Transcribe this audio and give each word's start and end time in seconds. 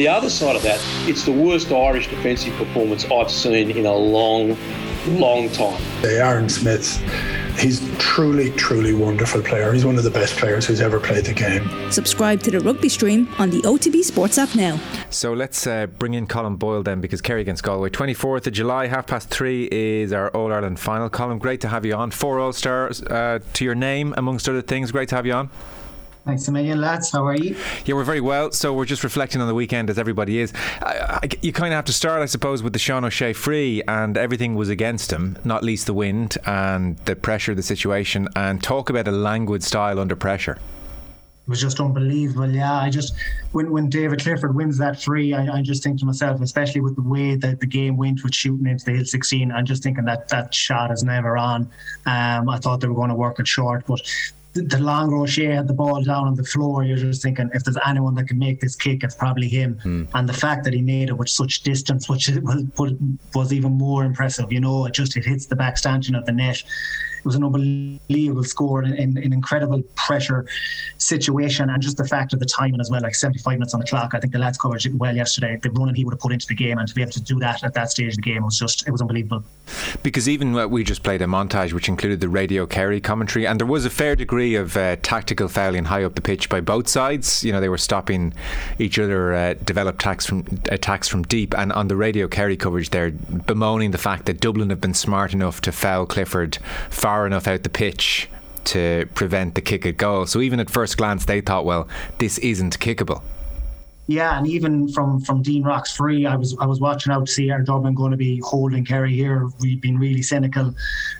The 0.00 0.08
other 0.08 0.30
side 0.30 0.56
of 0.56 0.62
that, 0.62 0.80
it's 1.06 1.24
the 1.24 1.32
worst 1.32 1.70
Irish 1.70 2.08
defensive 2.08 2.54
performance 2.54 3.04
I've 3.10 3.30
seen 3.30 3.70
in 3.70 3.84
a 3.84 3.94
long, 3.94 4.56
long 5.08 5.50
time. 5.50 5.78
Aaron 6.02 6.48
Smith, 6.48 6.96
he's 7.58 7.86
truly, 7.98 8.48
truly 8.52 8.94
wonderful 8.94 9.42
player. 9.42 9.70
He's 9.74 9.84
one 9.84 9.98
of 9.98 10.04
the 10.04 10.10
best 10.10 10.38
players 10.38 10.64
who's 10.64 10.80
ever 10.80 10.98
played 10.98 11.26
the 11.26 11.34
game. 11.34 11.68
Subscribe 11.92 12.40
to 12.44 12.50
the 12.50 12.60
rugby 12.60 12.88
stream 12.88 13.28
on 13.38 13.50
the 13.50 13.60
OTB 13.60 14.02
Sports 14.02 14.38
app 14.38 14.54
now. 14.56 14.80
So 15.10 15.34
let's 15.34 15.66
uh, 15.66 15.86
bring 15.86 16.14
in 16.14 16.26
Colm 16.26 16.58
Boyle 16.58 16.82
then, 16.82 17.02
because 17.02 17.20
Kerry 17.20 17.42
against 17.42 17.62
Galway, 17.62 17.90
24th 17.90 18.46
of 18.46 18.54
July, 18.54 18.86
half 18.86 19.06
past 19.06 19.28
three 19.28 19.68
is 19.70 20.14
our 20.14 20.30
All 20.30 20.50
Ireland 20.50 20.80
final. 20.80 21.10
Colm, 21.10 21.38
great 21.38 21.60
to 21.60 21.68
have 21.68 21.84
you 21.84 21.92
on. 21.92 22.10
Four 22.10 22.40
All 22.40 22.54
Stars 22.54 23.02
uh, 23.02 23.40
to 23.52 23.64
your 23.66 23.74
name, 23.74 24.14
amongst 24.16 24.48
other 24.48 24.62
things. 24.62 24.92
Great 24.92 25.10
to 25.10 25.16
have 25.16 25.26
you 25.26 25.34
on. 25.34 25.50
Thanks 26.24 26.46
a 26.48 26.52
million, 26.52 26.80
lads. 26.80 27.10
How 27.10 27.26
are 27.26 27.34
you? 27.34 27.56
Yeah, 27.86 27.94
we're 27.94 28.04
very 28.04 28.20
well. 28.20 28.52
So 28.52 28.74
we're 28.74 28.84
just 28.84 29.02
reflecting 29.02 29.40
on 29.40 29.48
the 29.48 29.54
weekend, 29.54 29.88
as 29.88 29.98
everybody 29.98 30.38
is. 30.38 30.52
I, 30.80 31.18
I, 31.22 31.28
you 31.40 31.52
kind 31.52 31.72
of 31.72 31.76
have 31.76 31.86
to 31.86 31.94
start, 31.94 32.20
I 32.20 32.26
suppose, 32.26 32.62
with 32.62 32.74
the 32.74 32.78
Sean 32.78 33.04
O'Shea 33.04 33.32
free, 33.32 33.82
and 33.88 34.18
everything 34.18 34.54
was 34.54 34.68
against 34.68 35.10
him, 35.10 35.38
not 35.44 35.64
least 35.64 35.86
the 35.86 35.94
wind 35.94 36.36
and 36.44 36.98
the 36.98 37.16
pressure 37.16 37.52
of 37.52 37.56
the 37.56 37.62
situation, 37.62 38.28
and 38.36 38.62
talk 38.62 38.90
about 38.90 39.08
a 39.08 39.12
languid 39.12 39.62
style 39.62 39.98
under 39.98 40.14
pressure. 40.14 40.58
It 41.46 41.48
was 41.48 41.60
just 41.60 41.80
unbelievable. 41.80 42.50
Yeah, 42.50 42.74
I 42.74 42.90
just 42.90 43.14
when 43.52 43.72
when 43.72 43.88
David 43.88 44.20
Clifford 44.20 44.54
wins 44.54 44.76
that 44.76 45.02
free, 45.02 45.32
I, 45.32 45.58
I 45.58 45.62
just 45.62 45.82
think 45.82 45.98
to 46.00 46.04
myself, 46.04 46.40
especially 46.42 46.82
with 46.82 46.96
the 46.96 47.02
way 47.02 47.34
that 47.34 47.60
the 47.60 47.66
game 47.66 47.96
went 47.96 48.22
with 48.22 48.34
shooting 48.34 48.66
into 48.66 48.84
the 48.84 48.92
hill 48.92 49.04
16, 49.06 49.50
I'm 49.50 49.64
just 49.64 49.82
thinking 49.82 50.04
that 50.04 50.28
that 50.28 50.54
shot 50.54 50.92
is 50.92 51.02
never 51.02 51.38
on. 51.38 51.62
Um, 52.04 52.48
I 52.50 52.58
thought 52.58 52.80
they 52.80 52.88
were 52.88 52.94
going 52.94 53.08
to 53.08 53.16
work 53.16 53.40
it 53.40 53.48
short, 53.48 53.86
but 53.86 54.00
the, 54.52 54.62
the 54.62 54.78
long 54.78 55.12
O'Shea 55.12 55.46
had 55.46 55.68
the 55.68 55.74
ball 55.74 56.02
down 56.02 56.26
on 56.26 56.34
the 56.34 56.44
floor, 56.44 56.82
you're 56.82 56.96
just 56.96 57.22
thinking 57.22 57.50
if 57.54 57.64
there's 57.64 57.76
anyone 57.86 58.14
that 58.16 58.28
can 58.28 58.38
make 58.38 58.60
this 58.60 58.74
kick, 58.74 59.04
it's 59.04 59.14
probably 59.14 59.48
him. 59.48 59.78
Mm. 59.84 60.08
And 60.14 60.28
the 60.28 60.32
fact 60.32 60.64
that 60.64 60.72
he 60.72 60.82
made 60.82 61.08
it 61.08 61.16
with 61.16 61.28
such 61.28 61.62
distance, 61.62 62.08
which 62.08 62.28
was, 62.76 62.94
was 63.34 63.52
even 63.52 63.72
more 63.72 64.04
impressive. 64.04 64.52
You 64.52 64.60
know, 64.60 64.86
it 64.86 64.94
just 64.94 65.16
it 65.16 65.24
hits 65.24 65.46
the 65.46 65.56
back 65.56 65.78
stanchion 65.78 66.14
of 66.14 66.26
the 66.26 66.32
net. 66.32 66.62
It 67.20 67.26
was 67.26 67.34
an 67.34 67.44
unbelievable 67.44 68.44
score 68.44 68.82
in, 68.82 68.94
in, 68.94 69.18
in 69.18 69.32
incredible 69.32 69.82
pressure 69.94 70.46
situation, 70.98 71.70
and 71.70 71.82
just 71.82 71.96
the 71.96 72.06
fact 72.06 72.32
of 72.32 72.40
the 72.40 72.46
timing 72.46 72.80
as 72.80 72.90
well, 72.90 73.02
like 73.02 73.14
75 73.14 73.52
minutes 73.58 73.74
on 73.74 73.80
the 73.80 73.86
clock. 73.86 74.14
I 74.14 74.20
think 74.20 74.32
the 74.32 74.38
lads 74.38 74.58
covered 74.58 74.84
it 74.84 74.94
well 74.94 75.14
yesterday. 75.14 75.58
The 75.62 75.70
running 75.70 75.94
he 75.94 76.04
would 76.04 76.14
have 76.14 76.20
put 76.20 76.32
into 76.32 76.46
the 76.46 76.54
game, 76.54 76.78
and 76.78 76.88
to 76.88 76.94
be 76.94 77.02
able 77.02 77.12
to 77.12 77.22
do 77.22 77.38
that 77.40 77.62
at 77.64 77.74
that 77.74 77.90
stage 77.90 78.10
of 78.10 78.16
the 78.16 78.22
game 78.22 78.44
was 78.44 78.58
just 78.58 78.86
it 78.86 78.90
was 78.90 79.00
unbelievable. 79.00 79.44
Because 80.02 80.28
even 80.28 80.70
we 80.70 80.84
just 80.84 81.02
played 81.02 81.22
a 81.22 81.26
montage 81.26 81.72
which 81.72 81.88
included 81.88 82.20
the 82.20 82.28
Radio 82.28 82.66
Kerry 82.66 83.00
commentary, 83.00 83.46
and 83.46 83.60
there 83.60 83.66
was 83.66 83.84
a 83.84 83.90
fair 83.90 84.16
degree 84.16 84.54
of 84.54 84.76
uh, 84.76 84.96
tactical 85.02 85.48
fouling 85.48 85.84
high 85.84 86.04
up 86.04 86.14
the 86.14 86.20
pitch 86.20 86.48
by 86.48 86.60
both 86.60 86.88
sides. 86.88 87.44
You 87.44 87.52
know, 87.52 87.60
they 87.60 87.68
were 87.68 87.78
stopping 87.78 88.32
each 88.78 88.98
other, 88.98 89.34
uh, 89.34 89.54
attacks 89.68 90.26
from 90.26 90.44
attacks 90.70 91.08
from 91.08 91.22
deep, 91.24 91.56
and 91.56 91.72
on 91.72 91.88
the 91.88 91.96
Radio 91.96 92.28
Kerry 92.28 92.56
coverage, 92.56 92.90
they're 92.90 93.10
bemoaning 93.10 93.90
the 93.90 93.98
fact 93.98 94.26
that 94.26 94.40
Dublin 94.40 94.70
have 94.70 94.80
been 94.80 94.94
smart 94.94 95.32
enough 95.32 95.60
to 95.62 95.72
foul 95.72 96.06
Clifford 96.06 96.58
far 96.90 97.09
enough 97.26 97.46
out 97.46 97.62
the 97.62 97.70
pitch 97.70 98.28
to 98.64 99.08
prevent 99.14 99.54
the 99.54 99.60
kick 99.60 99.86
at 99.86 99.96
goal. 99.96 100.26
So 100.26 100.40
even 100.40 100.60
at 100.60 100.70
first 100.70 100.96
glance, 100.96 101.24
they 101.24 101.40
thought, 101.40 101.64
well, 101.64 101.88
this 102.18 102.38
isn't 102.38 102.78
kickable. 102.78 103.22
Yeah, 104.10 104.36
and 104.36 104.44
even 104.44 104.88
from 104.88 105.20
from 105.20 105.40
Dean 105.40 105.62
Rocks 105.62 105.94
free, 105.94 106.26
I 106.26 106.34
was 106.34 106.56
I 106.58 106.66
was 106.66 106.80
watching 106.80 107.12
out 107.12 107.26
to 107.26 107.32
see 107.32 107.48
are 107.52 107.62
Dublin 107.62 107.94
going 107.94 108.10
to 108.10 108.16
be 108.16 108.40
holding 108.40 108.84
Kerry 108.84 109.14
here. 109.14 109.48
We've 109.60 109.80
been 109.80 110.00
really 110.00 110.20
cynical 110.20 110.74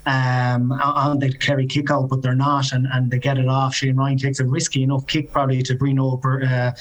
um, 0.05 0.73
on 0.73 1.19
the 1.19 1.31
Kerry 1.31 1.67
kick 1.67 1.89
out, 1.89 2.09
but 2.09 2.21
they're 2.21 2.35
not, 2.35 2.73
and, 2.73 2.85
and 2.91 3.09
they 3.09 3.17
get 3.17 3.37
it 3.37 3.47
off. 3.47 3.75
Shane 3.75 3.95
Ryan 3.95 4.17
takes 4.17 4.41
a 4.41 4.45
risky 4.45 4.83
enough 4.83 5.07
kick 5.07 5.31
probably 5.31 5.63
to 5.63 5.75
bring 5.75 5.99
over 5.99 6.43
uh, 6.43 6.73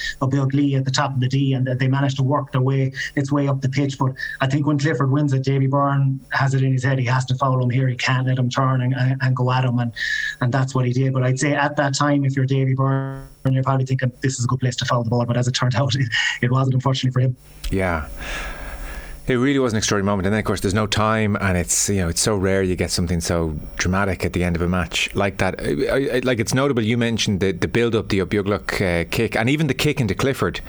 Lee 0.53 0.75
at 0.75 0.85
the 0.85 0.91
top 0.91 1.15
of 1.15 1.21
the 1.21 1.29
D, 1.29 1.53
and 1.53 1.65
they 1.65 1.87
managed 1.87 2.17
to 2.17 2.25
work 2.25 2.51
their 2.51 2.61
way 2.61 2.93
its 3.15 3.31
way 3.31 3.47
up 3.47 3.61
the 3.61 3.69
pitch. 3.69 3.97
But 3.97 4.15
I 4.41 4.49
think 4.49 4.67
when 4.67 4.81
Clifford 4.81 5.13
wins 5.13 5.33
it, 5.33 5.45
Davy 5.45 5.69
Byrne 5.69 6.19
has 6.31 6.55
it 6.55 6.65
in 6.65 6.73
his 6.73 6.83
head 6.83 6.99
he 6.99 7.05
has 7.05 7.25
to 7.27 7.37
foul 7.37 7.63
him 7.63 7.71
here. 7.71 7.87
He 7.87 7.95
can't 7.95 8.27
let 8.27 8.37
him 8.37 8.51
turn 8.51 8.83
and, 8.83 8.95
and 9.23 9.37
go 9.37 9.53
at 9.53 9.65
him, 9.65 9.79
and 9.79 9.93
and 10.41 10.53
that's 10.53 10.75
what 10.75 10.87
he 10.87 10.93
did. 10.93 11.13
But 11.13 11.23
I'd 11.23 11.39
say 11.39 11.53
at 11.55 11.77
that 11.77 11.95
time, 11.95 12.25
if 12.25 12.35
you're 12.35 12.47
Davy 12.47 12.75
Byrne 12.75 13.29
and 13.45 13.55
you're 13.55 13.65
probably 13.65 13.87
thinking 13.87 14.13
this 14.23 14.39
is 14.39 14.45
a 14.45 14.49
good 14.49 14.61
place 14.61 14.77
to 14.77 14.85
foul 14.85 15.03
the 15.03 15.11
ball. 15.11 15.25
But 15.25 15.37
as 15.37 15.49
it 15.49 15.53
turned 15.53 15.75
out, 15.75 15.95
it, 16.43 16.51
wasn't, 16.51 16.75
unfortunately, 16.75 17.13
for 17.13 17.21
him. 17.21 17.37
Yeah. 17.71 18.09
It 19.27 19.35
really 19.35 19.61
was 19.61 19.73
an 19.73 19.77
extraordinary 19.77 20.11
moment, 20.11 20.27
and 20.27 20.33
then 20.33 20.41
of 20.41 20.45
course 20.45 20.61
there's 20.61 20.75
no 20.75 20.89
time, 20.89 21.37
and 21.41 21.57
it's 21.57 21.89
you 21.89 21.99
know 21.99 22.09
it's 22.09 22.21
so 22.21 22.35
rare 22.35 22.65
you 22.65 22.75
get 22.75 22.91
something 22.91 23.21
so 23.21 23.55
dramatic 23.77 24.25
at 24.25 24.33
the 24.33 24.43
end 24.43 24.57
of 24.57 24.63
a 24.63 24.69
match 24.69 25.15
like 25.15 25.37
that. 25.39 25.55
I, 25.61 26.17
I, 26.17 26.21
like 26.25 26.41
it's 26.41 26.53
notable. 26.53 26.83
You 26.83 26.97
mentioned 26.97 27.39
the 27.39 27.53
the 27.53 27.69
build 27.69 27.95
up, 27.95 28.09
the 28.09 28.23
Ó 28.23 28.27
Beaglaoich 28.27 28.81
uh, 28.81 29.09
kick, 29.09 29.37
and 29.37 29.49
even 29.49 29.69
the 29.69 29.75
kick 29.75 30.01
into 30.01 30.17
Clifford 30.17 30.61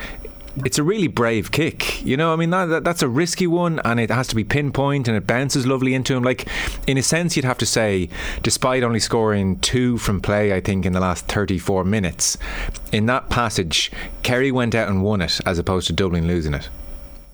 it's 0.58 0.78
a 0.78 0.84
really 0.84 1.08
brave 1.08 1.52
kick. 1.52 2.04
You 2.04 2.18
know, 2.18 2.34
I 2.34 2.36
mean 2.36 2.50
that, 2.52 2.66
that, 2.66 2.84
that's 2.84 3.02
a 3.02 3.08
risky 3.08 3.48
one, 3.48 3.80
and 3.86 4.00
it 4.00 4.10
has 4.10 4.28
to 4.28 4.36
be 4.36 4.44
pinpoint, 4.44 5.08
and 5.08 5.18
it 5.18 5.28
bounces 5.28 5.66
lovely 5.66 5.94
into 5.94 6.16
him. 6.16 6.24
Like 6.24 6.48
in 6.88 6.98
a 6.98 7.04
sense, 7.04 7.36
you'd 7.36 7.46
have 7.46 7.58
to 7.60 7.66
say, 7.66 8.10
despite 8.44 8.84
only 8.84 9.00
scoring 9.00 9.60
two 9.60 9.98
from 9.98 10.22
play, 10.22 10.54
I 10.54 10.62
think 10.62 10.86
in 10.86 10.94
the 10.94 11.00
last 11.00 11.28
34 11.28 11.84
minutes, 11.84 12.38
in 12.92 13.06
that 13.08 13.30
passage, 13.30 13.92
Kerry 14.24 14.52
went 14.52 14.76
out 14.76 14.90
and 14.90 15.04
won 15.04 15.22
it 15.22 15.40
as 15.46 15.60
opposed 15.60 15.88
to 15.88 15.94
Dublin 15.94 16.28
losing 16.28 16.54
it. 16.54 16.70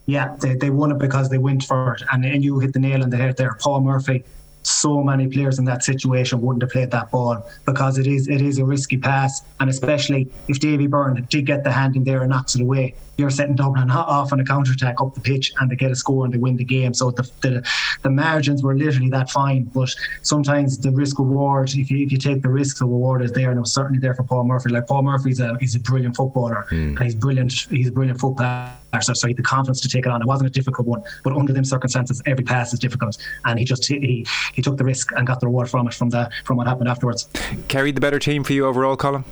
Yeah, 0.06 0.36
they, 0.40 0.56
they 0.56 0.70
won 0.70 0.92
it 0.92 1.00
because 1.00 1.30
they 1.30 1.38
went 1.38 1.64
for 1.64 1.94
it, 1.94 2.04
and, 2.12 2.26
and 2.26 2.44
you 2.44 2.60
hit 2.60 2.74
the 2.74 2.80
nail 2.80 3.04
on 3.04 3.10
the 3.10 3.18
head 3.18 3.38
there. 3.38 3.58
Paul 3.60 3.82
Murphy 3.82 4.24
so 4.68 5.02
many 5.02 5.28
players 5.28 5.60
in 5.60 5.66
that 5.66 5.84
situation 5.84 6.42
wouldn't 6.42 6.62
have 6.62 6.72
played 6.72 6.92
that 6.92 7.10
ball 7.10 7.50
because 7.66 7.98
it 7.98 8.06
is 8.06 8.28
it 8.28 8.42
is 8.42 8.60
a 8.60 8.66
risky 8.66 8.98
pass, 8.98 9.42
and 9.60 9.70
especially 9.70 10.30
if 10.48 10.60
Davy 10.60 10.88
Byrne 10.88 11.26
did 11.30 11.46
get 11.46 11.64
the 11.64 11.72
hand 11.72 11.96
in 11.96 12.04
there 12.04 12.22
and 12.22 12.30
knocks 12.30 12.56
it 12.56 12.62
away, 12.62 12.94
you're 13.18 13.30
setting 13.30 13.56
Dublin 13.56 13.90
off 13.90 14.32
on 14.32 14.40
a 14.40 14.46
counter 14.46 14.72
attack 14.72 15.02
up 15.02 15.14
the 15.14 15.22
pitch 15.22 15.52
and 15.60 15.70
they 15.70 15.76
get 15.76 15.92
a 15.92 15.96
score 15.96 16.26
and 16.26 16.34
they 16.34 16.38
win 16.38 16.56
the 16.56 16.64
game. 16.64 16.94
So 16.94 17.12
the, 17.12 17.30
the, 17.42 17.68
the 18.04 18.10
margins 18.10 18.64
were 18.64 18.76
literally 18.76 19.10
that 19.10 19.30
fine. 19.30 19.64
But 19.66 19.94
sometimes 20.22 20.78
the 20.78 20.92
risk 20.92 21.20
reward, 21.20 21.74
if 21.74 21.90
you, 21.90 22.06
if 22.06 22.12
you 22.12 22.18
take 22.18 22.42
the 22.42 22.50
risks, 22.50 22.80
the 22.80 22.86
reward 22.86 23.24
is 23.24 23.32
there, 23.32 23.50
and 23.50 23.58
it 23.58 23.62
was 23.62 23.74
certainly 23.74 24.00
there 24.00 24.14
for 24.14 24.24
Paul 24.24 24.44
Murphy. 24.44 24.70
Like 24.70 24.88
Paul 24.88 25.04
Murphy's 25.04 25.40
a 25.40 25.58
he's 25.60 25.76
a 25.76 25.80
brilliant 25.80 26.16
footballer 26.16 26.68
mm. 26.70 26.96
and 26.96 27.04
he's 27.04 27.16
brilliant. 27.16 27.52
He's 27.70 27.88
a 27.88 27.92
brilliant 27.92 28.20
footballer. 28.20 28.72
So, 29.02 29.14
so 29.14 29.28
he 29.28 29.32
had 29.32 29.38
the 29.38 29.44
confidence 29.44 29.82
to 29.82 29.90
take 29.90 30.06
it 30.06 30.12
on. 30.12 30.22
It 30.22 30.28
wasn't 30.28 30.50
a 30.50 30.54
difficult 30.54 30.88
one, 30.88 31.04
but 31.24 31.34
under 31.34 31.54
them 31.54 31.66
circumstances, 31.66 32.22
every 32.26 32.44
pass 32.44 32.74
is 32.74 32.80
difficult, 32.80 33.18
and 33.46 33.60
he 33.60 33.66
just 33.66 33.86
he 33.88 34.26
he 34.54 34.62
took 34.62 34.78
the 34.78 34.84
risk 34.84 35.12
and 35.16 35.28
got 35.28 35.40
the 35.40 35.48
reward 35.48 35.70
from 35.70 35.88
it 35.88 35.94
from 35.94 36.10
the 36.10 36.30
from 36.46 36.58
what 36.58 36.68
happened 36.68 36.88
afterwards. 36.88 37.28
Carried 37.68 37.96
the 37.96 38.02
better 38.02 38.20
team 38.20 38.44
for 38.44 38.54
you 38.54 38.66
overall, 38.66 38.96
Colm. 38.98 39.24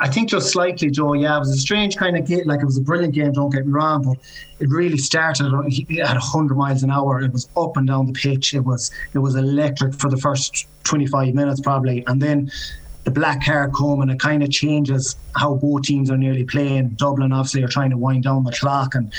I 0.00 0.08
think 0.08 0.28
just 0.28 0.52
slightly, 0.52 0.90
Joe. 0.90 1.14
Yeah, 1.14 1.36
it 1.36 1.40
was 1.40 1.50
a 1.50 1.56
strange 1.56 1.96
kind 1.96 2.16
of 2.16 2.26
game. 2.26 2.46
Like 2.46 2.60
it 2.60 2.64
was 2.64 2.78
a 2.78 2.80
brilliant 2.80 3.14
game. 3.14 3.32
Don't 3.32 3.50
get 3.50 3.66
me 3.66 3.72
wrong, 3.72 4.04
but 4.04 4.16
it 4.60 4.68
really 4.68 4.98
started 4.98 5.46
at 5.46 5.52
100 5.52 6.56
miles 6.56 6.82
an 6.84 6.90
hour. 6.90 7.20
It 7.20 7.32
was 7.32 7.48
up 7.56 7.76
and 7.76 7.86
down 7.86 8.06
the 8.06 8.12
pitch. 8.12 8.54
It 8.54 8.60
was 8.60 8.92
it 9.14 9.18
was 9.18 9.34
electric 9.34 9.94
for 9.94 10.08
the 10.08 10.16
first 10.16 10.66
25 10.84 11.34
minutes 11.34 11.60
probably, 11.60 12.04
and 12.06 12.22
then 12.22 12.50
the 13.04 13.10
black 13.10 13.44
card 13.44 13.72
come 13.72 14.02
and 14.02 14.10
it 14.10 14.20
kind 14.20 14.42
of 14.42 14.50
changes 14.50 15.16
how 15.34 15.54
both 15.54 15.82
teams 15.82 16.10
are 16.10 16.16
nearly 16.16 16.44
playing. 16.44 16.90
Dublin 16.90 17.32
obviously 17.32 17.62
are 17.62 17.68
trying 17.68 17.90
to 17.90 17.96
wind 17.96 18.24
down 18.24 18.44
the 18.44 18.52
clock 18.52 18.94
and 18.94 19.12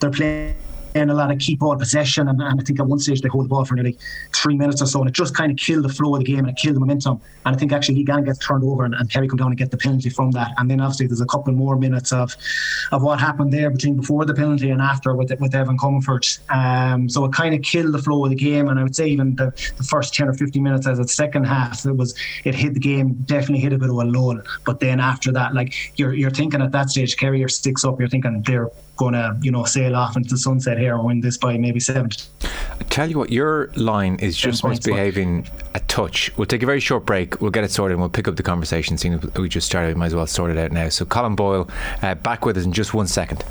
they're 0.00 0.10
playing 0.10 0.56
and 0.94 1.10
a 1.10 1.14
lot 1.14 1.30
of 1.30 1.38
keep 1.38 1.58
ball 1.58 1.76
possession. 1.76 2.28
And, 2.28 2.40
and, 2.40 2.60
I 2.60 2.64
think 2.64 2.80
at 2.80 2.86
one 2.86 2.98
stage 2.98 3.20
they 3.20 3.28
hold 3.28 3.44
the 3.44 3.48
ball 3.48 3.64
for 3.64 3.74
nearly 3.74 3.98
three 4.34 4.56
minutes 4.56 4.80
or 4.80 4.86
so, 4.86 5.00
and 5.00 5.08
it 5.08 5.14
just 5.14 5.34
kind 5.34 5.50
of 5.50 5.58
killed 5.58 5.84
the 5.84 5.88
flow 5.88 6.14
of 6.14 6.20
the 6.20 6.24
game 6.24 6.40
and 6.40 6.50
it 6.50 6.56
killed 6.56 6.76
the 6.76 6.80
momentum. 6.80 7.20
And 7.44 7.54
I 7.54 7.58
think 7.58 7.72
actually 7.72 7.96
he 7.96 8.04
gets 8.04 8.38
turned 8.38 8.64
over 8.64 8.84
and, 8.84 8.94
and 8.94 9.10
Kerry 9.10 9.28
come 9.28 9.38
down 9.38 9.48
and 9.48 9.56
get 9.56 9.70
the 9.70 9.76
penalty 9.76 10.10
from 10.10 10.30
that. 10.32 10.52
And 10.58 10.70
then 10.70 10.80
obviously 10.80 11.06
there's 11.06 11.20
a 11.20 11.26
couple 11.26 11.52
more 11.52 11.76
minutes 11.76 12.12
of 12.12 12.34
of 12.92 13.02
what 13.02 13.20
happened 13.20 13.52
there 13.52 13.70
between 13.70 13.96
before 13.96 14.24
the 14.24 14.34
penalty 14.34 14.70
and 14.70 14.80
after 14.80 15.14
with 15.14 15.32
with 15.40 15.54
Evan 15.54 15.78
Comerford. 15.78 16.24
Um, 16.50 17.08
so 17.08 17.24
it 17.24 17.32
kind 17.32 17.54
of 17.54 17.62
killed 17.62 17.92
the 17.92 17.98
flow 17.98 18.24
of 18.24 18.30
the 18.30 18.36
game. 18.36 18.68
And 18.68 18.78
I 18.78 18.82
would 18.82 18.96
say 18.96 19.08
even 19.08 19.34
the, 19.36 19.50
the 19.76 19.82
first 19.82 20.14
10 20.14 20.28
or 20.28 20.34
15 20.34 20.62
minutes 20.62 20.86
as 20.86 20.98
its 20.98 21.14
second 21.14 21.44
half, 21.44 21.84
it 21.84 21.96
was 21.96 22.14
it 22.44 22.54
hit 22.54 22.74
the 22.74 22.80
game, 22.80 23.14
definitely 23.24 23.60
hit 23.60 23.72
a 23.72 23.78
bit 23.78 23.90
of 23.90 23.96
a 23.96 24.04
lull. 24.04 24.40
But 24.64 24.80
then 24.80 25.00
after 25.00 25.32
that, 25.32 25.54
like 25.54 25.74
you're 25.96 26.14
you're 26.14 26.30
thinking 26.30 26.62
at 26.62 26.72
that 26.72 26.90
stage, 26.90 27.16
Kerry 27.16 27.46
sticks 27.48 27.84
up, 27.84 27.98
you're 27.98 28.08
thinking 28.08 28.42
they're 28.46 28.70
going 28.96 29.14
to, 29.14 29.36
you 29.42 29.50
know, 29.50 29.64
sail 29.64 29.96
off 29.96 30.16
into 30.16 30.30
the 30.30 30.38
sunset 30.38 30.78
here 30.84 30.94
and 30.94 31.04
win 31.04 31.20
this 31.20 31.36
by 31.36 31.56
maybe 31.56 31.80
seven. 31.80 32.10
I 32.42 32.84
tell 32.90 33.10
you 33.10 33.18
what, 33.18 33.30
your 33.32 33.70
line 33.74 34.16
is 34.16 34.36
just 34.36 34.64
misbehaving 34.64 35.46
a 35.74 35.80
touch. 35.80 36.30
We'll 36.36 36.46
take 36.46 36.62
a 36.62 36.66
very 36.66 36.80
short 36.80 37.06
break. 37.06 37.40
We'll 37.40 37.50
get 37.50 37.64
it 37.64 37.70
sorted 37.70 37.94
and 37.94 38.00
we'll 38.00 38.10
pick 38.10 38.28
up 38.28 38.36
the 38.36 38.42
conversation. 38.42 38.98
Seeing 38.98 39.20
we 39.36 39.48
just 39.48 39.66
started, 39.66 39.88
we 39.88 39.94
might 39.94 40.06
as 40.06 40.14
well 40.14 40.26
sort 40.26 40.50
it 40.50 40.58
out 40.58 40.72
now. 40.72 40.88
So, 40.90 41.04
Colm 41.04 41.36
Boyle, 41.36 41.68
uh, 42.02 42.14
back 42.14 42.44
with 42.44 42.56
us 42.56 42.64
in 42.64 42.72
just 42.72 42.94
one 42.94 43.06
second. 43.06 43.44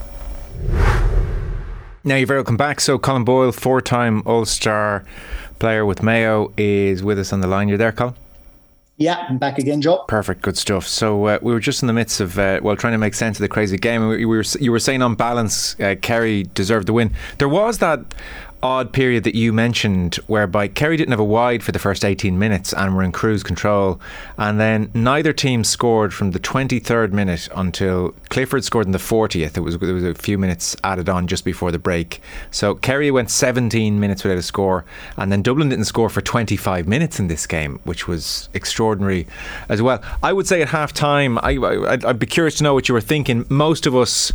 Now 2.04 2.16
you're 2.16 2.28
very 2.28 2.40
welcome 2.40 2.58
back. 2.58 2.80
So, 2.80 3.00
Colm 3.00 3.26
Boyle, 3.26 3.52
four 3.52 3.82
time 3.82 4.22
All 4.26 4.46
Star 4.46 5.04
player 5.60 5.86
with 5.86 6.04
Mayo, 6.04 6.54
is 6.58 7.02
with 7.02 7.18
us 7.18 7.34
on 7.34 7.42
the 7.42 7.48
line. 7.48 7.68
You're 7.70 7.78
there, 7.78 7.92
Colm? 7.92 8.16
Yeah, 8.98 9.26
I'm 9.28 9.40
back 9.40 9.58
again, 9.58 9.82
Joe. 9.82 10.06
Perfect, 10.08 10.44
good 10.44 10.58
stuff. 10.58 10.88
So 10.88 11.26
uh, 11.26 11.40
we 11.42 11.52
were 11.52 11.60
just 11.60 11.82
in 11.82 11.88
the 11.88 11.94
midst 11.94 12.20
of 12.20 12.38
uh, 12.38 12.60
well 12.62 12.76
trying 12.76 12.94
to 12.94 13.00
make 13.00 13.16
sense 13.16 13.38
of 13.38 13.42
the 13.42 13.50
crazy 13.50 13.78
game. 13.78 14.08
We, 14.08 14.18
we 14.18 14.26
were 14.26 14.44
you 14.60 14.72
were 14.72 14.80
saying 14.80 15.02
on 15.02 15.16
balance, 15.16 15.80
uh, 15.80 15.96
Kerry 16.02 16.44
deserved 16.54 16.88
the 16.88 16.94
win. 16.94 17.12
There 17.40 17.50
was 17.50 17.80
that 17.80 18.02
odd 18.64 18.94
period 18.94 19.26
that 19.26 19.36
you 19.36 19.52
mentioned 19.52 20.16
whereby 20.28 20.70
Kerry 20.70 20.96
didn't 20.96 21.12
have 21.12 21.20
a 21.20 21.24
wide 21.24 21.62
for 21.62 21.74
the 21.74 21.80
first 21.80 22.06
18 22.06 22.40
minutes 22.40 22.74
and 22.74 22.96
were 22.96 23.04
in 23.04 23.12
cruise 23.12 23.44
control. 23.44 24.00
And 24.38 24.60
then 24.60 24.90
neither 24.94 25.34
team 25.34 25.66
scored 25.66 26.14
from 26.14 26.32
the 26.32 26.40
23rd 26.40 27.12
minute 27.12 27.50
until 27.54 28.16
Clifford 28.30 28.64
scored 28.64 28.86
in 28.86 28.94
the 28.94 28.98
40th. 28.98 29.58
It 29.58 29.60
was, 29.60 29.78
there 29.78 29.94
was 29.94 30.06
a 30.06 30.16
few 30.16 30.38
minutes 30.38 30.78
added 30.84 31.10
on 31.10 31.28
just 31.28 31.44
before 31.44 31.72
the 31.72 31.80
break. 31.80 32.22
So 32.52 32.76
Kerry 32.76 33.12
went 33.12 33.30
17 33.30 34.00
minutes 34.00 34.24
without 34.24 34.38
a 34.38 34.42
score. 34.42 34.86
And 35.18 35.32
then 35.32 35.42
Dublin 35.42 35.68
didn't 35.68 35.86
score 35.86 36.10
for 36.10 36.22
25 36.22 36.88
minutes 36.88 37.20
in 37.20 37.28
this 37.28 37.46
game, 37.46 37.82
which 37.84 38.08
was 38.08 38.48
extraordinary 38.54 39.28
as 39.68 39.82
well. 39.82 40.02
I 40.24 40.32
would 40.32 40.48
say 40.48 40.62
at 40.62 40.70
half 40.70 40.94
time, 40.94 41.38
I, 41.40 41.58
I, 41.58 41.98
I'd 42.06 42.20
be 42.20 42.26
curious 42.26 42.56
to 42.56 42.64
know 42.64 42.74
what 42.74 42.88
you 42.88 42.94
were 42.94 43.02
thinking. 43.02 43.46
Most 43.50 43.86
of 43.86 43.94
us 43.94 44.32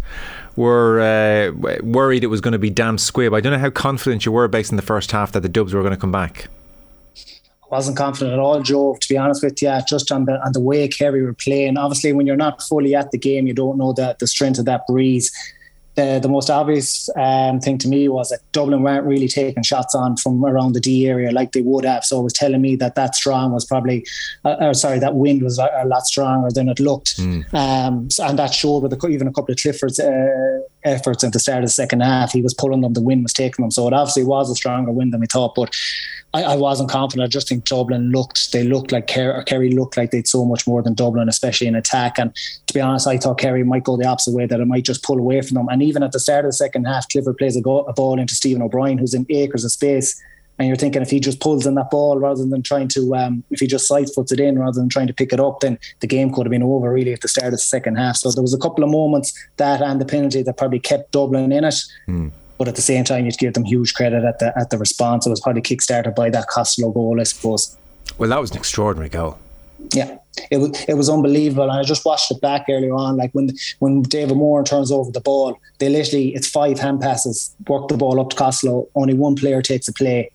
were 0.59 0.99
uh, 1.01 1.79
worried 1.83 2.25
it 2.25 2.27
was 2.27 2.41
going 2.41 2.53
to 2.53 2.59
be 2.59 2.69
damn 2.69 2.99
squib. 2.99 3.33
I 3.33 3.41
don't 3.41 3.53
know 3.53 3.61
how 3.61 3.71
confident 3.71 4.27
you 4.27 4.33
were 4.33 4.49
based 4.49 4.73
in 4.73 4.77
the 4.77 4.83
first 4.83 5.13
half 5.13 5.31
that 5.33 5.41
the 5.41 5.49
Dubs 5.49 5.73
were 5.73 5.83
going 5.83 5.95
to 5.95 6.01
come 6.01 6.11
back. 6.11 6.49
I 7.17 7.67
wasn't 7.71 7.97
confident 7.97 8.33
at 8.33 8.41
all, 8.41 8.61
Joe. 8.61 8.97
To 9.01 9.09
be 9.09 9.17
honest 9.17 9.45
with 9.45 9.63
you, 9.63 9.79
just 9.87 10.11
on 10.11 10.25
the 10.25 10.45
on 10.45 10.53
the 10.53 10.61
way 10.61 10.89
Kerry 10.89 11.23
were 11.23 11.35
playing. 11.35 11.79
Obviously, 11.79 12.13
when 12.13 12.27
you're 12.27 12.37
not 12.37 12.61
fully 12.61 12.97
at 12.97 13.13
the 13.13 13.19
game, 13.19 13.47
you 13.47 13.55
don't 13.55 13.79
know 13.79 13.93
the 13.93 14.17
the 14.19 14.27
strength 14.27 14.59
of 14.59 14.65
that 14.65 14.87
breeze 14.89 15.31
the, 15.99 16.21
the 16.21 16.29
most 16.29 16.49
obvious 16.49 17.11
um, 17.17 17.59
thing 17.59 17.77
to 17.77 17.89
me 17.89 18.09
was 18.09 18.29
that 18.29 18.41
Dublin 18.53 18.85
weren't 18.85 19.05
really 19.05 19.27
taking 19.27 19.65
shots 19.65 19.97
on 19.97 20.17
from 20.17 20.45
around 20.45 20.75
the 20.75 20.81
D 20.81 21.09
area 21.09 21.33
like 21.33 21.51
they 21.51 21.61
would 21.61 21.85
have. 21.85 22.05
So 22.05 22.21
it 22.21 22.23
was 22.23 22.33
telling 22.33 22.63
me 22.63 22.77
that 22.77 22.95
that 22.95 23.17
strong 23.17 23.51
was 23.53 23.65
probably, 23.65 24.07
uh, 24.45 24.57
or 24.61 24.75
sorry, 24.75 25.01
that 25.01 25.17
wind 25.17 25.43
was 25.43 25.59
a, 25.59 25.69
a, 25.83 25.87
lot 25.87 26.07
stronger 26.07 26.51
than 26.53 26.69
it 26.69 26.79
looked. 26.79 27.17
Mm. 27.17 27.53
Um, 27.53 28.11
so, 28.11 28.25
and 28.25 28.39
that 28.39 28.55
showed 28.55 28.85
with 28.85 29.05
even 29.07 29.27
a 29.27 29.33
couple 29.33 29.53
of 29.53 29.59
Clifford's 29.59 29.99
uh, 29.99 30.61
efforts 30.85 31.25
at 31.25 31.33
the 31.33 31.41
start 31.41 31.65
of 31.65 31.65
the 31.65 31.73
second 31.73 32.03
half. 32.03 32.31
He 32.31 32.43
was 32.43 32.55
pulling 32.55 32.83
them, 32.83 32.93
the 32.93 33.03
wind 33.03 33.25
was 33.25 33.33
taking 33.33 33.65
them. 33.65 33.73
So 33.73 33.89
it 33.89 33.93
obviously 33.93 34.23
was 34.23 34.51
a 34.53 34.55
stronger 34.55 34.93
wind 34.93 35.13
than 35.13 35.21
we 35.21 35.27
thought. 35.27 35.57
But 35.57 35.75
I, 36.35 36.43
I, 36.43 36.57
wasn't 36.57 36.91
confident. 36.91 37.25
I 37.25 37.29
just 37.29 37.49
think 37.49 37.65
Dublin 37.65 38.11
looked, 38.11 38.53
they 38.53 38.63
looked 38.63 38.93
like 38.93 39.07
Kerry, 39.07 39.71
looked 39.71 39.97
like 39.97 40.11
they'd 40.11 40.29
so 40.29 40.45
much 40.45 40.67
more 40.67 40.83
than 40.83 40.93
Dublin, 40.93 41.29
especially 41.29 41.67
in 41.67 41.75
attack. 41.75 42.19
And 42.19 42.37
to 42.67 42.75
be 42.75 42.81
honest, 42.81 43.07
I 43.07 43.17
thought 43.17 43.39
Kerry 43.39 43.65
might 43.65 43.85
go 43.85 43.97
the 43.97 44.07
opposite 44.07 44.35
way, 44.35 44.45
that 44.45 44.61
it 44.61 44.67
might 44.67 44.85
just 44.85 45.03
pull 45.03 45.19
away 45.19 45.41
from 45.41 45.55
them. 45.55 45.69
And 45.71 45.83
even 45.83 46.03
at 46.03 46.13
the 46.13 46.21
start 46.21 46.45
of 46.45 46.51
the 46.51 46.57
second 46.57 46.85
half, 46.85 47.09
Clifford 47.09 47.39
plays 47.39 47.57
a, 47.57 47.63
go, 47.63 47.81
a 47.81 47.95
ball 47.95 48.19
into 48.21 48.35
Stephen 48.35 48.63
O'Brien, 48.63 48.99
who's 48.99 49.15
in 49.15 49.25
acres 49.31 49.65
of 49.65 49.73
space. 49.73 50.21
And 50.59 50.67
you're 50.67 50.77
thinking 50.77 51.03
if 51.03 51.11
he 51.11 51.21
just 51.21 51.41
pulls 51.41 51.67
in 51.67 51.77
that 51.77 51.91
ball 51.91 52.19
rather 52.19 52.45
than 52.45 52.63
trying 52.63 52.89
to, 52.89 53.15
um, 53.15 53.45
if 53.51 53.61
he 53.61 53.67
just 53.67 53.87
side 53.87 54.09
foots 54.15 54.33
it 54.33 54.41
in 54.41 54.59
rather 54.59 54.79
than 54.79 54.89
trying 54.89 55.07
to 55.07 55.15
pick 55.15 55.33
it 55.33 55.41
up, 55.41 55.61
then 55.61 55.79
the 56.01 56.09
game 56.09 56.33
could 56.33 56.47
have 56.47 56.51
been 56.51 56.65
over 56.65 56.93
really 56.93 57.13
at 57.13 57.21
the 57.21 57.29
start 57.29 57.47
of 57.47 57.53
the 57.53 57.59
second 57.59 57.95
half. 57.97 58.17
So 58.17 58.31
there 58.33 58.43
was 58.43 58.55
a 58.55 58.59
couple 58.59 58.83
of 58.83 58.91
moments 58.91 59.33
that 59.57 59.81
and 59.81 60.01
the 60.01 60.05
penalty 60.05 60.43
that 60.43 60.57
probably 60.57 60.81
kept 60.81 61.13
Dublin 61.13 61.53
in 61.53 61.65
it. 61.65 61.77
Mm. 62.09 62.33
But 62.59 62.69
at 62.69 62.77
the 62.77 62.83
same 62.83 63.05
time, 63.05 63.25
you'd 63.25 63.39
give 63.39 63.55
them 63.55 63.65
huge 63.65 63.95
credit 63.95 64.25
at 64.25 64.41
the 64.41 64.53
at 64.59 64.71
the 64.71 64.79
response. 64.79 65.27
It 65.27 65.31
was 65.31 65.41
probably 65.41 65.63
kickstarted 65.63 66.15
by 66.15 66.31
that 66.31 66.49
Costello 66.49 66.91
goal, 66.91 67.21
I 67.21 67.25
suppose. 67.25 67.77
Well, 68.19 68.31
that 68.31 68.41
was 68.41 68.51
an 68.51 68.57
extraordinary 68.57 69.09
goal. 69.09 69.39
Yeah, 69.95 70.19
it 70.51 70.59
was 70.59 70.85
it 70.89 70.95
was 70.95 71.09
unbelievable, 71.09 71.71
and 71.71 71.73
I 71.73 71.83
just 71.85 72.05
watched 72.05 72.31
it 72.31 72.41
back 72.41 72.67
earlier 72.69 72.95
on. 72.95 73.17
Like 73.17 73.31
when 73.33 73.51
when 73.79 74.03
David 74.03 74.37
Moran 74.37 74.65
turns 74.65 74.91
over 74.91 75.11
the 75.11 75.21
ball, 75.21 75.59
they 75.79 75.89
literally 75.89 76.35
it's 76.35 76.49
five 76.49 76.79
hand 76.81 77.01
passes, 77.01 77.55
work 77.69 77.89
the 77.89 77.97
ball 77.97 78.21
up 78.21 78.31
to 78.31 78.37
Costello. 78.37 78.89
Only 78.95 79.15
one 79.15 79.37
player 79.37 79.63
takes 79.63 79.87
a 79.87 79.93
play, 79.93 80.31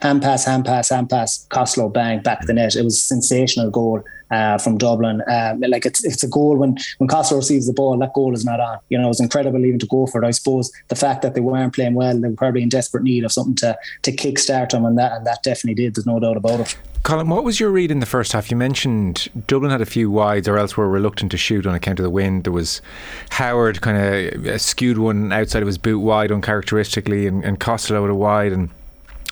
hand 0.00 0.22
pass, 0.22 0.44
hand 0.44 0.64
pass, 0.64 0.88
hand 0.88 1.10
pass, 1.10 1.46
Costello 1.48 1.88
bang 1.88 2.22
back 2.22 2.46
the 2.46 2.52
net. 2.52 2.74
It 2.74 2.82
was 2.82 2.96
a 2.96 3.00
sensational 3.00 3.70
goal 3.70 4.02
uh, 4.30 4.58
from 4.58 4.78
Dublin. 4.78 5.22
Um, 5.28 5.60
like 5.60 5.86
it's 5.86 6.04
it's 6.04 6.22
a 6.22 6.28
goal 6.28 6.56
when 6.56 6.76
when 6.98 7.08
Costello 7.08 7.40
receives 7.40 7.66
the 7.66 7.72
ball, 7.72 7.96
that 7.98 8.14
goal 8.14 8.34
is 8.34 8.44
not 8.44 8.60
on. 8.60 8.78
You 8.88 8.98
know, 8.98 9.04
it 9.04 9.08
was 9.08 9.20
incredible 9.20 9.64
even 9.64 9.78
to 9.80 9.86
go 9.86 10.06
for 10.06 10.22
it. 10.22 10.26
I 10.26 10.30
suppose 10.30 10.70
the 10.88 10.96
fact 10.96 11.22
that 11.22 11.34
they 11.34 11.40
weren't 11.40 11.74
playing 11.74 11.94
well, 11.94 12.18
they 12.18 12.28
were 12.28 12.34
probably 12.34 12.62
in 12.62 12.68
desperate 12.68 13.02
need 13.02 13.24
of 13.24 13.32
something 13.32 13.54
to 13.56 13.78
to 14.02 14.12
kickstart 14.12 14.70
them, 14.70 14.84
and 14.84 14.98
that 14.98 15.12
and 15.12 15.26
that 15.26 15.42
definitely 15.42 15.82
did. 15.82 15.94
There's 15.94 16.06
no 16.06 16.20
doubt 16.20 16.36
about 16.36 16.60
it. 16.60 16.76
Colm, 17.02 17.28
what 17.28 17.44
was 17.44 17.60
your 17.60 17.70
read 17.70 17.90
in 17.90 18.00
the 18.00 18.06
first 18.06 18.32
half? 18.32 18.50
You 18.50 18.56
mentioned 18.56 19.28
Dublin 19.46 19.70
had 19.70 19.80
a 19.80 19.86
few 19.86 20.10
wides, 20.10 20.48
or 20.48 20.58
else 20.58 20.76
were 20.76 20.88
reluctant 20.88 21.30
to 21.30 21.36
shoot 21.36 21.66
on 21.66 21.74
account 21.74 22.00
of 22.00 22.02
the 22.02 22.10
wind. 22.10 22.44
There 22.44 22.52
was 22.52 22.82
Howard 23.30 23.80
kind 23.80 24.44
of 24.44 24.60
skewed 24.60 24.98
one 24.98 25.32
outside 25.32 25.62
of 25.62 25.66
his 25.66 25.78
boot 25.78 26.00
wide 26.00 26.32
uncharacteristically, 26.32 27.26
and, 27.26 27.44
and 27.44 27.60
Costello 27.60 28.02
with 28.02 28.10
a 28.10 28.14
wide, 28.14 28.52
and 28.52 28.70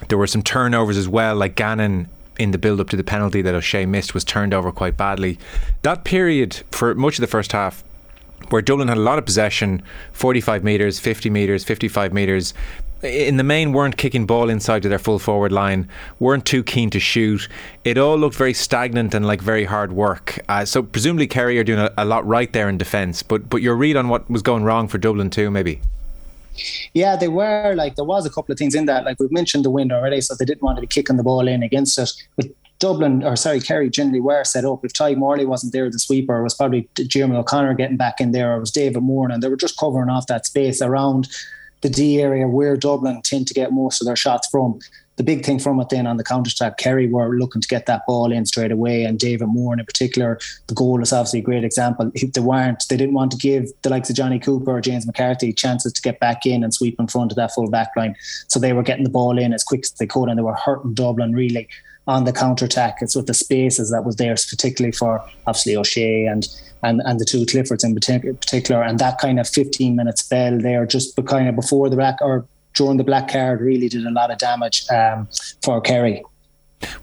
there 0.09 0.19
were 0.19 0.27
some 0.27 0.43
turnovers 0.43 0.97
as 0.97 1.09
well, 1.09 1.35
like 1.35 1.57
Gannon 1.57 2.09
in 2.39 2.51
the 2.51 2.59
build 2.59 2.81
up 2.81 2.91
to 2.91 2.97
the 2.97 3.05
penalty 3.05 3.43
that 3.43 3.55
O'Shea 3.55 3.87
missed 3.87 4.15
was 4.15 4.25
turned 4.25 4.55
over 4.55 4.73
quite 4.73 4.97
badly. 4.97 5.39
That 5.83 6.05
period 6.05 6.63
for 6.71 6.95
much 6.95 7.19
of 7.19 7.21
the 7.21 7.27
first 7.27 7.53
half 7.53 7.85
where 8.51 8.63
Dublin 8.63 8.89
had 8.89 8.99
a 8.99 9.01
lot 9.01 9.19
of 9.19 9.25
possession 9.25 9.83
45 10.13 10.63
metres, 10.63 10.99
50 10.99 11.31
metres, 11.31 11.65
55 11.65 12.13
metres. 12.13 12.55
In 13.03 13.37
the 13.37 13.45
main, 13.45 13.73
weren't 13.73 13.99
kicking 13.99 14.25
ball 14.25 14.49
inside 14.49 14.83
to 14.83 14.89
their 14.89 14.99
full 14.99 15.19
forward 15.19 15.53
line, 15.53 15.89
weren't 16.19 16.47
too 16.47 16.63
keen 16.63 16.89
to 16.91 16.99
shoot. 16.99 17.47
It 17.85 17.99
all 17.99 18.17
looked 18.17 18.37
very 18.37 18.55
stagnant 18.55 19.15
and 19.15 19.27
like 19.27 19.43
very 19.43 19.65
hard 19.65 19.93
work. 19.93 20.39
Uh, 20.49 20.65
so, 20.65 20.83
presumably, 20.83 21.27
Kerry 21.27 21.59
are 21.59 21.65
doing 21.65 21.81
a, 21.81 21.93
a 21.99 22.05
lot 22.07 22.27
right 22.27 22.51
there 22.53 22.69
in 22.69 22.79
defence. 22.79 23.23
But, 23.23 23.51
but 23.51 23.61
your 23.61 23.77
read 23.77 23.97
on 23.97 24.09
what 24.09 24.29
was 24.31 24.43
going 24.43 24.65
wrong 24.65 24.89
for 24.89 24.97
Dublin, 24.97 25.29
too, 25.29 25.51
maybe? 25.51 25.81
Yeah, 26.95 27.17
they 27.17 27.29
were 27.29 27.75
like 27.77 27.97
there 27.97 28.05
was 28.05 28.27
a 28.27 28.31
couple 28.31 28.53
of 28.53 28.59
things 28.59 28.75
in 28.75 28.87
that. 28.87 29.05
Like 29.05 29.19
we've 29.21 29.33
mentioned 29.33 29.65
the 29.65 29.71
wind 29.71 29.93
already, 29.93 30.21
so 30.21 30.35
they 30.35 30.45
didn't 30.45 30.63
want 30.63 30.77
to 30.77 30.81
be 30.81 30.87
kicking 30.87 31.17
the 31.17 31.23
ball 31.23 31.47
in 31.47 31.63
against 31.63 31.99
it. 31.99 32.13
But 32.37 32.47
Dublin, 32.79 33.23
or 33.25 33.37
sorry, 33.37 33.61
Kerry 33.61 33.89
generally 33.89 34.21
were 34.21 34.45
set 34.45 34.65
up. 34.65 34.85
If 34.85 34.93
Tadhg 34.93 35.17
Morley 35.17 35.47
wasn't 35.47 35.73
there, 35.73 35.91
the 35.91 35.99
sweeper, 35.99 36.43
was 36.43 36.55
probably 36.55 36.89
Jeremy 36.95 37.37
O'Connor 37.37 37.75
getting 37.75 37.97
back 37.97 38.21
in 38.21 38.33
there, 38.33 38.53
or 38.53 38.57
it 38.57 38.61
was 38.61 38.71
David 38.71 39.03
Moran, 39.03 39.33
and 39.33 39.43
they 39.43 39.49
were 39.49 39.57
just 39.57 39.79
covering 39.79 40.11
off 40.11 40.27
that 40.27 40.47
space 40.47 40.83
around 40.83 41.29
the 41.81 41.89
D 41.89 42.21
area 42.21 42.47
where 42.49 42.77
Dublin 42.77 43.23
tend 43.23 43.47
to 43.49 43.55
get 43.55 43.73
most 43.73 44.01
of 44.01 44.07
their 44.07 44.17
shots 44.17 44.49
from 44.49 44.79
the 45.17 45.25
big 45.25 45.45
thing 45.45 45.59
from 45.59 45.81
it 45.81 45.89
then 45.89 46.07
on 46.07 46.19
the 46.19 46.25
counter 46.25 46.51
attack, 46.51 46.77
Kerry 46.77 47.09
were 47.09 47.37
looking 47.37 47.63
to 47.63 47.69
get 47.69 47.87
that 47.87 48.07
ball 48.07 48.31
in 48.31 48.45
straight 48.45 48.71
away, 48.71 49.05
and 49.05 49.19
David 49.19 49.49
Moran 49.49 49.81
in 49.81 49.87
particular, 49.87 50.39
the 50.67 50.75
goal 50.75 51.03
is 51.03 51.13
obviously 51.13 51.41
a 51.41 51.43
great 51.43 51.65
example. 51.65 52.11
They 52.15 52.41
weren't, 52.41 52.85
they 52.89 52.97
didn't 52.97 53.15
want 53.15 53.33
to 53.33 53.39
give 53.39 53.71
the 53.83 53.91
likes 53.91 54.11
of 54.11 54.17
Johnny 54.17 54.39
Cooper 54.39 54.71
or 54.71 54.81
James 54.81 55.07
McCarthy 55.07 55.53
chances 55.53 55.93
to 55.95 56.03
get 56.03 56.21
back 56.21 56.45
in 56.45 56.63
and 56.63 56.73
sweep 56.73 57.01
in 57.01 57.07
front 57.07 57.33
of 57.33 57.37
that 57.37 57.53
full 57.53 57.71
back 57.71 57.91
line. 57.97 58.15
So 58.49 58.61
they 58.61 58.75
were 58.75 58.83
getting 58.83 59.05
the 59.05 59.11
ball 59.11 59.39
in 59.39 59.55
as 59.55 59.65
quick 59.65 59.85
as 59.85 59.93
they 59.93 60.07
could, 60.07 60.29
and 60.29 60.39
they 60.39 60.43
were 60.43 60.55
hurting 60.55 60.95
Dublin 60.95 61.33
really 61.33 61.69
on 62.07 62.25
the 62.25 62.33
counter 62.33 62.67
attack. 62.67 62.99
It's 63.01 63.17
with 63.17 63.27
the 63.27 63.35
spaces 63.35 63.91
that 63.91 64.05
was 64.05 64.17
there, 64.17 64.35
particularly 64.35 64.93
for 64.93 65.25
obviously 65.47 65.77
O'Shea 65.77 66.27
and 66.27 66.47
and, 66.83 67.01
and 67.05 67.19
the 67.19 67.25
two 67.25 67.45
Cliffords 67.47 67.85
in 67.85 67.95
particular, 67.95 68.83
and 68.83 68.99
that 68.99 69.19
kind 69.19 69.41
of 69.41 69.49
15 69.49 69.97
minute 69.97 70.19
spell 70.19 70.59
there, 70.59 70.87
just 70.87 71.17
kind 71.27 71.49
of 71.49 71.57
before 71.57 71.89
the 71.89 71.97
back 71.97 72.19
or 72.21 72.47
during 72.77 72.97
the 72.97 73.05
black 73.05 73.29
card 73.29 73.61
really 73.61 73.89
did 73.89 74.07
a 74.07 74.11
lot 74.11 74.31
of 74.31 74.39
damage 74.39 74.85
um, 74.91 75.29
for 75.63 75.81
Kerry. 75.81 76.23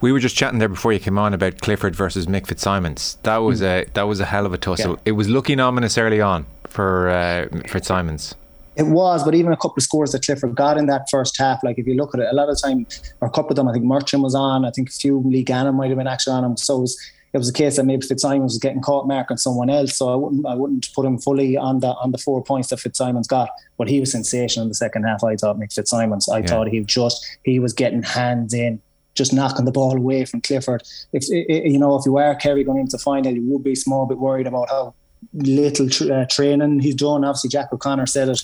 We 0.01 0.11
were 0.11 0.19
just 0.19 0.35
chatting 0.35 0.59
there 0.59 0.69
before 0.69 0.93
you 0.93 0.99
came 0.99 1.17
on 1.17 1.33
about 1.33 1.59
Clifford 1.59 1.95
versus 1.95 2.27
Mick 2.27 2.47
Fitzsimons. 2.47 3.17
That 3.23 3.37
was 3.37 3.61
mm. 3.61 3.65
a 3.65 3.89
that 3.93 4.03
was 4.03 4.19
a 4.19 4.25
hell 4.25 4.45
of 4.45 4.53
a 4.53 4.57
tussle. 4.57 4.91
Yeah. 4.91 5.01
It 5.05 5.11
was 5.13 5.27
looking 5.27 5.59
ominous 5.59 5.97
early 5.97 6.21
on 6.21 6.45
for 6.67 7.09
uh, 7.09 7.47
Fitzsimons. 7.67 8.35
It 8.75 8.83
was, 8.83 9.23
but 9.23 9.35
even 9.35 9.51
a 9.51 9.55
couple 9.55 9.75
of 9.77 9.83
scores 9.83 10.11
that 10.13 10.25
Clifford 10.25 10.55
got 10.55 10.77
in 10.77 10.87
that 10.87 11.07
first 11.09 11.37
half, 11.37 11.63
like 11.63 11.77
if 11.77 11.85
you 11.85 11.93
look 11.93 12.15
at 12.15 12.21
it, 12.21 12.27
a 12.31 12.33
lot 12.33 12.49
of 12.49 12.59
time, 12.59 12.87
or 13.21 13.27
a 13.27 13.31
couple 13.31 13.51
of 13.51 13.55
them, 13.55 13.67
I 13.67 13.73
think 13.73 13.85
Murchan 13.85 14.23
was 14.23 14.33
on. 14.33 14.65
I 14.65 14.71
think 14.71 14.89
a 14.89 14.91
few 14.91 15.19
Lee 15.19 15.43
Gannon 15.43 15.75
might 15.75 15.89
have 15.89 15.97
been 15.97 16.07
actually 16.07 16.33
on 16.33 16.43
him. 16.43 16.57
So 16.57 16.77
it 16.77 16.81
was, 16.81 17.11
it 17.33 17.37
was 17.39 17.49
a 17.49 17.53
case 17.53 17.77
that 17.77 17.85
maybe 17.85 18.05
Fitzsimons 18.05 18.53
was 18.53 18.59
getting 18.59 18.81
caught 18.81 19.07
marking 19.07 19.37
someone 19.37 19.69
else. 19.69 19.97
So 19.97 20.09
I 20.09 20.15
wouldn't 20.15 20.45
I 20.45 20.53
wouldn't 20.53 20.93
put 20.93 21.05
him 21.05 21.17
fully 21.17 21.57
on 21.57 21.79
the 21.79 21.89
on 21.95 22.11
the 22.11 22.17
four 22.19 22.43
points 22.43 22.69
that 22.69 22.79
Fitzsimons 22.79 23.27
got. 23.27 23.49
But 23.77 23.89
he 23.89 23.99
was 23.99 24.11
sensational 24.11 24.63
in 24.63 24.69
the 24.69 24.75
second 24.75 25.03
half. 25.03 25.23
I 25.23 25.35
thought 25.35 25.57
Mick 25.57 25.73
Fitzsimons. 25.73 26.29
I 26.29 26.39
yeah. 26.39 26.47
thought 26.47 26.67
he 26.67 26.79
just 26.81 27.25
he 27.43 27.59
was 27.59 27.73
getting 27.73 28.03
hands 28.03 28.53
in. 28.53 28.81
Just 29.15 29.31
knocking 29.31 29.65
the 29.65 29.71
ball 29.71 29.95
away 29.95 30.25
from 30.25 30.41
Clifford. 30.41 30.81
If 31.11 31.27
you 31.29 31.77
know, 31.77 31.95
if 31.95 32.05
you 32.05 32.17
are 32.17 32.35
Kerry 32.35 32.63
going 32.63 32.79
into 32.79 32.97
final, 32.97 33.31
you 33.31 33.43
would 33.43 33.63
be 33.63 33.75
small 33.75 34.07
bit 34.07 34.17
worried 34.17 34.47
about 34.47 34.69
how 34.69 34.95
little 35.33 35.87
uh, 36.11 36.25
training 36.25 36.79
he's 36.79 36.95
done. 36.95 37.23
Obviously, 37.23 37.49
Jack 37.49 37.71
O'Connor 37.71 38.07
said 38.07 38.29
it 38.29 38.41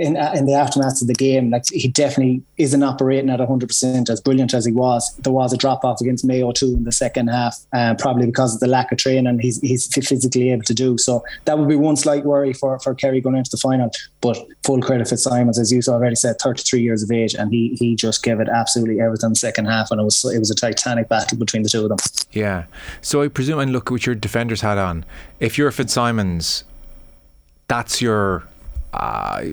in 0.00 0.16
uh, 0.16 0.32
in 0.34 0.46
the 0.46 0.54
aftermath 0.54 1.02
of 1.02 1.08
the 1.08 1.14
game, 1.14 1.50
like 1.50 1.64
he 1.70 1.86
definitely 1.86 2.42
isn't 2.56 2.82
operating 2.82 3.28
at 3.28 3.38
100% 3.38 4.08
as 4.08 4.20
brilliant 4.20 4.54
as 4.54 4.64
he 4.64 4.72
was. 4.72 5.14
There 5.18 5.32
was 5.32 5.52
a 5.52 5.58
drop 5.58 5.84
off 5.84 6.00
against 6.00 6.24
Mayo 6.24 6.52
too 6.52 6.74
in 6.74 6.84
the 6.84 6.92
second 6.92 7.28
half, 7.28 7.58
uh, 7.74 7.94
probably 7.98 8.24
because 8.24 8.54
of 8.54 8.60
the 8.60 8.66
lack 8.66 8.90
of 8.90 8.98
training 8.98 9.38
he's 9.38 9.60
he's 9.60 9.86
physically 9.88 10.52
able 10.52 10.62
to 10.62 10.74
do. 10.74 10.96
So 10.96 11.22
that 11.44 11.58
would 11.58 11.68
be 11.68 11.76
one 11.76 11.96
slight 11.96 12.24
worry 12.24 12.54
for 12.54 12.78
for 12.80 12.94
Kerry 12.94 13.20
going 13.20 13.36
into 13.36 13.50
the 13.50 13.58
final. 13.58 13.90
But 14.22 14.38
full 14.64 14.80
credit 14.80 15.06
Fitzsimons, 15.06 15.58
as 15.58 15.70
you 15.70 15.80
already 15.88 16.16
said, 16.16 16.36
33 16.40 16.80
years 16.80 17.02
of 17.02 17.10
age, 17.10 17.34
and 17.34 17.52
he 17.52 17.76
he 17.78 17.94
just 17.94 18.22
gave 18.22 18.40
it 18.40 18.48
absolutely 18.48 19.00
everything 19.00 19.28
in 19.28 19.32
the 19.32 19.36
second 19.36 19.66
half, 19.66 19.90
and 19.90 20.00
it 20.00 20.04
was 20.04 20.24
it 20.24 20.38
was 20.38 20.50
a 20.50 20.54
titanic 20.54 21.10
battle 21.10 21.36
between 21.36 21.62
the 21.62 21.68
two 21.68 21.82
of 21.82 21.90
them. 21.90 21.98
Yeah. 22.32 22.64
So 23.02 23.20
I 23.20 23.28
presume, 23.28 23.58
and 23.58 23.70
look 23.70 23.90
what 23.90 24.06
your 24.06 24.14
defenders 24.14 24.62
had 24.62 24.78
on. 24.78 25.04
If 25.40 25.58
you're 25.58 25.70
Fitzsimons, 25.70 26.64
that's 27.68 28.00
your 28.00 28.48
uh, 28.92 29.44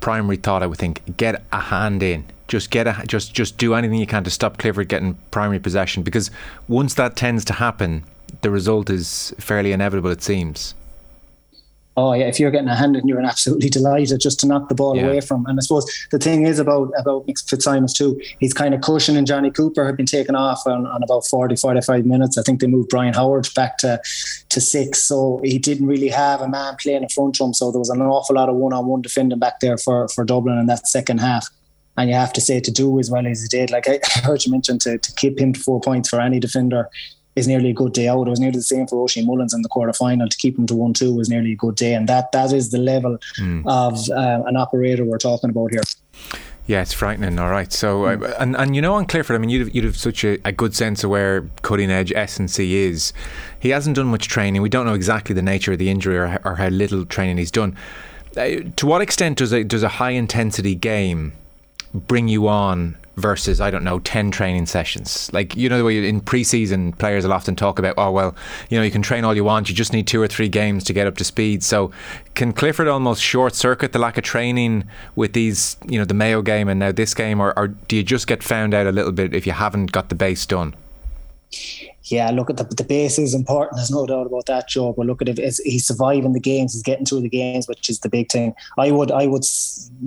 primary 0.00 0.36
thought 0.36 0.62
I 0.62 0.66
would 0.66 0.78
think 0.78 1.16
get 1.16 1.42
a 1.52 1.60
hand 1.60 2.02
in. 2.02 2.24
Just 2.48 2.70
get 2.70 2.86
a 2.86 3.02
just 3.06 3.34
just 3.34 3.58
do 3.58 3.74
anything 3.74 3.98
you 3.98 4.06
can 4.06 4.24
to 4.24 4.30
stop 4.30 4.58
Clifford 4.58 4.88
getting 4.88 5.18
primary 5.30 5.58
possession 5.58 6.02
because 6.02 6.30
once 6.68 6.94
that 6.94 7.16
tends 7.16 7.44
to 7.46 7.54
happen 7.54 8.04
the 8.42 8.50
result 8.50 8.90
is 8.90 9.34
fairly 9.38 9.72
inevitable 9.72 10.10
it 10.10 10.22
seems 10.22 10.74
oh 11.96 12.12
yeah, 12.12 12.26
if 12.26 12.38
you're 12.38 12.50
getting 12.50 12.68
a 12.68 12.76
hand 12.76 12.94
and 12.96 13.08
you're 13.08 13.18
an 13.18 13.24
absolutely 13.24 13.70
delighted 13.70 14.20
just 14.20 14.38
to 14.40 14.46
knock 14.46 14.68
the 14.68 14.74
ball 14.74 14.96
yeah. 14.96 15.06
away 15.06 15.20
from. 15.20 15.46
And 15.46 15.58
I 15.58 15.62
suppose 15.62 15.86
the 16.10 16.18
thing 16.18 16.46
is 16.46 16.58
about 16.58 16.92
about 16.98 17.24
Fitzsimons 17.48 17.94
too, 17.94 18.20
he's 18.38 18.52
kind 18.52 18.74
of 18.74 18.82
cushioning 18.82 19.24
Johnny 19.24 19.50
Cooper 19.50 19.86
had 19.86 19.96
been 19.96 20.06
taken 20.06 20.34
off 20.34 20.66
on, 20.66 20.86
on 20.86 21.02
about 21.02 21.26
40, 21.26 21.56
45 21.56 22.04
minutes. 22.04 22.36
I 22.36 22.42
think 22.42 22.60
they 22.60 22.66
moved 22.66 22.90
Brian 22.90 23.14
Howard 23.14 23.48
back 23.54 23.78
to 23.78 24.00
to 24.48 24.60
six. 24.60 25.02
So 25.02 25.40
he 25.42 25.58
didn't 25.58 25.86
really 25.86 26.08
have 26.08 26.40
a 26.40 26.48
man 26.48 26.76
playing 26.80 27.02
in 27.02 27.08
front 27.08 27.40
of 27.40 27.46
him. 27.46 27.54
So 27.54 27.70
there 27.70 27.78
was 27.78 27.90
an 27.90 28.02
awful 28.02 28.36
lot 28.36 28.48
of 28.48 28.56
one 28.56 28.72
on 28.72 28.86
one 28.86 29.02
defending 29.02 29.38
back 29.38 29.60
there 29.60 29.78
for, 29.78 30.08
for 30.08 30.24
Dublin 30.24 30.58
in 30.58 30.66
that 30.66 30.86
second 30.86 31.18
half. 31.18 31.48
And 31.98 32.10
you 32.10 32.16
have 32.16 32.32
to 32.34 32.42
say 32.42 32.60
to 32.60 32.70
do 32.70 32.98
as 32.98 33.10
well 33.10 33.26
as 33.26 33.40
he 33.40 33.48
did. 33.48 33.70
Like 33.70 33.88
I 33.88 34.00
heard 34.22 34.44
you 34.44 34.52
mention 34.52 34.78
to, 34.80 34.98
to 34.98 35.12
keep 35.14 35.38
him 35.38 35.54
to 35.54 35.60
four 35.60 35.80
points 35.80 36.10
for 36.10 36.20
any 36.20 36.38
defender 36.38 36.90
is 37.36 37.46
nearly 37.46 37.70
a 37.70 37.74
good 37.74 37.92
day 37.92 38.08
out. 38.08 38.26
It 38.26 38.30
was 38.30 38.40
nearly 38.40 38.56
the 38.56 38.62
same 38.62 38.86
for 38.86 39.02
Oisin 39.02 39.26
Mullins 39.26 39.54
in 39.54 39.62
the 39.62 39.68
quarter 39.68 39.92
final. 39.92 40.28
To 40.28 40.36
keep 40.36 40.58
him 40.58 40.66
to 40.66 40.74
one 40.74 40.94
two 40.94 41.14
was 41.14 41.28
nearly 41.28 41.52
a 41.52 41.56
good 41.56 41.76
day, 41.76 41.94
and 41.94 42.08
that 42.08 42.32
that 42.32 42.52
is 42.52 42.70
the 42.70 42.78
level 42.78 43.18
mm. 43.38 43.62
of 43.66 44.10
um, 44.10 44.46
an 44.48 44.56
operator 44.56 45.04
we're 45.04 45.18
talking 45.18 45.50
about 45.50 45.70
here. 45.70 45.82
Yeah, 46.66 46.82
it's 46.82 46.92
frightening. 46.92 47.38
All 47.38 47.50
right. 47.50 47.72
So, 47.72 48.02
mm. 48.02 48.22
uh, 48.22 48.34
and 48.40 48.56
and 48.56 48.74
you 48.74 48.82
know, 48.82 48.94
on 48.94 49.06
Clifford, 49.06 49.36
I 49.36 49.38
mean, 49.38 49.50
you'd 49.50 49.66
have, 49.66 49.74
you'd 49.74 49.84
have 49.84 49.96
such 49.96 50.24
a, 50.24 50.38
a 50.44 50.50
good 50.50 50.74
sense 50.74 51.04
of 51.04 51.10
where 51.10 51.42
cutting 51.62 51.90
edge 51.90 52.12
S&C 52.12 52.74
is. 52.74 53.12
He 53.60 53.68
hasn't 53.68 53.96
done 53.96 54.06
much 54.06 54.26
training. 54.28 54.62
We 54.62 54.68
don't 54.68 54.86
know 54.86 54.94
exactly 54.94 55.34
the 55.34 55.42
nature 55.42 55.72
of 55.72 55.78
the 55.78 55.90
injury 55.90 56.18
or, 56.18 56.40
or 56.44 56.56
how 56.56 56.68
little 56.68 57.04
training 57.04 57.36
he's 57.36 57.52
done. 57.52 57.76
Uh, 58.36 58.60
to 58.76 58.86
what 58.86 59.00
extent 59.00 59.38
does 59.38 59.52
a 59.52 59.62
does 59.62 59.82
a 59.82 59.88
high 59.88 60.10
intensity 60.10 60.74
game 60.74 61.32
bring 61.94 62.28
you 62.28 62.48
on 62.48 62.96
versus 63.16 63.60
I 63.60 63.70
don't 63.70 63.84
know 63.84 63.98
ten 64.00 64.30
training 64.30 64.66
sessions. 64.66 65.30
Like 65.32 65.56
you 65.56 65.68
know 65.68 65.78
the 65.78 65.84
way 65.84 66.08
in 66.08 66.20
preseason 66.20 66.96
players 66.98 67.24
will 67.24 67.32
often 67.32 67.56
talk 67.56 67.78
about 67.78 67.94
oh 67.96 68.10
well 68.10 68.34
you 68.68 68.78
know 68.78 68.84
you 68.84 68.90
can 68.90 69.02
train 69.02 69.24
all 69.24 69.34
you 69.34 69.44
want 69.44 69.68
you 69.68 69.74
just 69.74 69.92
need 69.92 70.06
two 70.06 70.20
or 70.20 70.28
three 70.28 70.48
games 70.48 70.84
to 70.84 70.92
get 70.92 71.06
up 71.06 71.16
to 71.16 71.24
speed. 71.24 71.62
So 71.62 71.90
can 72.34 72.52
Clifford 72.52 72.88
almost 72.88 73.22
short 73.22 73.54
circuit 73.54 73.92
the 73.92 73.98
lack 73.98 74.18
of 74.18 74.24
training 74.24 74.84
with 75.14 75.32
these 75.32 75.76
you 75.88 75.98
know 75.98 76.04
the 76.04 76.14
Mayo 76.14 76.42
game 76.42 76.68
and 76.68 76.78
now 76.78 76.92
this 76.92 77.14
game 77.14 77.40
or, 77.40 77.58
or 77.58 77.68
do 77.68 77.96
you 77.96 78.02
just 78.02 78.26
get 78.26 78.42
found 78.42 78.74
out 78.74 78.86
a 78.86 78.92
little 78.92 79.12
bit 79.12 79.34
if 79.34 79.46
you 79.46 79.52
haven't 79.52 79.92
got 79.92 80.08
the 80.08 80.14
base 80.14 80.44
done? 80.46 80.74
Yeah, 82.06 82.30
look 82.30 82.50
at 82.50 82.56
the, 82.56 82.64
the 82.64 82.84
base 82.84 83.18
is 83.18 83.34
important. 83.34 83.76
There's 83.76 83.90
no 83.90 84.06
doubt 84.06 84.26
about 84.26 84.46
that, 84.46 84.68
Joe. 84.68 84.92
But 84.92 85.06
look 85.06 85.22
at 85.22 85.28
it, 85.28 85.38
he's 85.64 85.86
surviving 85.86 86.32
the 86.32 86.40
games, 86.40 86.72
he's 86.72 86.82
getting 86.82 87.04
through 87.04 87.22
the 87.22 87.28
games, 87.28 87.66
which 87.66 87.90
is 87.90 88.00
the 88.00 88.08
big 88.08 88.30
thing. 88.30 88.54
I 88.78 88.90
would 88.90 89.10
I 89.10 89.26
would 89.26 89.44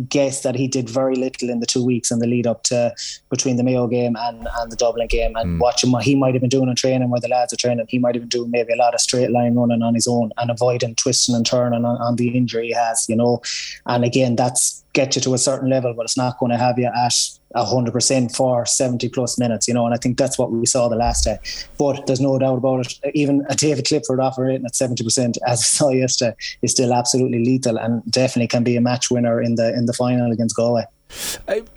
guess 0.07 0.43
that 0.43 0.55
he 0.55 0.67
did 0.67 0.89
very 0.89 1.15
little 1.15 1.49
in 1.49 1.59
the 1.59 1.65
two 1.65 1.83
weeks 1.83 2.11
in 2.11 2.19
the 2.19 2.27
lead 2.27 2.47
up 2.47 2.63
to 2.63 2.93
between 3.29 3.57
the 3.57 3.63
Mayo 3.63 3.87
game 3.87 4.15
and, 4.17 4.47
and 4.59 4.71
the 4.71 4.75
Dublin 4.75 5.07
game. 5.07 5.35
And 5.35 5.57
mm. 5.57 5.61
watching 5.61 5.91
what 5.91 6.03
he 6.03 6.15
might 6.15 6.33
have 6.33 6.41
been 6.41 6.49
doing 6.49 6.69
in 6.69 6.75
training 6.75 7.09
where 7.09 7.21
the 7.21 7.27
lads 7.27 7.53
are 7.53 7.57
training, 7.57 7.85
he 7.89 7.99
might 7.99 8.15
have 8.15 8.21
been 8.21 8.29
doing 8.29 8.51
maybe 8.51 8.73
a 8.73 8.77
lot 8.77 8.93
of 8.93 9.01
straight 9.01 9.31
line 9.31 9.55
running 9.55 9.81
on 9.81 9.93
his 9.93 10.07
own 10.07 10.31
and 10.37 10.49
avoiding 10.49 10.95
twisting 10.95 11.35
and 11.35 11.45
turning 11.45 11.85
on, 11.85 11.97
on 11.97 12.15
the 12.15 12.29
injury 12.29 12.67
he 12.67 12.73
has, 12.73 13.07
you 13.09 13.15
know. 13.15 13.41
And 13.85 14.03
again, 14.03 14.35
that's 14.35 14.83
get 14.93 15.15
you 15.15 15.21
to 15.21 15.33
a 15.33 15.37
certain 15.37 15.69
level, 15.69 15.93
but 15.93 16.03
it's 16.03 16.17
not 16.17 16.39
going 16.39 16.51
to 16.51 16.57
have 16.57 16.79
you 16.79 16.85
at 16.85 17.13
hundred 17.55 17.91
percent 17.91 18.35
for 18.35 18.65
seventy 18.65 19.09
plus 19.09 19.37
minutes, 19.39 19.67
you 19.67 19.73
know, 19.73 19.85
and 19.85 19.93
I 19.93 19.97
think 19.97 20.17
that's 20.17 20.37
what 20.37 20.51
we 20.51 20.65
saw 20.65 20.87
the 20.87 20.95
last 20.95 21.23
day. 21.23 21.37
But 21.77 21.88
there's 22.05 22.19
no 22.19 22.37
doubt 22.37 22.57
about 22.57 22.85
it. 22.85 23.11
Even 23.13 23.45
a 23.49 23.55
David 23.55 23.85
Clifford 23.85 24.19
operating 24.19 24.65
at 24.65 24.75
seventy 24.75 25.03
percent, 25.03 25.37
as 25.47 25.59
we 25.59 25.63
saw 25.63 25.89
yesterday, 26.03 26.35
is 26.61 26.71
still 26.71 26.93
absolutely 26.93 27.43
lethal 27.43 27.77
and 27.77 28.03
definitely 28.11 28.47
can 28.47 28.63
be 28.63 28.75
a 28.75 28.81
match 28.81 29.09
winner 29.09 29.41
in 29.41 29.55
the 29.55 29.73
in 29.73 29.85
the 29.85 29.93
final 29.93 30.31
against 30.31 30.55
Galway. 30.55 30.85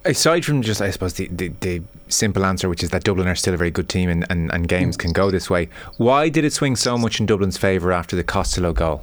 Aside 0.05 0.45
from 0.45 0.61
just, 0.61 0.83
I 0.83 0.91
suppose, 0.91 1.15
the, 1.15 1.27
the, 1.29 1.49
the, 1.61 1.83
simple 2.09 2.45
answer, 2.45 2.69
which 2.69 2.83
is 2.83 2.91
that 2.91 3.05
Dublin 3.05 3.27
are 3.27 3.35
still 3.35 3.55
a 3.55 3.57
very 3.57 3.71
good 3.71 3.89
team 3.89 4.11
and, 4.11 4.27
and, 4.29 4.53
and 4.53 4.69
games 4.69 4.99
can 4.99 5.15
go 5.15 5.31
this 5.31 5.49
way, 5.49 5.71
why 5.97 6.29
did 6.29 6.45
it 6.45 6.53
swing 6.53 6.77
so 6.77 6.99
much 6.99 7.19
in 7.19 7.25
Dublin's 7.25 7.57
favour 7.57 7.91
after 7.91 8.15
the 8.15 8.23
Costello 8.23 8.75
goal? 8.75 9.03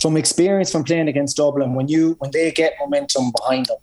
From 0.00 0.16
experience 0.16 0.70
from 0.70 0.84
playing 0.84 1.08
against 1.08 1.36
Dublin, 1.36 1.74
when 1.74 1.88
you 1.88 2.14
when 2.20 2.30
they 2.30 2.52
get 2.52 2.74
momentum 2.78 3.32
behind 3.36 3.66
them, 3.66 3.78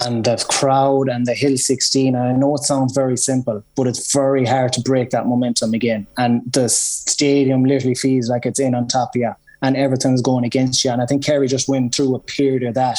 and 0.00 0.24
the 0.24 0.44
crowd 0.48 1.08
and 1.08 1.26
the 1.26 1.34
Hill 1.34 1.56
16. 1.56 2.14
And 2.14 2.28
I 2.28 2.32
know 2.32 2.54
it 2.54 2.62
sounds 2.62 2.94
very 2.94 3.16
simple, 3.16 3.64
but 3.74 3.86
it's 3.86 4.12
very 4.12 4.44
hard 4.44 4.72
to 4.74 4.80
break 4.80 5.10
that 5.10 5.26
momentum 5.26 5.74
again. 5.74 6.06
And 6.16 6.42
the 6.52 6.68
stadium 6.68 7.64
literally 7.64 7.94
feels 7.94 8.28
like 8.28 8.46
it's 8.46 8.60
in 8.60 8.74
on 8.74 8.86
top 8.86 9.10
of 9.14 9.20
you 9.20 9.32
and 9.62 9.76
everything's 9.76 10.22
going 10.22 10.44
against 10.44 10.84
you. 10.84 10.90
And 10.90 11.02
I 11.02 11.06
think 11.06 11.24
Kerry 11.24 11.48
just 11.48 11.68
went 11.68 11.94
through 11.94 12.14
a 12.14 12.20
period 12.20 12.62
of 12.62 12.74
that. 12.74 12.98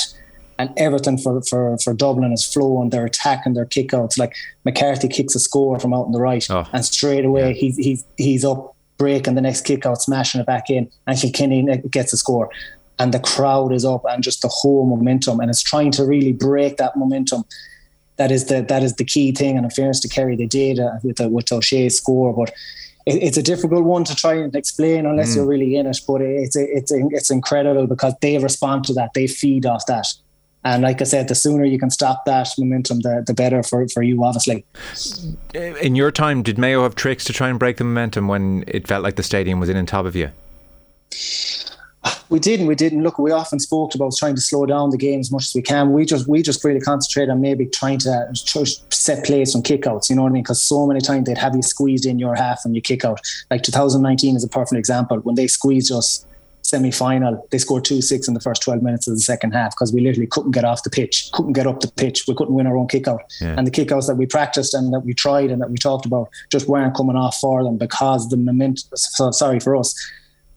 And 0.58 0.74
everything 0.76 1.18
for, 1.18 1.42
for, 1.44 1.78
for 1.78 1.94
Dublin 1.94 2.34
is 2.34 2.46
flowing. 2.46 2.90
They're 2.90 3.06
attacking 3.06 3.54
their 3.54 3.66
kickouts. 3.66 4.18
Like 4.18 4.36
McCarthy 4.66 5.08
kicks 5.08 5.34
a 5.34 5.40
score 5.40 5.80
from 5.80 5.94
out 5.94 6.08
on 6.08 6.12
the 6.12 6.20
right, 6.20 6.46
oh, 6.50 6.68
and 6.74 6.84
straight 6.84 7.24
away 7.24 7.48
yeah. 7.48 7.54
he's 7.54 7.78
he's 7.78 8.06
he's 8.18 8.44
up 8.44 8.76
breaking 8.98 9.36
the 9.36 9.42
next 9.42 9.62
kick 9.62 9.86
out, 9.86 10.02
smashing 10.02 10.42
it 10.42 10.48
back 10.48 10.70
in, 10.70 10.92
and 11.08 11.18
Kilkenny 11.18 11.66
gets 11.90 12.12
a 12.12 12.18
score 12.18 12.50
and 13.00 13.14
the 13.14 13.20
crowd 13.20 13.72
is 13.72 13.86
up 13.86 14.04
and 14.10 14.24
just 14.24 14.42
the 14.42 14.50
whole 14.50 14.86
momentum 14.86 15.40
and 15.40 15.50
it's 15.50 15.64
trying 15.64 15.92
to 15.92 16.06
really 16.06 16.34
break 16.34 16.78
that 16.78 16.96
momentum 16.96 17.44
that 18.18 18.32
is 18.32 18.46
the 18.46 18.62
that 18.62 18.84
is 18.84 18.96
the 18.96 19.06
key 19.06 19.32
thing 19.32 19.56
and 19.56 19.66
in 19.66 19.72
fairness 19.72 20.00
to 20.02 20.08
Kerry 20.08 20.36
they 20.36 20.46
did 20.46 20.80
uh, 20.80 20.92
with 21.04 21.18
the 21.18 21.30
with 21.30 21.52
O'Shea's 21.52 21.98
score 21.98 22.34
but 22.34 22.50
it, 23.06 23.24
it's 23.24 23.38
a 23.38 23.44
difficult 23.44 23.86
one 23.86 24.04
to 24.04 24.16
try 24.16 24.34
and 24.34 24.54
explain 24.56 25.06
unless 25.06 25.32
mm. 25.32 25.38
you're 25.38 25.48
really 25.48 25.76
in 25.76 25.88
it 25.88 26.00
but 26.08 26.22
it's 26.22 26.56
it's 26.56 26.92
it's 26.92 27.32
incredible 27.32 27.88
because 27.88 28.14
they 28.22 28.38
respond 28.38 28.84
to 28.86 28.94
that 28.94 29.14
they 29.14 29.26
feed 29.28 29.66
off 29.66 29.86
that 29.88 30.08
and 30.64 30.84
like 30.84 31.00
I 31.00 31.06
said, 31.06 31.30
the 31.30 31.36
sooner 31.36 31.64
you 31.64 31.80
can 31.80 31.90
stop 31.90 32.26
that 32.26 32.50
momentum, 32.58 33.00
the, 33.00 33.24
the 33.26 33.34
better 33.34 33.64
for, 33.64 33.88
for 33.88 34.04
you, 34.04 34.22
obviously. 34.24 34.66
In 35.54 35.96
your 35.96 36.12
time, 36.12 36.44
did 36.44 36.58
Mayo 36.58 36.84
have 36.84 36.96
tricks 36.96 37.24
to 37.26 37.34
try 37.34 37.48
and 37.48 37.58
break 37.58 37.78
the 37.78 37.86
momentum 37.86 38.28
when 38.28 38.66
it 38.68 38.86
felt 38.86 39.02
like 39.02 39.16
the 39.16 39.24
stadium 39.24 39.62
was 39.62 39.70
in 39.70 39.78
on 39.78 39.86
top 39.86 40.06
of 40.06 40.18
you? 40.18 40.32
We 42.30 42.40
didn't. 42.40 42.68
We 42.68 42.76
didn't. 42.76 43.02
Look, 43.02 43.18
we 43.18 43.32
often 43.32 43.60
spoke 43.60 43.96
about 43.96 44.14
trying 44.16 44.36
to 44.36 44.42
slow 44.42 44.66
down 44.66 44.92
the 44.92 44.98
game 44.98 45.20
as 45.20 45.32
much 45.32 45.46
as 45.46 45.56
we 45.56 45.64
can. 45.64 45.94
We 45.94 46.06
just 46.06 46.28
we 46.28 46.44
just 46.44 46.64
really 46.64 46.80
concentrate 46.80 47.30
on 47.30 47.42
maybe 47.42 47.66
trying 47.66 47.98
to 48.00 48.30
set 48.36 49.26
plays 49.26 49.52
from 49.52 49.64
kickouts. 49.64 50.10
You 50.10 50.16
know 50.16 50.24
what 50.24 50.30
I 50.30 50.34
mean? 50.34 50.44
Because 50.44 50.62
so 50.62 50.86
many 50.86 51.02
times 51.02 51.26
they'd 51.26 51.38
have 51.38 51.56
you 51.56 51.64
squeezed 51.64 52.06
in 52.06 52.20
your 52.20 52.36
half 52.36 52.66
and 52.66 52.76
you 52.76 52.82
kick 52.82 53.04
out. 53.04 53.20
Like 53.50 53.64
2019 53.64 54.36
is 54.36 54.44
a 54.44 54.48
perfect 54.48 54.78
example. 54.78 55.18
When 55.18 55.36
they 55.36 55.48
squeezed 55.48 55.92
us 55.92 56.26
semi 56.62 56.92
final, 56.92 57.48
they 57.50 57.58
scored 57.58 57.84
2 57.84 58.02
6 58.02 58.28
in 58.28 58.36
the 58.36 58.40
first 58.40 58.62
12 58.62 58.84
minutes 58.84 59.08
of 59.08 59.16
the 59.16 59.22
second 59.22 59.52
half 59.52 59.72
because 59.72 59.92
we 59.92 60.02
literally 60.02 60.28
couldn't 60.28 60.52
get 60.52 60.66
off 60.66 60.84
the 60.84 60.90
pitch, 60.92 61.32
couldn't 61.34 61.54
get 61.54 61.66
up 61.66 61.80
the 61.80 61.92
pitch. 61.92 62.26
We 62.28 62.36
couldn't 62.36 62.54
win 62.54 62.68
our 62.68 62.78
own 62.78 62.88
kick 62.88 63.08
out. 63.08 63.22
Yeah. 63.42 63.56
And 63.58 63.66
the 63.66 63.72
kickouts 63.72 64.08
that 64.08 64.16
we 64.16 64.28
practiced 64.28 64.76
and 64.76 64.94
that 64.94 65.00
we 65.00 65.16
tried 65.16 65.50
and 65.50 65.62
that 65.62 65.72
we 65.72 65.78
talked 65.78 66.06
about 66.06 66.30
just 66.52 66.68
weren't 66.68 66.96
coming 66.96 67.16
off 67.16 67.40
for 67.40 67.64
them 67.64 67.78
because 67.78 68.30
the 68.30 68.38
momentum, 68.38 68.88
so, 68.94 69.32
sorry 69.32 69.60
for 69.60 69.76
us, 69.76 69.96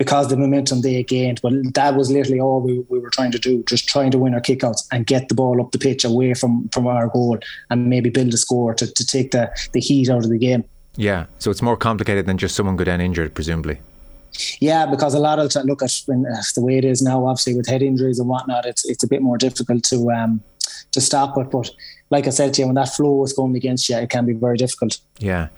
because 0.02 0.26
the 0.26 0.36
momentum 0.36 0.80
they 0.80 1.00
gained. 1.04 1.40
But 1.42 1.52
that 1.74 1.94
was 1.94 2.10
literally 2.10 2.40
all 2.40 2.60
we, 2.60 2.80
we 2.88 2.98
were 2.98 3.10
trying 3.10 3.30
to 3.30 3.38
do, 3.38 3.62
just 3.68 3.88
trying 3.88 4.10
to 4.10 4.18
win 4.18 4.34
our 4.34 4.40
kickouts 4.40 4.82
and 4.90 5.06
get 5.06 5.28
the 5.28 5.36
ball 5.36 5.60
up 5.62 5.70
the 5.70 5.78
pitch 5.78 6.04
away 6.04 6.34
from, 6.34 6.68
from 6.70 6.88
our 6.88 7.06
goal 7.06 7.38
and 7.70 7.88
maybe 7.88 8.10
build 8.10 8.34
a 8.34 8.36
score 8.36 8.74
to, 8.74 8.92
to 8.92 9.06
take 9.06 9.30
the, 9.30 9.48
the 9.74 9.78
heat 9.78 10.10
out 10.10 10.24
of 10.24 10.30
the 10.30 10.38
game. 10.38 10.64
Yeah, 10.96 11.26
so 11.38 11.52
it's 11.52 11.62
more 11.62 11.76
complicated 11.76 12.26
than 12.26 12.36
just 12.36 12.56
someone 12.56 12.74
go 12.74 12.82
down 12.82 13.00
injured, 13.00 13.32
presumably. 13.32 13.78
Yeah, 14.58 14.86
because 14.86 15.14
a 15.14 15.20
lot 15.20 15.38
of 15.38 15.52
time, 15.52 15.66
look 15.66 15.82
at 15.82 15.92
when, 16.06 16.26
uh, 16.26 16.42
the 16.56 16.62
way 16.62 16.78
it 16.78 16.84
is 16.84 17.00
now. 17.00 17.24
Obviously, 17.24 17.54
with 17.54 17.68
head 17.68 17.82
injuries 17.82 18.18
and 18.18 18.28
whatnot, 18.28 18.66
it's 18.66 18.84
it's 18.86 19.04
a 19.04 19.06
bit 19.06 19.22
more 19.22 19.38
difficult 19.38 19.84
to 19.84 20.10
um, 20.10 20.42
to 20.90 21.00
stop 21.00 21.36
it. 21.38 21.50
But 21.50 21.70
like 22.10 22.26
I 22.26 22.30
said 22.30 22.54
to 22.54 22.62
you, 22.62 22.66
when 22.66 22.74
that 22.76 22.88
flow 22.88 23.22
is 23.24 23.34
going 23.34 23.54
against 23.56 23.88
you, 23.88 23.96
it 23.96 24.10
can 24.10 24.26
be 24.26 24.32
very 24.32 24.56
difficult. 24.56 24.98
Yeah. 25.18 25.48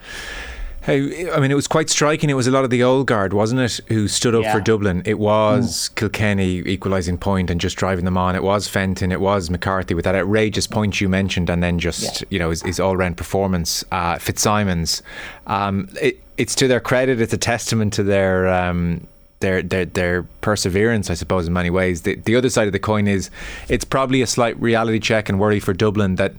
Hey, 0.85 1.31
I 1.31 1.39
mean, 1.39 1.49
it 1.49 1.55
was 1.55 1.67
quite 1.67 1.89
striking. 1.89 2.29
It 2.29 2.35
was 2.35 2.45
a 2.45 2.51
lot 2.51 2.63
of 2.63 2.69
the 2.69 2.83
old 2.83 3.07
guard, 3.07 3.33
wasn't 3.33 3.61
it, 3.61 3.79
who 3.87 4.07
stood 4.07 4.35
up 4.35 4.43
yeah. 4.43 4.53
for 4.53 4.59
Dublin? 4.61 5.01
It 5.03 5.17
was 5.17 5.89
mm. 5.89 5.95
Kilkenny 5.95 6.59
equalising 6.59 7.17
point 7.17 7.49
and 7.49 7.59
just 7.59 7.75
driving 7.75 8.05
them 8.05 8.17
on. 8.17 8.35
It 8.35 8.43
was 8.43 8.67
Fenton. 8.67 9.11
It 9.11 9.19
was 9.19 9.49
McCarthy 9.49 9.95
with 9.95 10.05
that 10.05 10.13
outrageous 10.13 10.67
point 10.67 11.01
you 11.01 11.09
mentioned, 11.09 11.49
and 11.49 11.63
then 11.63 11.79
just 11.79 12.21
yeah. 12.21 12.27
you 12.29 12.37
know 12.37 12.51
his, 12.51 12.61
his 12.61 12.79
all 12.79 12.95
round 12.95 13.17
performance. 13.17 13.83
Uh, 13.91 14.19
Fitzsimons. 14.19 15.01
Um, 15.47 15.89
it, 15.99 16.21
it's 16.37 16.53
to 16.53 16.67
their 16.67 16.79
credit. 16.79 17.19
It's 17.19 17.33
a 17.33 17.37
testament 17.37 17.93
to 17.93 18.03
their 18.03 18.47
um, 18.47 19.07
their 19.39 19.61
their 19.61 19.85
their 19.85 20.23
perseverance, 20.41 21.09
I 21.09 21.13
suppose, 21.13 21.47
in 21.47 21.53
many 21.53 21.69
ways. 21.69 22.03
The 22.03 22.15
the 22.15 22.35
other 22.35 22.49
side 22.49 22.67
of 22.67 22.73
the 22.73 22.79
coin 22.79 23.07
is 23.07 23.29
it's 23.69 23.85
probably 23.85 24.21
a 24.21 24.27
slight 24.27 24.59
reality 24.61 24.99
check 24.99 25.29
and 25.29 25.39
worry 25.39 25.59
for 25.59 25.73
Dublin 25.73 26.15
that 26.15 26.33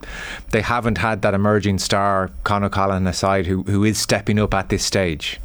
they 0.50 0.62
haven't 0.62 0.98
had 0.98 1.22
that 1.22 1.34
emerging 1.34 1.78
star, 1.78 2.30
Con 2.44 2.64
O'Callaghan 2.64 3.06
aside, 3.06 3.46
who 3.46 3.62
who 3.64 3.84
is 3.84 3.98
stepping 3.98 4.38
up 4.38 4.54
at 4.54 4.68
this 4.68 4.84
stage. 4.84 5.40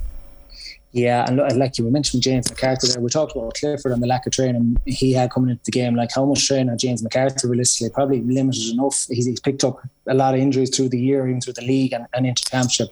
Yeah, 0.93 1.25
and 1.25 1.58
like 1.58 1.77
you 1.77 1.89
mentioned 1.89 2.22
James 2.22 2.50
McCarthy 2.50 2.88
there, 2.89 3.00
we 3.01 3.10
talked 3.10 3.34
about 3.34 3.53
Clifford 3.53 3.93
and 3.93 4.03
the 4.03 4.08
lack 4.08 4.27
of 4.27 4.34
training 4.34 4.75
he 4.86 5.13
had 5.13 5.31
coming 5.31 5.51
into 5.51 5.63
the 5.63 5.72
game. 5.72 5.96
Like 5.96 6.10
how 6.13 6.25
much 6.25 6.46
training 6.46 6.77
James 6.77 7.01
McCarthy 7.01 7.48
realistically 7.48 7.91
probably 7.91 8.22
limited 8.22 8.74
enough. 8.74 9.05
He's, 9.10 9.25
he's, 9.25 9.39
picked 9.39 9.63
up 9.63 9.79
a 10.08 10.13
lot 10.13 10.34
of 10.34 10.41
injuries 10.41 10.75
through 10.75 10.89
the 10.89 11.00
year, 11.00 11.25
even 11.27 11.39
through 11.39 11.53
the 11.53 11.62
league 11.62 11.93
and, 11.93 12.05
and 12.13 12.25
into 12.25 12.43
championship. 12.43 12.89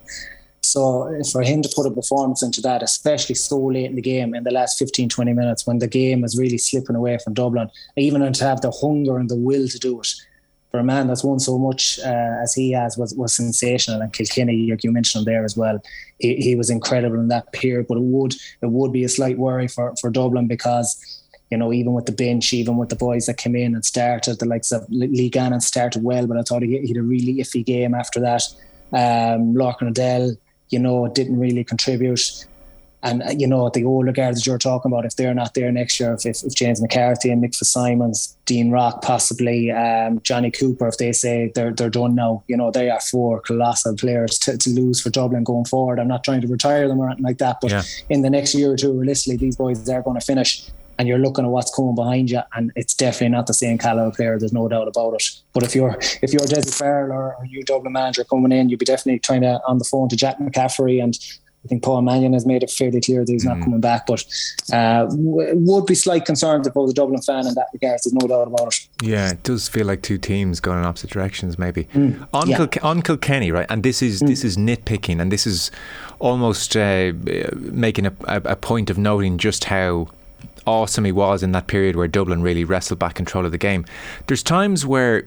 So 0.72 1.12
for 1.32 1.42
him 1.42 1.62
to 1.64 1.70
put 1.76 1.88
a 1.88 1.92
performance 1.92 2.44
into 2.44 2.62
that, 2.62 2.84
especially 2.84 3.36
so 3.36 3.58
late 3.58 3.86
in 3.86 3.96
the 3.96 4.02
game, 4.02 4.36
in 4.36 4.44
the 4.44 4.52
last 4.52 4.78
15, 4.78 5.10
20 5.10 5.34
minutes, 5.34 5.66
when 5.66 5.80
the 5.80 5.88
game 5.88 6.24
is 6.24 6.38
really 6.38 6.60
slipping 6.60 6.96
away 6.96 7.18
from 7.24 7.34
Dublin, 7.34 7.70
even 7.98 8.32
to 8.32 8.44
have 8.44 8.62
the 8.62 8.72
hunger 8.72 9.18
and 9.18 9.30
the 9.30 9.36
will 9.36 9.68
to 9.68 9.80
do 9.80 10.00
it, 10.00 10.08
for 10.70 10.80
a 10.80 10.84
man 10.84 11.08
that's 11.08 11.24
won 11.24 11.40
so 11.40 11.58
much 11.58 12.00
uh, 12.06 12.44
as 12.44 12.54
he 12.54 12.72
has 12.72 12.98
was, 12.98 13.16
was 13.16 13.36
sensational. 13.36 14.02
And 14.02 14.14
Kilkenny, 14.14 14.54
you 14.56 14.92
mentioned 14.92 15.22
him 15.22 15.34
there 15.34 15.44
as 15.44 15.58
well, 15.58 15.82
he, 16.20 16.36
he 16.36 16.56
was 16.56 16.70
incredible 16.70 17.20
in 17.20 17.30
that 17.30 17.52
period. 17.52 17.88
But 17.88 17.98
it 17.98 18.04
would 18.04 18.34
it 18.62 18.70
would 18.70 18.92
be 18.92 19.04
a 19.04 19.10
slight 19.10 19.40
worry 19.40 19.68
for, 19.68 19.96
for 20.00 20.12
Dublin 20.12 20.48
because 20.48 21.20
you 21.50 21.58
know, 21.58 21.74
even 21.74 21.94
with 21.94 22.06
the 22.06 22.12
bench, 22.12 22.54
even 22.54 22.78
with 22.78 22.90
the 22.90 22.96
boys 22.96 23.26
that 23.26 23.38
came 23.38 23.56
in 23.56 23.74
and 23.74 23.84
started, 23.84 24.38
the 24.38 24.46
likes 24.46 24.72
of 24.72 24.86
Lee 24.90 25.32
Gannon 25.32 25.62
started 25.62 26.04
well, 26.04 26.28
but 26.28 26.38
I 26.38 26.44
thought 26.44 26.62
he, 26.62 26.78
he 26.78 26.90
had 26.90 26.98
a 26.98 27.02
really 27.02 27.38
iffy 27.38 27.66
game 27.66 27.96
after 27.96 28.20
that. 28.20 28.44
Um, 28.94 29.56
Lorcan 29.56 29.90
O'Dell, 29.90 30.36
you 30.70 30.80
know, 30.80 31.08
didn't 31.08 31.40
really 31.40 31.64
contribute. 31.64 32.46
And 33.02 33.24
uh, 33.24 33.30
you 33.30 33.48
know 33.48 33.70
the 33.70 33.86
older 33.86 34.12
guards 34.12 34.40
that 34.40 34.46
you're 34.46 34.58
talking 34.58 34.92
about, 34.92 35.06
if 35.06 35.16
they're 35.16 35.34
not 35.34 35.54
there 35.54 35.72
next 35.72 36.02
year, 36.02 36.14
if, 36.14 36.26
if 36.26 36.54
James 36.54 36.82
McCarthy 36.82 37.30
and 37.32 37.42
Mick 37.42 37.56
Fitzsimons, 37.56 38.36
Dean 38.46 38.72
Rock, 38.72 39.02
possibly 39.02 39.72
um, 39.72 40.20
Johnny 40.22 40.52
Cooper, 40.52 40.90
if 40.90 40.98
they 40.98 41.14
say 41.14 41.50
they're 41.56 41.72
they're 41.72 41.90
done 41.90 42.14
now, 42.16 42.44
you 42.48 42.58
know 42.58 42.72
they 42.72 42.90
are 42.90 43.00
four 43.00 43.40
colossal 43.40 43.96
players 43.96 44.38
to, 44.40 44.58
to 44.58 44.70
lose 44.72 45.00
for 45.00 45.10
Dublin 45.12 45.46
going 45.46 45.64
forward. 45.64 45.98
I'm 45.98 46.10
not 46.10 46.26
trying 46.26 46.42
to 46.42 46.48
retire 46.48 46.90
them 46.90 47.00
or 47.00 47.08
anything 47.08 47.24
like 47.24 47.38
that, 47.38 47.60
but 47.62 47.72
yeah. 47.72 47.84
in 48.10 48.22
the 48.22 48.30
next 48.30 48.54
year 48.54 48.74
or 48.74 48.76
two, 48.76 48.92
realistically, 48.92 49.38
these 49.38 49.56
boys 49.56 49.88
are 49.88 50.02
going 50.02 50.20
to 50.20 50.26
finish 50.26 50.70
and 51.00 51.08
you're 51.08 51.18
looking 51.18 51.46
at 51.46 51.50
what's 51.50 51.74
coming 51.74 51.96
behind 51.96 52.30
you, 52.30 52.42
and 52.54 52.72
it's 52.76 52.94
definitely 52.94 53.30
not 53.30 53.48
the 53.48 53.54
same 53.54 53.78
caliber 53.78 54.16
player. 54.16 54.38
There's 54.38 54.54
no 54.54 54.68
doubt 54.68 54.88
about 54.88 55.16
it. 55.16 55.24
But 55.54 55.64
if 55.64 55.74
you're 55.74 55.98
if 56.22 56.32
you're 56.32 56.46
Dessie 56.46 56.78
Farrell 56.78 57.12
or, 57.12 57.36
or 57.38 57.46
you 57.46 57.64
Dublin 57.64 57.94
manager 57.94 58.24
coming 58.26 58.52
in, 58.52 58.70
you'd 58.70 58.80
be 58.80 58.86
definitely 58.86 59.20
trying 59.20 59.42
to 59.42 59.60
on 59.66 59.80
the 59.80 59.86
phone 59.86 60.10
to 60.10 60.16
Jack 60.16 60.38
McCaffrey 60.38 61.02
and 61.02 61.18
I 61.66 61.68
think 61.68 61.84
Paul 61.84 62.02
Mannion 62.04 62.32
has 62.34 62.46
made 62.46 62.64
it 62.64 62.72
fairly 62.72 63.02
clear 63.02 63.26
that 63.26 63.32
he's 63.32 63.44
not 63.44 63.58
mm. 63.58 63.64
coming 63.66 63.82
back, 63.82 64.08
but 64.08 64.26
uh, 64.72 65.08
would 65.10 65.86
be 65.86 65.94
slight 65.94 66.24
concerns 66.24 66.66
if 66.66 66.76
I 66.76 66.80
was 66.80 66.92
a 66.92 66.94
Dublin 66.94 67.22
fan 67.22 67.46
in 67.46 67.54
that 67.56 67.68
regard. 67.74 68.00
There's 68.04 68.14
no 68.14 68.28
doubt 68.28 68.48
about 68.48 68.68
it. 68.74 68.88
Yeah, 69.04 69.32
it 69.32 69.44
does 69.44 69.68
feel 69.68 69.86
like 69.86 70.02
two 70.02 70.18
teams 70.18 70.62
going 70.62 70.80
in 70.80 70.86
opposite 70.86 71.10
directions, 71.10 71.60
maybe. 71.60 71.84
Mm. 71.94 72.28
On, 72.34 72.50
yeah. 72.50 72.66
On 72.82 73.02
Kilkenny, 73.02 73.52
right? 73.52 73.66
And 73.70 73.84
this 73.84 74.02
is 74.02 74.22
mm. 74.22 74.28
this 74.28 74.46
is 74.46 74.56
nitpicking, 74.56 75.20
and 75.20 75.34
this 75.34 75.46
is 75.46 75.70
almost 76.20 76.78
uh, 76.78 77.12
making 77.56 78.06
a, 78.06 78.14
a 78.24 78.56
point 78.56 78.90
of 78.90 78.98
noting 78.98 79.38
just 79.38 79.66
how 79.66 80.08
awesome 80.70 81.06
he 81.06 81.12
was 81.12 81.44
in 81.44 81.52
that 81.54 81.68
period 81.68 81.96
where 81.96 82.08
Dublin 82.08 82.42
really 82.42 82.64
wrestled 82.64 83.00
back 83.00 83.16
control 83.16 83.46
of 83.46 83.52
the 83.52 83.58
game. 83.58 83.86
There's 84.28 84.44
times 84.44 84.86
where 84.86 85.26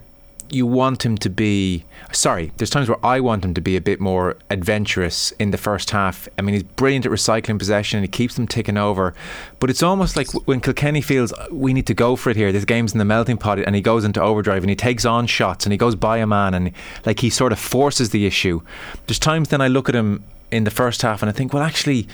you 0.51 0.67
want 0.67 1.05
him 1.05 1.17
to 1.17 1.31
be 1.31 1.85
sorry 2.13 2.53
there's 2.59 2.69
times 2.69 2.89
where 2.89 3.05
I 3.05 3.21
want 3.21 3.45
him 3.45 3.55
to 3.55 3.61
be 3.61 3.77
a 3.77 3.81
bit 3.81 4.01
more 4.01 4.37
adventurous 4.51 5.31
in 5.33 5.51
the 5.51 5.57
first 5.57 5.91
half 5.91 6.29
I 6.39 6.43
mean 6.43 6.53
he's 6.55 6.63
brilliant 6.63 7.07
at 7.07 7.13
recycling 7.13 7.59
possession 7.59 7.99
and 7.99 8.05
he 8.05 8.09
keeps 8.09 8.35
them 8.35 8.47
ticking 8.47 8.77
over 8.77 9.15
but 9.61 9.71
it's 9.71 9.83
almost 9.83 10.17
like 10.17 10.31
when 10.47 10.61
Kilkenny 10.61 11.01
feels 11.01 11.33
uh, 11.33 11.47
we 11.51 11.73
need 11.73 11.87
to 11.87 11.95
go 11.95 12.17
for 12.17 12.31
it 12.31 12.37
here 12.37 12.53
this 12.53 12.67
game's 12.67 12.93
in 12.93 12.99
the 12.99 13.05
melting 13.05 13.39
pot 13.39 13.61
and 13.61 13.75
he 13.75 13.81
goes 13.81 14.05
into 14.05 14.21
overdrive 14.21 14.63
and 14.63 14.71
he 14.71 14.77
takes 14.77 15.07
on 15.07 15.27
shots 15.27 15.65
and 15.65 15.73
he 15.73 15.79
goes 15.79 15.95
by 15.95 16.19
a 16.19 16.27
man 16.27 16.53
and 16.53 16.73
like 17.07 17.21
he 17.21 17.31
sort 17.31 17.53
of 17.53 17.59
forces 17.59 18.11
the 18.11 18.27
issue 18.27 18.61
there's 19.07 19.19
times 19.19 19.49
then 19.49 19.63
I 19.63 19.69
look 19.69 19.89
at 19.89 19.95
him 19.95 20.23
in 20.51 20.65
the 20.65 20.71
first 20.71 21.01
half 21.01 21.23
and 21.23 21.31
I 21.31 21.33
think 21.33 21.55
well 21.55 21.63
actually 21.63 22.09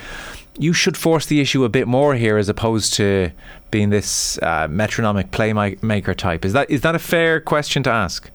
you 0.58 0.72
should 0.72 0.96
force 0.96 1.26
the 1.26 1.40
issue 1.40 1.64
a 1.64 1.68
bit 1.68 1.86
more 1.86 2.14
here 2.14 2.36
as 2.36 2.48
opposed 2.48 2.94
to 2.94 3.30
being 3.70 3.90
this 3.90 4.38
uh, 4.42 4.66
metronomic 4.68 5.30
playmaker 5.30 6.14
type. 6.14 6.44
Is 6.44 6.52
that 6.52 6.70
is 6.70 6.80
that 6.82 6.94
a 6.94 6.98
fair 6.98 7.40
question 7.40 7.82
to 7.84 7.90
ask? 7.90 8.30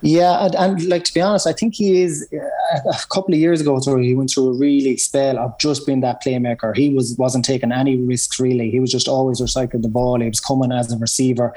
Yeah, 0.00 0.44
and, 0.44 0.54
and, 0.54 0.88
like 0.88 1.04
to 1.04 1.14
be 1.14 1.22
honest, 1.22 1.46
I 1.46 1.52
think 1.52 1.74
he 1.74 2.02
is. 2.02 2.28
Uh, 2.32 2.38
a 2.86 2.94
couple 3.12 3.32
of 3.34 3.40
years 3.40 3.60
ago, 3.60 3.78
so 3.80 3.96
he 3.98 4.14
went 4.14 4.30
through 4.30 4.48
a 4.48 4.52
really 4.58 4.96
spell 4.96 5.38
of 5.38 5.58
just 5.58 5.86
being 5.86 6.00
that 6.00 6.22
playmaker. 6.22 6.76
He 6.76 6.90
was 6.90 7.16
wasn't 7.18 7.44
taking 7.44 7.72
any 7.72 7.96
risks 7.96 8.40
really. 8.40 8.70
He 8.70 8.80
was 8.80 8.90
just 8.90 9.08
always 9.08 9.40
recycling 9.40 9.82
the 9.82 9.88
ball. 9.88 10.20
He 10.20 10.28
was 10.28 10.40
coming 10.40 10.72
as 10.72 10.92
a 10.92 10.98
receiver 10.98 11.54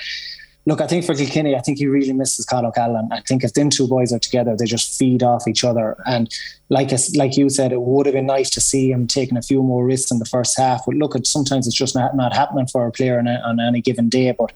look, 0.68 0.82
I 0.82 0.88
think 0.88 1.06
for 1.06 1.16
Kilkenny, 1.16 1.56
I 1.56 1.62
think 1.62 1.78
he 1.78 1.88
really 1.88 2.12
misses 2.12 2.46
Con 2.46 2.66
O'Callaghan. 2.66 3.08
I 3.10 3.22
think 3.22 3.46
if 3.46 3.54
them 3.54 3.70
two 3.70 3.88
boys 3.88 4.12
are 4.12 4.20
together, 4.20 4.54
they 4.56 4.66
just 4.66 5.00
feed 5.00 5.24
off 5.24 5.48
each 5.48 5.64
other. 5.64 5.96
And 6.06 6.30
like 6.68 6.92
like 7.16 7.38
you 7.38 7.50
said, 7.50 7.72
it 7.72 7.82
would 7.82 8.06
have 8.06 8.14
been 8.14 8.26
nice 8.26 8.50
to 8.52 8.62
see 8.62 8.92
him 8.92 9.08
taking 9.08 9.38
a 9.38 9.42
few 9.42 9.64
more 9.64 9.86
risks 9.86 10.12
in 10.12 10.20
the 10.20 10.26
first 10.26 10.58
half. 10.58 10.86
But 10.86 10.96
look, 10.96 11.16
sometimes 11.26 11.68
it's 11.68 11.76
just 11.76 11.96
not, 11.96 12.18
not 12.18 12.36
happening 12.36 12.68
for 12.68 12.86
a 12.86 12.92
player 12.92 13.18
on, 13.18 13.28
a, 13.28 13.42
on 13.46 13.62
any 13.62 13.80
given 13.80 14.10
day. 14.10 14.30
But 14.38 14.52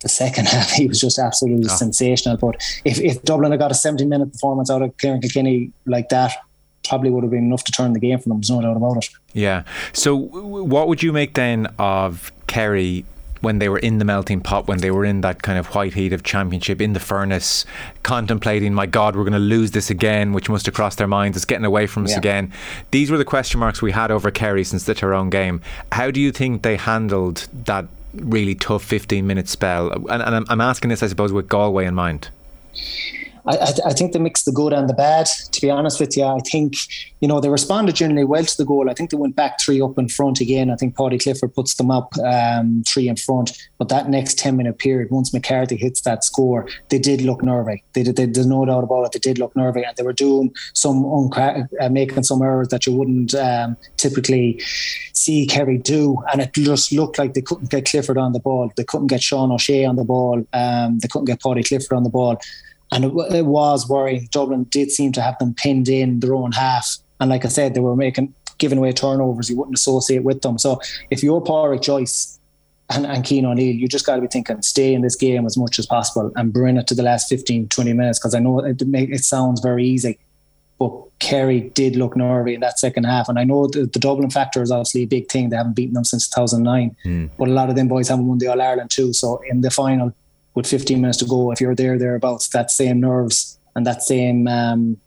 the 0.00 0.08
second 0.08 0.48
half, 0.54 0.72
he 0.72 0.88
was 0.88 1.00
just 1.00 1.16
absolutely 1.16 1.70
oh. 1.70 1.76
sensational. 1.76 2.36
But 2.38 2.56
if, 2.84 2.98
if 3.00 3.22
Dublin 3.22 3.52
had 3.52 3.60
got 3.60 3.70
a 3.70 3.76
70 3.76 4.04
minute 4.06 4.32
performance 4.32 4.68
out 4.68 4.82
of 4.82 4.96
Ciarán 4.96 5.22
Kilkenny 5.22 5.70
like 5.86 6.08
that, 6.08 6.32
probably 6.88 7.10
would 7.10 7.22
have 7.22 7.30
been 7.30 7.44
enough 7.44 7.62
to 7.62 7.70
turn 7.70 7.92
the 7.92 8.00
game 8.00 8.18
for 8.18 8.28
them. 8.28 8.38
There's 8.38 8.50
no 8.50 8.62
doubt 8.62 8.76
about 8.76 8.96
it. 8.96 9.08
Yeah. 9.32 9.62
So, 9.92 10.16
what 10.16 10.88
would 10.88 11.04
you 11.04 11.12
make 11.12 11.34
then 11.34 11.68
of 11.78 12.32
Kerry 12.48 13.04
when 13.42 13.58
they 13.58 13.68
were 13.68 13.78
in 13.78 13.98
the 13.98 14.04
melting 14.04 14.40
pot, 14.40 14.66
when 14.66 14.78
they 14.78 14.90
were 14.90 15.04
in 15.04 15.20
that 15.20 15.42
kind 15.42 15.58
of 15.58 15.66
white 15.74 15.94
heat 15.94 16.12
of 16.12 16.22
championship, 16.22 16.80
in 16.80 16.94
the 16.94 17.00
furnace, 17.00 17.66
contemplating, 18.02 18.72
my 18.72 18.86
God, 18.86 19.14
we're 19.14 19.24
going 19.24 19.32
to 19.34 19.38
lose 19.38 19.72
this 19.72 19.90
again, 19.90 20.32
which 20.32 20.48
must 20.48 20.64
have 20.66 20.74
crossed 20.74 20.98
their 20.98 21.08
minds. 21.08 21.36
It's 21.36 21.44
getting 21.44 21.64
away 21.64 21.86
from 21.86 22.04
us 22.04 22.12
yeah. 22.12 22.18
again. 22.18 22.52
These 22.92 23.10
were 23.10 23.18
the 23.18 23.24
question 23.24 23.60
marks 23.60 23.82
we 23.82 23.92
had 23.92 24.10
over 24.10 24.30
Kerry 24.30 24.64
since 24.64 24.84
the 24.84 24.94
Tyrone 24.94 25.28
game. 25.28 25.60
How 25.90 26.10
do 26.10 26.20
you 26.20 26.32
think 26.32 26.62
they 26.62 26.76
handled 26.76 27.48
that 27.64 27.86
really 28.14 28.54
tough 28.54 28.84
15 28.84 29.26
minute 29.26 29.48
spell? 29.48 29.90
And, 29.92 30.22
and 30.22 30.34
I'm, 30.36 30.46
I'm 30.48 30.60
asking 30.60 30.90
this, 30.90 31.02
I 31.02 31.08
suppose, 31.08 31.32
with 31.32 31.48
Galway 31.48 31.84
in 31.84 31.94
mind. 31.94 32.30
I, 33.46 33.72
I, 33.86 33.92
think 33.92 34.12
they 34.12 34.20
mixed 34.20 34.44
the 34.44 34.52
good 34.52 34.72
and 34.72 34.88
the 34.88 34.94
bad. 34.94 35.26
To 35.26 35.60
be 35.60 35.68
honest 35.68 35.98
with 35.98 36.16
you, 36.16 36.24
I 36.24 36.38
think 36.40 36.74
you 37.20 37.26
know 37.26 37.40
they 37.40 37.48
responded 37.48 37.96
generally 37.96 38.24
well 38.24 38.44
to 38.44 38.56
the 38.56 38.64
goal. 38.64 38.88
I 38.88 38.94
think 38.94 39.10
they 39.10 39.16
went 39.16 39.34
back 39.34 39.60
three 39.60 39.80
up 39.80 39.98
in 39.98 40.08
front 40.08 40.40
again. 40.40 40.70
I 40.70 40.76
think 40.76 40.94
Paudie 40.94 41.18
Clifford 41.18 41.54
puts 41.54 41.74
them 41.74 41.90
up 41.90 42.12
um, 42.18 42.84
three 42.86 43.08
in 43.08 43.16
front. 43.16 43.50
But 43.78 43.88
that 43.88 44.08
next 44.08 44.38
ten 44.38 44.56
minute 44.56 44.78
period, 44.78 45.10
once 45.10 45.32
McCarthy 45.32 45.76
hits 45.76 46.02
that 46.02 46.22
score, 46.22 46.68
they 46.90 46.98
did 46.98 47.22
look 47.22 47.42
nervy. 47.42 47.82
They 47.94 48.04
did. 48.04 48.16
They, 48.16 48.26
there's 48.26 48.46
no 48.46 48.64
doubt 48.64 48.84
about 48.84 49.06
it. 49.06 49.12
They 49.12 49.18
did 49.18 49.38
look 49.38 49.56
nervy, 49.56 49.82
and 49.82 49.96
they 49.96 50.04
were 50.04 50.12
doing 50.12 50.54
some 50.74 51.02
uncra- 51.02 51.68
uh, 51.80 51.88
making 51.88 52.22
some 52.22 52.42
errors 52.42 52.68
that 52.68 52.86
you 52.86 52.92
wouldn't 52.92 53.34
um, 53.34 53.76
typically 53.96 54.60
see 55.14 55.46
Kerry 55.46 55.78
do. 55.78 56.22
And 56.32 56.40
it 56.40 56.52
just 56.52 56.92
looked 56.92 57.18
like 57.18 57.34
they 57.34 57.42
couldn't 57.42 57.70
get 57.70 57.86
Clifford 57.86 58.18
on 58.18 58.34
the 58.34 58.40
ball. 58.40 58.72
They 58.76 58.84
couldn't 58.84 59.08
get 59.08 59.22
Sean 59.22 59.50
O'Shea 59.50 59.84
on 59.84 59.96
the 59.96 60.04
ball. 60.04 60.46
Um, 60.52 61.00
they 61.00 61.08
couldn't 61.08 61.26
get 61.26 61.40
Paudie 61.40 61.66
Clifford 61.66 61.96
on 61.96 62.04
the 62.04 62.10
ball 62.10 62.40
and 62.92 63.04
it, 63.04 63.12
it 63.34 63.46
was 63.46 63.88
worrying. 63.88 64.28
Dublin 64.30 64.64
did 64.64 64.92
seem 64.92 65.10
to 65.12 65.22
have 65.22 65.38
them 65.38 65.54
pinned 65.54 65.88
in 65.88 66.20
their 66.20 66.34
own 66.34 66.52
half, 66.52 66.98
and 67.18 67.30
like 67.30 67.44
I 67.44 67.48
said, 67.48 67.74
they 67.74 67.80
were 67.80 67.96
making 67.96 68.34
giving 68.58 68.78
away 68.78 68.92
turnovers 68.92 69.50
you 69.50 69.56
wouldn't 69.56 69.76
associate 69.76 70.22
with 70.22 70.42
them. 70.42 70.56
So 70.56 70.80
if 71.10 71.22
you're 71.22 71.40
Pádraig 71.40 71.82
Joyce 71.82 72.38
and, 72.90 73.04
and 73.04 73.26
Cian 73.26 73.44
O'Neill, 73.44 73.74
you 73.74 73.88
just 73.88 74.06
got 74.06 74.16
to 74.16 74.22
be 74.22 74.28
thinking, 74.28 74.62
stay 74.62 74.94
in 74.94 75.02
this 75.02 75.16
game 75.16 75.44
as 75.44 75.56
much 75.56 75.80
as 75.80 75.86
possible 75.86 76.30
and 76.36 76.52
bring 76.52 76.76
it 76.76 76.86
to 76.86 76.94
the 76.94 77.02
last 77.02 77.28
15, 77.28 77.68
20 77.68 77.92
minutes 77.92 78.20
because 78.20 78.36
I 78.36 78.38
know 78.38 78.60
it, 78.60 78.80
it 78.80 79.24
sounds 79.24 79.60
very 79.60 79.84
easy. 79.84 80.16
But 80.78 80.92
Kerry 81.18 81.70
did 81.70 81.96
look 81.96 82.16
nervy 82.16 82.54
in 82.54 82.60
that 82.60 82.78
second 82.78 83.04
half. 83.04 83.28
And 83.28 83.38
I 83.38 83.44
know 83.44 83.66
the, 83.66 83.86
the 83.86 83.98
Dublin 83.98 84.30
factor 84.30 84.62
is 84.62 84.70
obviously 84.70 85.02
a 85.02 85.06
big 85.06 85.28
thing. 85.28 85.48
They 85.48 85.56
haven't 85.56 85.74
beaten 85.74 85.94
them 85.94 86.04
since 86.04 86.28
2009. 86.28 86.96
Mm. 87.04 87.30
But 87.38 87.48
a 87.48 87.52
lot 87.52 87.68
of 87.68 87.74
them 87.74 87.88
boys 87.88 88.08
haven't 88.08 88.26
won 88.26 88.38
the 88.38 88.48
All 88.48 88.60
Ireland 88.60 88.90
too. 88.90 89.12
So 89.12 89.40
in 89.48 89.60
the 89.60 89.70
final, 89.70 90.14
with 90.54 90.66
15 90.66 91.00
minutes 91.00 91.18
to 91.18 91.24
go, 91.24 91.50
if 91.50 91.60
you're 91.60 91.74
there 91.74 91.98
thereabouts, 91.98 92.48
that 92.48 92.70
same 92.70 93.00
nerves 93.00 93.58
and 93.74 93.86
that 93.86 94.02
same 94.02 94.46
um, 94.48 94.98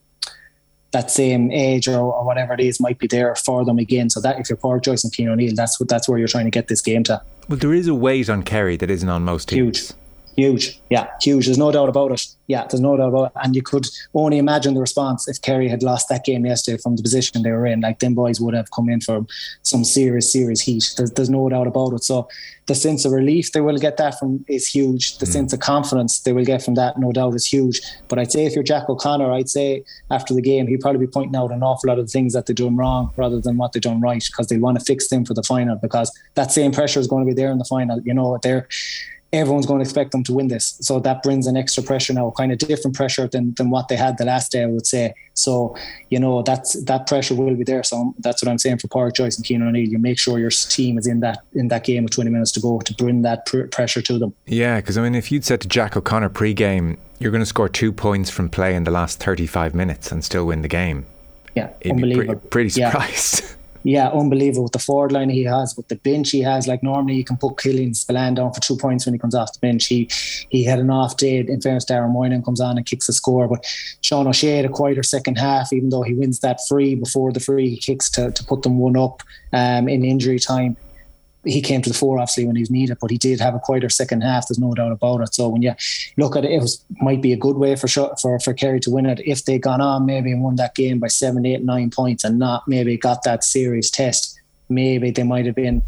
that 0.91 1.11
same 1.11 1.51
age 1.51 1.89
or, 1.89 1.99
or, 1.99 2.23
whatever 2.23 2.53
it 2.53 2.61
is 2.61 2.79
might 2.79 2.97
be 2.97 3.05
there 3.05 3.35
for 3.35 3.65
them 3.65 3.77
again. 3.77 4.09
So 4.09 4.21
that 4.21 4.39
if 4.39 4.49
you're 4.49 4.57
Pádraig 4.57 4.83
Joyce 4.83 5.03
and 5.03 5.13
Cian 5.13 5.27
O'Neill, 5.27 5.53
that's 5.53 5.77
what 5.79 5.89
that's 5.89 6.07
where 6.07 6.17
you're 6.17 6.27
trying 6.27 6.45
to 6.45 6.51
get 6.51 6.69
this 6.69 6.81
game 6.81 7.03
to. 7.03 7.21
Well, 7.49 7.59
there 7.59 7.73
is 7.73 7.87
a 7.87 7.93
weight 7.93 8.29
on 8.29 8.43
Kerry 8.43 8.77
that 8.77 8.89
isn't 8.89 9.09
on 9.09 9.23
most 9.23 9.49
teams. 9.49 9.89
Huge. 9.89 9.91
Huge, 10.35 10.81
yeah, 10.89 11.07
huge. 11.21 11.45
There's 11.45 11.57
no 11.57 11.71
doubt 11.71 11.87
about 11.87 12.11
it. 12.11 12.27
Yeah, 12.47 12.67
there's 12.67 12.81
no 12.81 12.97
doubt 12.97 13.09
about 13.09 13.25
it. 13.27 13.31
And 13.41 13.55
you 13.55 13.61
could 13.61 13.87
only 14.13 14.37
imagine 14.37 14.73
the 14.73 14.81
response 14.81 15.29
if 15.29 15.41
Kerry 15.41 15.69
had 15.69 15.81
lost 15.81 16.09
that 16.09 16.25
game 16.25 16.45
yesterday 16.45 16.77
from 16.77 16.97
the 16.97 17.03
position 17.03 17.41
they 17.41 17.51
were 17.51 17.65
in. 17.65 17.79
Like 17.79 17.99
them 17.99 18.15
boys 18.15 18.41
would 18.41 18.53
have 18.53 18.69
come 18.71 18.89
in 18.89 18.99
for 18.99 19.25
some 19.63 19.85
serious, 19.85 20.31
serious 20.31 20.59
heat. 20.59 20.93
There's, 20.97 21.11
there's 21.11 21.29
no 21.29 21.47
doubt 21.47 21.67
about 21.67 21.93
it. 21.93 22.03
So 22.03 22.27
the 22.67 22.75
sense 22.75 23.05
of 23.05 23.11
relief 23.11 23.51
they 23.51 23.61
will 23.61 23.77
get 23.77 23.97
that 23.97 24.19
from 24.19 24.43
is 24.47 24.67
huge. 24.67 25.19
The 25.19 25.25
mm. 25.25 25.31
sense 25.31 25.53
of 25.53 25.59
confidence 25.59 26.19
they 26.19 26.33
will 26.33 26.45
get 26.45 26.63
from 26.63 26.75
that, 26.75 26.99
no 26.99 27.11
doubt, 27.11 27.35
is 27.35 27.45
huge. 27.45 27.81
But 28.07 28.19
I'd 28.19 28.31
say 28.31 28.45
if 28.45 28.55
you're 28.55 28.63
Jack 28.63 28.89
O'Connor, 28.89 29.31
I'd 29.31 29.49
say 29.49 29.83
after 30.11 30.33
the 30.33 30.41
game 30.41 30.67
he'd 30.67 30.81
probably 30.81 31.05
be 31.05 31.11
pointing 31.11 31.35
out 31.35 31.51
an 31.51 31.63
awful 31.63 31.87
lot 31.87 31.99
of 31.99 32.07
the 32.07 32.11
things 32.11 32.33
that 32.33 32.45
they've 32.45 32.55
done 32.55 32.75
wrong 32.75 33.13
rather 33.15 33.39
than 33.39 33.57
what 33.57 33.73
they've 33.73 33.81
done 33.81 34.01
right 34.01 34.23
because 34.25 34.47
they 34.47 34.57
want 34.57 34.77
to 34.79 34.83
fix 34.83 35.07
them 35.07 35.25
for 35.25 35.33
the 35.33 35.43
final 35.43 35.75
because 35.75 36.11
that 36.33 36.51
same 36.51 36.71
pressure 36.71 36.99
is 36.99 37.07
going 37.07 37.25
to 37.25 37.29
be 37.29 37.39
there 37.39 37.51
in 37.51 37.57
the 37.57 37.65
final. 37.65 38.01
You 38.01 38.13
know, 38.13 38.29
what 38.29 38.41
they're 38.41 38.67
everyone's 39.35 39.65
going 39.65 39.79
to 39.79 39.83
expect 39.83 40.11
them 40.11 40.23
to 40.23 40.33
win 40.33 40.47
this. 40.47 40.77
So 40.81 40.99
that 40.99 41.23
brings 41.23 41.47
an 41.47 41.57
extra 41.57 41.83
pressure 41.83 42.13
now, 42.13 42.31
kind 42.31 42.51
of 42.51 42.57
different 42.57 42.95
pressure 42.95 43.27
than, 43.27 43.53
than 43.55 43.69
what 43.69 43.87
they 43.87 43.95
had 43.95 44.17
the 44.17 44.25
last 44.25 44.51
day, 44.51 44.63
I 44.63 44.67
would 44.67 44.87
say. 44.87 45.13
So, 45.33 45.75
you 46.09 46.19
know, 46.19 46.41
that's 46.41 46.81
that 46.85 47.07
pressure 47.07 47.35
will 47.35 47.55
be 47.55 47.63
there. 47.63 47.83
So 47.83 48.13
that's 48.19 48.43
what 48.43 48.49
I'm 48.49 48.57
saying 48.57 48.79
for 48.79 48.87
Pádraig 48.87 49.15
Joyce 49.15 49.37
and 49.37 49.45
Cian 49.45 49.61
O'Neill. 49.61 49.87
You 49.87 49.97
make 49.97 50.17
sure 50.17 50.39
your 50.39 50.49
team 50.49 50.97
is 50.97 51.07
in 51.07 51.19
that 51.19 51.39
in 51.53 51.67
that 51.69 51.83
game 51.83 52.03
with 52.03 52.13
20 52.13 52.29
minutes 52.29 52.51
to 52.53 52.59
go 52.59 52.79
to 52.79 52.93
bring 52.93 53.21
that 53.23 53.45
pr- 53.45 53.63
pressure 53.63 54.01
to 54.01 54.17
them. 54.17 54.33
Yeah, 54.45 54.77
because 54.77 54.97
I 54.97 55.03
mean, 55.03 55.15
if 55.15 55.31
you'd 55.31 55.45
said 55.45 55.61
to 55.61 55.67
Jack 55.67 55.97
O'Connor 55.97 56.29
pre-game, 56.29 56.97
you're 57.19 57.31
going 57.31 57.41
to 57.41 57.45
score 57.45 57.69
two 57.69 57.91
points 57.91 58.29
from 58.29 58.49
play 58.49 58.75
in 58.75 58.83
the 58.83 58.91
last 58.91 59.21
35 59.21 59.73
minutes 59.73 60.11
and 60.11 60.23
still 60.23 60.45
win 60.45 60.61
the 60.61 60.67
game. 60.67 61.05
Yeah, 61.55 61.71
He'd 61.81 61.91
unbelievable. 61.91 62.35
Be 62.35 62.39
pre- 62.39 62.49
pretty 62.49 62.69
surprised. 62.69 63.41
Yeah. 63.41 63.49
yeah, 63.85 64.09
unbelievable 64.09 64.63
with 64.63 64.71
the 64.71 64.79
forward 64.79 65.11
line 65.11 65.29
he 65.29 65.43
has, 65.43 65.77
with 65.77 65.87
the 65.89 65.95
bench 65.97 66.31
he 66.31 66.41
has. 66.41 66.67
Like 66.67 66.81
normally 66.81 67.13
you 67.13 67.23
can 67.23 67.37
put 67.37 67.59
Killian 67.59 67.93
Spillane 67.93 68.33
down 68.33 68.51
for 68.51 68.59
two 68.59 68.75
points 68.75 69.05
when 69.05 69.13
he 69.13 69.19
comes 69.19 69.35
off 69.35 69.53
the 69.53 69.59
bench. 69.59 69.85
He 69.85 70.09
he 70.49 70.63
had 70.63 70.79
an 70.79 70.89
off 70.89 71.17
day. 71.17 71.37
In 71.37 71.61
fairness, 71.61 71.85
Darren 71.85 72.11
Moynihan 72.11 72.43
comes 72.43 72.59
on 72.59 72.77
and 72.77 72.85
kicks 72.85 73.05
the 73.05 73.13
score. 73.13 73.47
But 73.47 73.63
Sean 74.01 74.25
O'Shea 74.25 74.57
had 74.57 74.65
a 74.65 74.69
quieter 74.69 75.03
second 75.03 75.37
half, 75.37 75.71
even 75.71 75.89
though 75.89 76.01
he 76.01 76.15
wins 76.15 76.39
that 76.39 76.61
free 76.67 76.95
before 76.95 77.31
the 77.31 77.39
free 77.39 77.69
he 77.69 77.77
kicks 77.77 78.09
to, 78.11 78.31
to 78.31 78.43
put 78.43 78.63
them 78.63 78.79
one 78.79 78.97
up 78.97 79.21
um, 79.53 79.87
in 79.87 80.03
injury 80.03 80.39
time 80.39 80.77
he 81.45 81.61
came 81.61 81.81
to 81.81 81.89
the 81.89 81.95
fore 81.95 82.19
obviously 82.19 82.45
when 82.45 82.55
he 82.55 82.61
was 82.61 82.71
needed, 82.71 82.97
but 82.99 83.11
he 83.11 83.17
did 83.17 83.39
have 83.39 83.55
a 83.55 83.59
quieter 83.59 83.89
second 83.89 84.21
half. 84.21 84.47
There's 84.47 84.59
no 84.59 84.73
doubt 84.73 84.91
about 84.91 85.21
it. 85.21 85.33
So 85.33 85.47
when 85.49 85.61
you 85.61 85.73
look 86.17 86.35
at 86.35 86.45
it, 86.45 86.51
it 86.51 86.61
was, 86.61 86.83
might 87.01 87.21
be 87.21 87.33
a 87.33 87.37
good 87.37 87.57
way 87.57 87.75
for 87.75 87.87
for 87.87 88.39
for 88.39 88.53
Kerry 88.53 88.79
to 88.81 88.91
win 88.91 89.05
it 89.05 89.19
if 89.25 89.45
they 89.45 89.59
gone 89.59 89.81
on 89.81 90.05
maybe 90.05 90.31
and 90.31 90.43
won 90.43 90.55
that 90.55 90.75
game 90.75 90.99
by 90.99 91.07
seven, 91.07 91.45
eight, 91.45 91.63
nine 91.63 91.89
points, 91.89 92.23
and 92.23 92.39
not 92.39 92.67
maybe 92.67 92.97
got 92.97 93.23
that 93.23 93.43
serious 93.43 93.89
test. 93.89 94.39
Maybe 94.69 95.11
they 95.11 95.23
might 95.23 95.45
have 95.45 95.55
been 95.55 95.83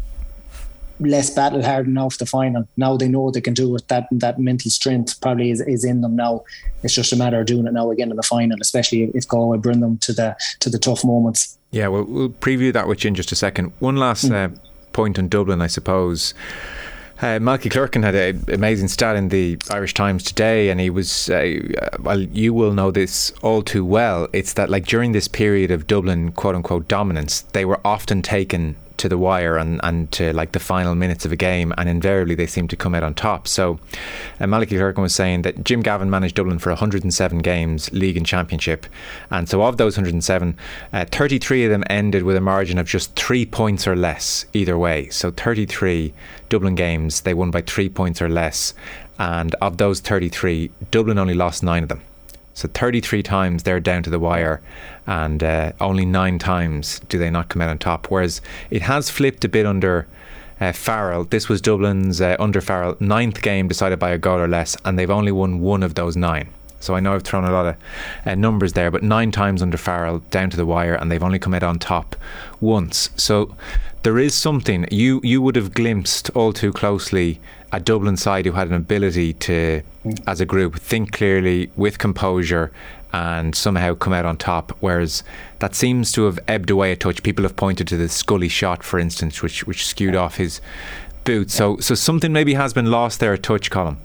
less 1.00 1.30
battle 1.30 1.62
hardened 1.62 1.94
now 1.94 2.08
for 2.08 2.18
the 2.18 2.26
final. 2.26 2.68
Now 2.76 2.96
they 2.96 3.08
know 3.08 3.30
they 3.30 3.40
can 3.40 3.54
do 3.54 3.74
it. 3.76 3.88
That 3.88 4.06
that 4.12 4.38
mental 4.38 4.70
strength 4.70 5.20
probably 5.20 5.50
is, 5.50 5.60
is 5.60 5.84
in 5.84 6.00
them 6.00 6.16
now. 6.16 6.44
It's 6.82 6.94
just 6.94 7.12
a 7.12 7.16
matter 7.16 7.40
of 7.40 7.46
doing 7.46 7.66
it 7.66 7.72
now 7.72 7.90
again 7.90 8.10
in 8.10 8.16
the 8.16 8.22
final, 8.22 8.58
especially 8.60 9.10
if 9.14 9.26
Galway 9.26 9.58
bring 9.58 9.80
them 9.80 9.98
to 9.98 10.12
the 10.12 10.36
to 10.60 10.70
the 10.70 10.78
tough 10.78 11.04
moments. 11.04 11.58
Yeah, 11.70 11.88
well, 11.88 12.04
we'll 12.04 12.30
preview 12.30 12.72
that 12.72 12.88
with 12.88 13.04
you 13.04 13.08
in 13.08 13.14
just 13.14 13.30
a 13.30 13.36
second. 13.36 13.72
One 13.78 13.96
last 13.96 14.24
mm. 14.24 14.54
uh, 14.54 14.58
point 14.98 15.16
in 15.16 15.28
Dublin, 15.28 15.62
I 15.62 15.68
suppose. 15.68 16.34
Uh, 17.20 17.38
Malky 17.38 17.70
Clerkin 17.70 18.02
had 18.02 18.16
an 18.16 18.44
amazing 18.52 18.88
stat 18.88 19.14
in 19.14 19.28
the 19.28 19.56
Irish 19.70 19.94
Times 19.94 20.24
today, 20.24 20.70
and 20.70 20.80
he 20.80 20.90
was, 20.90 21.30
uh, 21.30 21.56
well, 22.00 22.20
you 22.20 22.52
will 22.52 22.74
know 22.74 22.90
this 22.90 23.32
all 23.40 23.62
too 23.62 23.84
well. 23.84 24.26
It's 24.32 24.54
that, 24.54 24.70
like, 24.70 24.86
during 24.86 25.12
this 25.12 25.28
period 25.28 25.70
of 25.70 25.86
Dublin, 25.86 26.32
quote 26.32 26.56
unquote, 26.56 26.88
dominance, 26.88 27.42
they 27.52 27.64
were 27.64 27.80
often 27.84 28.22
taken 28.22 28.74
to 28.98 29.08
the 29.08 29.18
wire 29.18 29.56
and, 29.56 29.80
and 29.82 30.10
to 30.12 30.32
like 30.32 30.52
the 30.52 30.60
final 30.60 30.94
minutes 30.94 31.24
of 31.24 31.32
a 31.32 31.36
game, 31.36 31.72
and 31.78 31.88
invariably 31.88 32.34
they 32.34 32.46
seem 32.46 32.68
to 32.68 32.76
come 32.76 32.94
out 32.94 33.02
on 33.02 33.14
top. 33.14 33.48
So, 33.48 33.78
uh, 34.40 34.44
Clerkin 34.46 35.02
was 35.02 35.14
saying 35.14 35.42
that 35.42 35.64
Jim 35.64 35.80
Gavin 35.80 36.10
managed 36.10 36.34
Dublin 36.34 36.58
for 36.58 36.70
107 36.70 37.38
games, 37.38 37.90
league 37.92 38.16
and 38.16 38.26
championship, 38.26 38.86
and 39.30 39.48
so 39.48 39.62
of 39.62 39.76
those 39.76 39.96
107, 39.96 40.56
uh, 40.92 41.04
33 41.06 41.64
of 41.64 41.70
them 41.70 41.84
ended 41.88 42.22
with 42.22 42.36
a 42.36 42.40
margin 42.40 42.78
of 42.78 42.86
just 42.86 43.14
three 43.14 43.46
points 43.46 43.86
or 43.86 43.96
less 43.96 44.46
either 44.52 44.76
way. 44.76 45.08
So 45.08 45.30
33 45.30 46.12
Dublin 46.48 46.74
games 46.74 47.22
they 47.22 47.34
won 47.34 47.50
by 47.50 47.62
three 47.62 47.88
points 47.88 48.20
or 48.20 48.28
less, 48.28 48.74
and 49.18 49.54
of 49.56 49.78
those 49.78 50.00
33, 50.00 50.70
Dublin 50.90 51.18
only 51.18 51.34
lost 51.34 51.62
nine 51.62 51.82
of 51.82 51.88
them. 51.88 52.02
So 52.58 52.66
33 52.74 53.22
times 53.22 53.62
they're 53.62 53.78
down 53.78 54.02
to 54.02 54.10
the 54.10 54.18
wire, 54.18 54.60
and 55.06 55.44
uh, 55.44 55.74
only 55.80 56.04
nine 56.04 56.40
times 56.40 56.98
do 57.08 57.16
they 57.16 57.30
not 57.30 57.48
come 57.48 57.62
out 57.62 57.70
on 57.70 57.78
top. 57.78 58.08
Whereas 58.10 58.40
it 58.68 58.82
has 58.82 59.10
flipped 59.10 59.44
a 59.44 59.48
bit 59.48 59.64
under 59.64 60.08
uh, 60.60 60.72
Farrell. 60.72 61.22
This 61.22 61.48
was 61.48 61.60
Dublin's 61.60 62.20
uh, 62.20 62.34
under 62.40 62.60
Farrell 62.60 62.96
ninth 62.98 63.42
game 63.42 63.68
decided 63.68 64.00
by 64.00 64.10
a 64.10 64.18
goal 64.18 64.40
or 64.40 64.48
less, 64.48 64.76
and 64.84 64.98
they've 64.98 65.08
only 65.08 65.30
won 65.30 65.60
one 65.60 65.84
of 65.84 65.94
those 65.94 66.16
nine. 66.16 66.48
So 66.80 66.96
I 66.96 67.00
know 67.00 67.14
I've 67.14 67.22
thrown 67.22 67.44
a 67.44 67.52
lot 67.52 67.66
of 67.66 67.76
uh, 68.26 68.34
numbers 68.34 68.72
there, 68.72 68.90
but 68.90 69.04
nine 69.04 69.30
times 69.30 69.62
under 69.62 69.76
Farrell 69.76 70.18
down 70.32 70.50
to 70.50 70.56
the 70.56 70.66
wire, 70.66 70.94
and 70.96 71.12
they've 71.12 71.22
only 71.22 71.38
come 71.38 71.54
out 71.54 71.62
on 71.62 71.78
top 71.78 72.16
once. 72.60 73.10
So 73.14 73.54
there 74.02 74.18
is 74.18 74.34
something 74.34 74.84
you 74.90 75.20
you 75.22 75.40
would 75.42 75.54
have 75.54 75.74
glimpsed 75.74 76.28
all 76.34 76.52
too 76.52 76.72
closely 76.72 77.40
a 77.72 77.80
Dublin 77.80 78.16
side 78.16 78.46
who 78.46 78.52
had 78.52 78.68
an 78.68 78.74
ability 78.74 79.34
to, 79.34 79.82
mm. 80.04 80.22
as 80.26 80.40
a 80.40 80.46
group, 80.46 80.78
think 80.78 81.12
clearly 81.12 81.70
with 81.76 81.98
composure 81.98 82.72
and 83.12 83.54
somehow 83.54 83.94
come 83.94 84.12
out 84.12 84.26
on 84.26 84.36
top. 84.36 84.72
Whereas 84.80 85.22
that 85.60 85.74
seems 85.74 86.12
to 86.12 86.24
have 86.24 86.38
ebbed 86.46 86.70
away 86.70 86.92
a 86.92 86.96
touch. 86.96 87.22
People 87.22 87.44
have 87.44 87.56
pointed 87.56 87.88
to 87.88 87.96
the 87.96 88.08
Scully 88.08 88.48
shot, 88.48 88.82
for 88.82 88.98
instance, 88.98 89.42
which 89.42 89.66
which 89.66 89.86
skewed 89.86 90.14
off 90.14 90.36
his 90.36 90.60
boot. 91.24 91.50
So 91.50 91.78
so 91.78 91.94
something 91.94 92.32
maybe 92.32 92.54
has 92.54 92.72
been 92.72 92.90
lost 92.90 93.20
there 93.20 93.32
a 93.32 93.38
touch, 93.38 93.70
Colm 93.70 93.96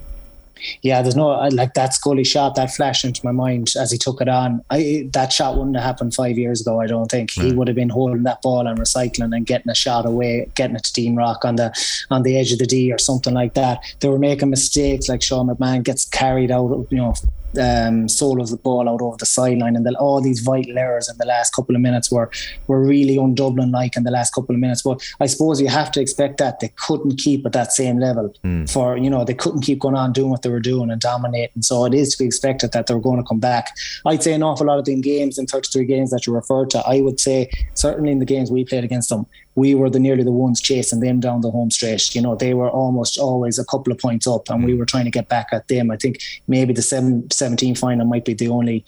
yeah, 0.82 1.02
there's 1.02 1.16
no 1.16 1.28
like 1.50 1.74
that 1.74 1.94
Scully 1.94 2.24
shot 2.24 2.56
that 2.56 2.74
flashed 2.74 3.06
into 3.06 3.26
my 3.26 3.32
mind 3.32 3.74
as 3.80 3.92
he 3.92 3.98
took 3.98 4.22
it 4.22 4.28
on. 4.28 4.64
I 4.70 5.10
that 5.14 5.32
shot 5.32 5.58
wouldn't 5.58 5.76
have 5.76 5.86
happened 5.86 6.14
five 6.14 6.38
years 6.38 6.62
ago. 6.62 6.80
I 6.80 6.88
don't 6.88 7.10
think 7.10 7.32
he 7.32 7.52
would 7.52 7.68
have 7.68 7.76
been 7.76 7.90
holding 7.90 8.24
that 8.24 8.42
ball 8.42 8.68
and 8.68 8.80
recycling 8.80 9.36
and 9.36 9.46
getting 9.46 9.70
a 9.70 9.76
shot 9.76 10.06
away, 10.06 10.50
getting 10.56 10.76
it 10.76 10.84
to 10.84 10.94
Dean 10.94 11.16
Rock 11.16 11.46
on 11.46 11.56
the 11.56 11.74
on 12.10 12.24
the 12.24 12.38
edge 12.38 12.52
of 12.52 12.60
the 12.60 12.66
D 12.66 12.92
or 12.92 12.98
something 12.98 13.34
like 13.34 13.54
that. 13.54 13.84
They 14.00 14.10
were 14.10 14.20
making 14.20 14.50
mistakes 14.50 15.10
like 15.10 15.22
Sean 15.22 15.48
McMahon 15.48 15.84
gets 15.84 16.06
carried 16.06 16.52
out, 16.52 16.88
you 16.90 16.98
know, 16.98 17.14
um, 17.60 18.08
soul 18.08 18.42
of 18.42 18.50
the 18.50 18.58
ball 18.58 18.90
out 18.90 19.02
over 19.02 19.18
the 19.18 19.26
sideline, 19.26 19.76
and 19.76 19.86
the, 19.86 19.96
all 19.98 20.22
these 20.22 20.40
vital 20.42 20.78
errors 20.78 21.10
in 21.10 21.18
the 21.18 21.26
last 21.26 21.54
couple 21.56 21.76
of 21.76 21.82
minutes 21.82 22.12
were 22.12 22.32
were 22.68 22.82
really 22.82 23.18
un-Dublin 23.18 23.72
like 23.72 23.96
in 23.96 24.04
the 24.04 24.12
last 24.12 24.34
couple 24.34 24.56
of 24.56 24.60
minutes. 24.60 24.82
But 24.82 25.02
I 25.20 25.26
suppose 25.26 25.62
you 25.62 25.68
have 25.68 25.92
to 25.94 26.02
expect 26.02 26.38
that 26.38 26.60
they 26.60 26.72
couldn't 26.76 27.18
keep 27.18 27.46
at 27.46 27.54
that 27.54 27.72
same 27.72 28.00
level 28.00 28.34
mm. 28.44 28.70
for 28.70 28.98
you 28.98 29.10
know 29.10 29.24
they 29.24 29.34
couldn't 29.34 29.62
keep 29.62 29.80
going 29.80 29.96
on 29.96 30.14
doing 30.14 30.30
what 30.30 30.42
they 30.42 30.50
were 30.50 30.60
doing 30.60 30.90
and 30.90 31.02
dominating. 31.02 31.62
So 31.62 31.86
it 31.86 31.94
is 31.94 32.16
to 32.16 32.24
be 32.24 32.26
expected 32.26 32.72
that 32.72 32.88
they're 32.88 33.00
going 33.00 33.18
to 33.18 33.28
come 33.28 33.40
back. 33.40 33.76
I'd 34.06 34.24
say 34.24 34.34
an 34.34 34.44
awful 34.44 34.68
lot 34.68 34.80
of 34.80 34.86
the 34.86 34.94
games 35.02 35.38
in 35.38 35.48
33 35.48 35.86
games 35.86 36.12
that 36.12 36.26
you 36.26 36.34
referred 36.34 36.70
to, 36.72 36.80
I 36.88 37.02
would 37.02 37.20
say 37.20 37.50
certainly 37.74 38.12
in 38.12 38.20
the 38.20 38.26
games 38.26 38.52
we 38.52 38.66
played 38.66 38.84
against 38.84 39.10
them, 39.10 39.26
we 39.56 39.76
were 39.76 39.90
the 39.90 40.00
nearly 40.00 40.24
the 40.24 40.32
ones 40.32 40.62
chasing 40.62 41.00
them 41.00 41.20
down 41.20 41.42
the 41.42 41.52
home 41.52 41.72
stretch. 41.72 42.16
You 42.16 42.22
know, 42.22 42.36
they 42.36 42.54
were 42.54 42.70
almost 42.70 43.18
always 43.18 43.60
a 43.60 43.66
couple 43.66 43.94
of 43.94 44.00
points 44.00 44.28
up, 44.28 44.50
and 44.50 44.64
we 44.64 44.74
mm. 44.74 44.80
were 44.80 44.86
trying 44.86 45.06
to 45.06 45.12
get 45.12 45.30
back 45.30 45.48
at 45.52 45.68
them. 45.68 45.92
I 45.92 45.98
think 45.98 46.20
maybe 46.48 46.74
the 46.74 46.82
7, 46.82 47.30
17 47.32 47.76
final 47.76 48.06
might 48.06 48.26
be 48.26 48.34
the 48.34 48.48
only 48.50 48.86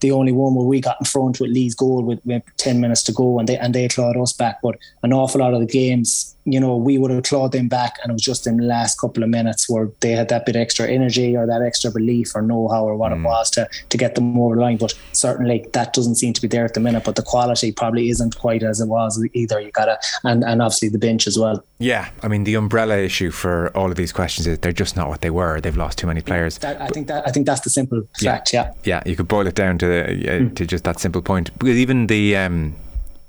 the 0.00 0.12
only 0.12 0.32
one 0.32 0.54
where 0.54 0.66
we 0.66 0.80
got 0.80 1.00
in 1.00 1.06
front 1.06 1.40
with 1.40 1.50
Lee's 1.50 1.74
goal 1.74 2.02
with, 2.02 2.20
with 2.24 2.42
10 2.58 2.80
minutes 2.80 3.02
to 3.04 3.12
go 3.12 3.38
and 3.38 3.48
they 3.48 3.56
and 3.56 3.74
they 3.74 3.88
clawed 3.88 4.16
us 4.16 4.32
back. 4.32 4.60
But 4.62 4.76
an 5.02 5.12
awful 5.12 5.40
lot 5.40 5.54
of 5.54 5.60
the 5.60 5.66
games, 5.66 6.36
you 6.44 6.60
know, 6.60 6.76
we 6.76 6.98
would 6.98 7.10
have 7.10 7.22
clawed 7.24 7.52
them 7.52 7.68
back 7.68 7.94
and 8.02 8.10
it 8.10 8.12
was 8.12 8.22
just 8.22 8.46
in 8.46 8.58
the 8.58 8.64
last 8.64 9.00
couple 9.00 9.22
of 9.22 9.30
minutes 9.30 9.68
where 9.68 9.88
they 10.00 10.12
had 10.12 10.28
that 10.28 10.46
bit 10.46 10.56
extra 10.56 10.86
energy 10.86 11.36
or 11.36 11.46
that 11.46 11.62
extra 11.62 11.90
belief 11.90 12.34
or 12.34 12.42
know 12.42 12.68
how 12.68 12.84
or 12.84 12.96
what 12.96 13.12
mm. 13.12 13.20
it 13.20 13.22
was 13.22 13.50
to, 13.52 13.68
to 13.88 13.96
get 13.96 14.14
them 14.14 14.38
over 14.38 14.54
the 14.54 14.60
line. 14.60 14.76
But 14.76 14.94
certainly 15.12 15.66
that 15.72 15.92
doesn't 15.94 16.16
seem 16.16 16.32
to 16.34 16.42
be 16.42 16.48
there 16.48 16.64
at 16.64 16.74
the 16.74 16.80
minute. 16.80 17.04
But 17.04 17.16
the 17.16 17.22
quality 17.22 17.72
probably 17.72 18.10
isn't 18.10 18.38
quite 18.38 18.62
as 18.62 18.80
it 18.80 18.88
was 18.88 19.24
either. 19.32 19.60
You 19.60 19.70
gotta 19.70 19.98
and, 20.24 20.44
and 20.44 20.60
obviously 20.60 20.88
the 20.88 20.98
bench 20.98 21.26
as 21.26 21.38
well. 21.38 21.64
Yeah, 21.78 22.10
I 22.22 22.28
mean 22.28 22.44
the 22.44 22.54
umbrella 22.54 22.98
issue 22.98 23.30
for 23.30 23.74
all 23.76 23.90
of 23.90 23.96
these 23.96 24.12
questions 24.12 24.46
is 24.46 24.58
they're 24.58 24.72
just 24.72 24.96
not 24.96 25.08
what 25.08 25.20
they 25.22 25.30
were. 25.30 25.60
They've 25.60 25.76
lost 25.76 25.98
too 25.98 26.06
many 26.06 26.20
players. 26.20 26.58
That, 26.58 26.80
I 26.80 26.88
think 26.88 27.08
that 27.08 27.26
I 27.26 27.30
think 27.30 27.46
that's 27.46 27.62
the 27.62 27.70
simple 27.70 28.06
fact. 28.20 28.52
Yeah, 28.52 28.72
yeah, 28.84 29.02
you 29.06 29.16
could 29.16 29.28
boil 29.28 29.46
it 29.46 29.54
down 29.54 29.78
to 29.78 29.86
to 29.86 30.46
uh, 30.46 30.48
to 30.54 30.66
just 30.66 30.84
that 30.84 31.00
simple 31.00 31.22
point. 31.22 31.56
Because 31.58 31.76
even 31.76 32.06
the 32.06 32.36
um, 32.36 32.74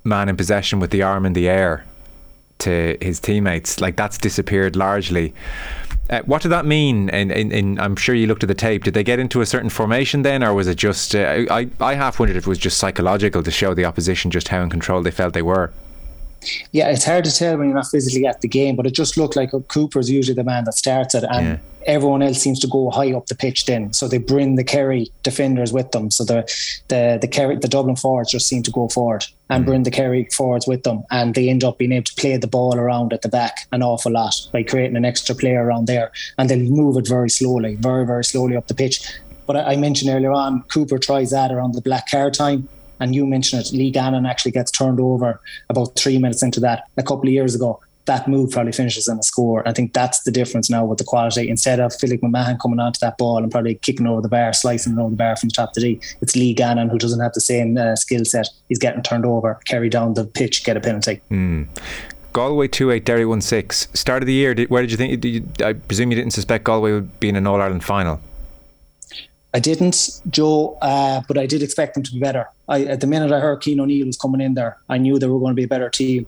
man 0.04 0.30
in 0.30 0.38
possession 0.38 0.80
with 0.80 0.92
the 0.92 1.04
arm 1.04 1.26
in 1.26 1.34
the 1.34 1.48
air 1.50 1.86
to 2.60 2.98
his 3.02 3.20
teammates, 3.20 3.80
like 3.80 3.96
that's 3.96 4.18
disappeared 4.18 4.76
largely. 4.76 5.34
Uh, 6.10 6.22
what 6.22 6.42
did 6.42 6.50
that 6.50 6.66
mean? 6.66 7.10
And 7.10 7.32
in, 7.32 7.52
in, 7.52 7.52
in, 7.52 7.80
I'm 7.80 7.98
sure 7.98 8.16
you 8.16 8.28
looked 8.28 8.44
at 8.44 8.48
the 8.48 8.56
tape. 8.56 8.86
Did 8.86 8.94
they 8.94 9.04
get 9.04 9.20
into 9.20 9.42
a 9.42 9.46
certain 9.46 9.70
formation 9.70 10.22
then, 10.22 10.42
or 10.42 10.54
was 10.54 10.68
it 10.68 10.78
just? 10.78 11.14
Uh, 11.14 11.46
I 11.50 11.70
I 11.80 11.96
half 11.96 12.20
wondered 12.20 12.38
if 12.38 12.48
it 12.48 12.50
was 12.50 12.58
just 12.58 12.78
psychological 12.78 13.44
to 13.44 13.52
show 13.52 13.74
the 13.74 13.86
opposition 13.86 14.32
just 14.32 14.48
how 14.48 14.62
in 14.62 14.70
control 14.70 15.02
they 15.02 15.12
felt 15.12 15.34
they 15.34 15.42
were. 15.42 15.72
Yeah, 16.72 16.90
it's 16.90 17.06
hard 17.06 17.26
to 17.26 17.32
tell 17.32 17.58
when 17.58 17.68
you're 17.68 17.76
not 17.76 17.88
physically 17.88 18.26
at 18.26 18.42
the 18.42 18.48
game, 18.48 18.76
but 18.76 18.86
it 18.86 18.94
just 18.94 19.18
looked 19.18 19.36
like 19.36 19.52
Cooper's 19.68 20.10
usually 20.10 20.36
the 20.36 20.44
man 20.44 20.66
that 20.66 20.74
starts 20.74 21.16
it, 21.16 21.24
and 21.30 21.46
yeah. 21.46 21.58
everyone 21.86 22.22
else 22.22 22.40
seems 22.40 22.60
to 22.62 22.68
go 22.68 22.90
high 22.90 23.14
up 23.14 23.26
the 23.28 23.36
pitch. 23.36 23.66
Then, 23.66 23.94
so 23.94 24.08
they 24.08 24.18
bring 24.18 24.56
the 24.56 24.64
Kerry 24.64 25.12
defenders 25.24 25.74
with 25.74 25.92
them. 25.92 26.12
So 26.12 26.24
the 26.24 26.44
the 26.88 27.18
the 27.20 27.28
Kerry 27.28 27.58
the 27.58 27.68
Dublin 27.68 27.96
forwards 27.96 28.32
just 28.32 28.48
seem 28.48 28.64
to 28.64 28.72
go 28.72 28.88
forward 28.90 29.26
and 29.50 29.64
mm. 29.64 29.68
bring 29.68 29.84
the 29.84 29.92
Kerry 29.92 30.28
forwards 30.32 30.68
with 30.68 30.84
them, 30.84 31.04
and 31.12 31.36
they 31.36 31.50
end 31.50 31.64
up 31.64 31.78
being 31.78 31.92
able 31.92 32.06
to 32.06 32.16
play 32.16 32.38
the 32.38 32.48
ball 32.48 32.76
around 32.76 33.14
at 33.14 33.22
the 33.22 33.30
back 33.30 33.68
an 33.72 33.82
awful 33.82 34.12
lot 34.12 34.36
by 34.52 34.64
creating 34.64 34.98
an 34.98 35.06
extra 35.06 35.36
player 35.36 35.64
around 35.64 35.88
there, 35.88 36.12
and 36.38 36.50
they 36.50 36.58
move 36.58 36.98
it 36.98 37.08
very 37.08 37.30
slowly, 37.30 37.76
very 37.76 38.06
very 38.06 38.24
slowly 38.24 38.56
up 38.56 38.68
the 38.68 38.76
pitch. 38.76 39.02
But 39.46 39.56
I 39.56 39.78
mentioned 39.78 40.12
earlier 40.12 40.34
on, 40.34 40.64
Cooper 40.64 40.98
tries 40.98 41.32
that 41.32 41.54
around 41.54 41.74
the 41.74 41.82
black 41.82 42.12
car 42.12 42.30
time 42.30 42.68
and 43.00 43.16
you 43.16 43.26
mentioned 43.26 43.62
it, 43.62 43.72
Lee 43.72 43.92
Gannon 43.92 44.26
actually 44.26 44.52
gets 44.52 44.72
turned 44.72 45.00
over 45.00 45.42
about 45.70 45.96
three 45.96 46.18
minutes 46.18 46.44
into 46.44 46.60
that 46.62 46.84
a 46.98 47.04
couple 47.04 47.28
of 47.28 47.34
years 47.34 47.56
ago. 47.56 47.80
That 48.06 48.26
move 48.26 48.52
probably 48.52 48.72
finishes 48.72 49.10
in 49.10 49.20
a 49.20 49.24
score. 49.24 49.68
I 49.68 49.74
think 49.74 49.92
that's 49.92 50.24
the 50.24 50.32
difference 50.32 50.70
now 50.70 50.86
with 50.86 50.98
the 50.98 51.04
quality. 51.04 51.50
Instead 51.50 51.82
of 51.82 51.94
Philip 51.94 52.22
McMahon 52.22 52.58
coming 52.58 52.80
onto 52.80 53.00
that 53.00 53.18
ball 53.18 53.40
and 53.40 53.52
probably 53.52 53.76
kicking 53.76 54.08
over 54.08 54.22
the 54.22 54.30
bar, 54.30 54.54
slicing 54.54 54.94
it 54.94 55.00
over 55.00 55.10
the 55.10 55.18
bar 55.18 55.36
from 55.36 55.50
the 55.50 55.54
top 55.54 55.74
to 55.74 55.82
D, 55.82 56.00
it's 56.22 56.34
Lee 56.34 56.54
Gannon 56.54 56.88
who 56.88 56.98
doesn't 56.98 57.20
have 57.20 57.34
the 57.34 57.42
same 57.42 57.78
uh, 57.78 57.98
skill 57.98 58.24
set. 58.24 58.48
He's 58.70 58.80
getting 58.80 59.04
turned 59.04 59.26
over, 59.26 59.60
carry 59.66 59.90
down 59.90 60.14
the 60.14 60.24
pitch, 60.24 60.64
get 60.64 60.78
a 60.78 60.80
penalty. 60.80 61.20
Mm. 61.30 61.68
Galway 62.32 62.68
2 62.68 62.92
8, 62.92 63.04
Derry 63.04 63.26
1 63.26 63.42
6. 63.42 63.88
Start 63.94 64.24
of 64.24 64.28
the 64.28 64.34
year, 64.34 64.56
where 64.68 64.84
did 64.84 64.92
you 64.92 64.98
think? 64.98 65.20
Did 65.20 65.30
you, 65.30 65.66
I 65.66 65.74
presume 65.74 66.12
you 66.12 66.18
didn't 66.18 66.34
suspect 66.34 66.64
Galway 66.64 66.94
would 66.94 67.20
be 67.20 67.30
in 67.30 67.36
an 67.36 67.46
All 67.46 67.60
Ireland 67.60 67.84
final? 67.84 68.22
I 69.58 69.60
didn't, 69.60 70.22
Joe, 70.30 70.78
uh, 70.84 71.22
but 71.28 71.36
I 71.36 71.48
did 71.48 71.64
expect 71.64 71.96
them 71.96 72.04
to 72.04 72.12
be 72.12 72.20
better. 72.20 72.48
I, 72.70 72.84
at 72.84 73.02
the 73.02 73.08
minute 73.08 73.32
I 73.32 73.40
heard 73.40 73.64
Cian 73.64 73.80
O'Neill 73.80 74.06
was 74.06 74.16
coming 74.16 74.40
in 74.40 74.54
there, 74.54 74.78
I 74.88 75.00
knew 75.00 75.18
they 75.18 75.26
were 75.26 75.40
going 75.40 75.50
to 75.50 75.56
be 75.56 75.64
a 75.64 75.68
better 75.68 75.90
team. 75.90 76.28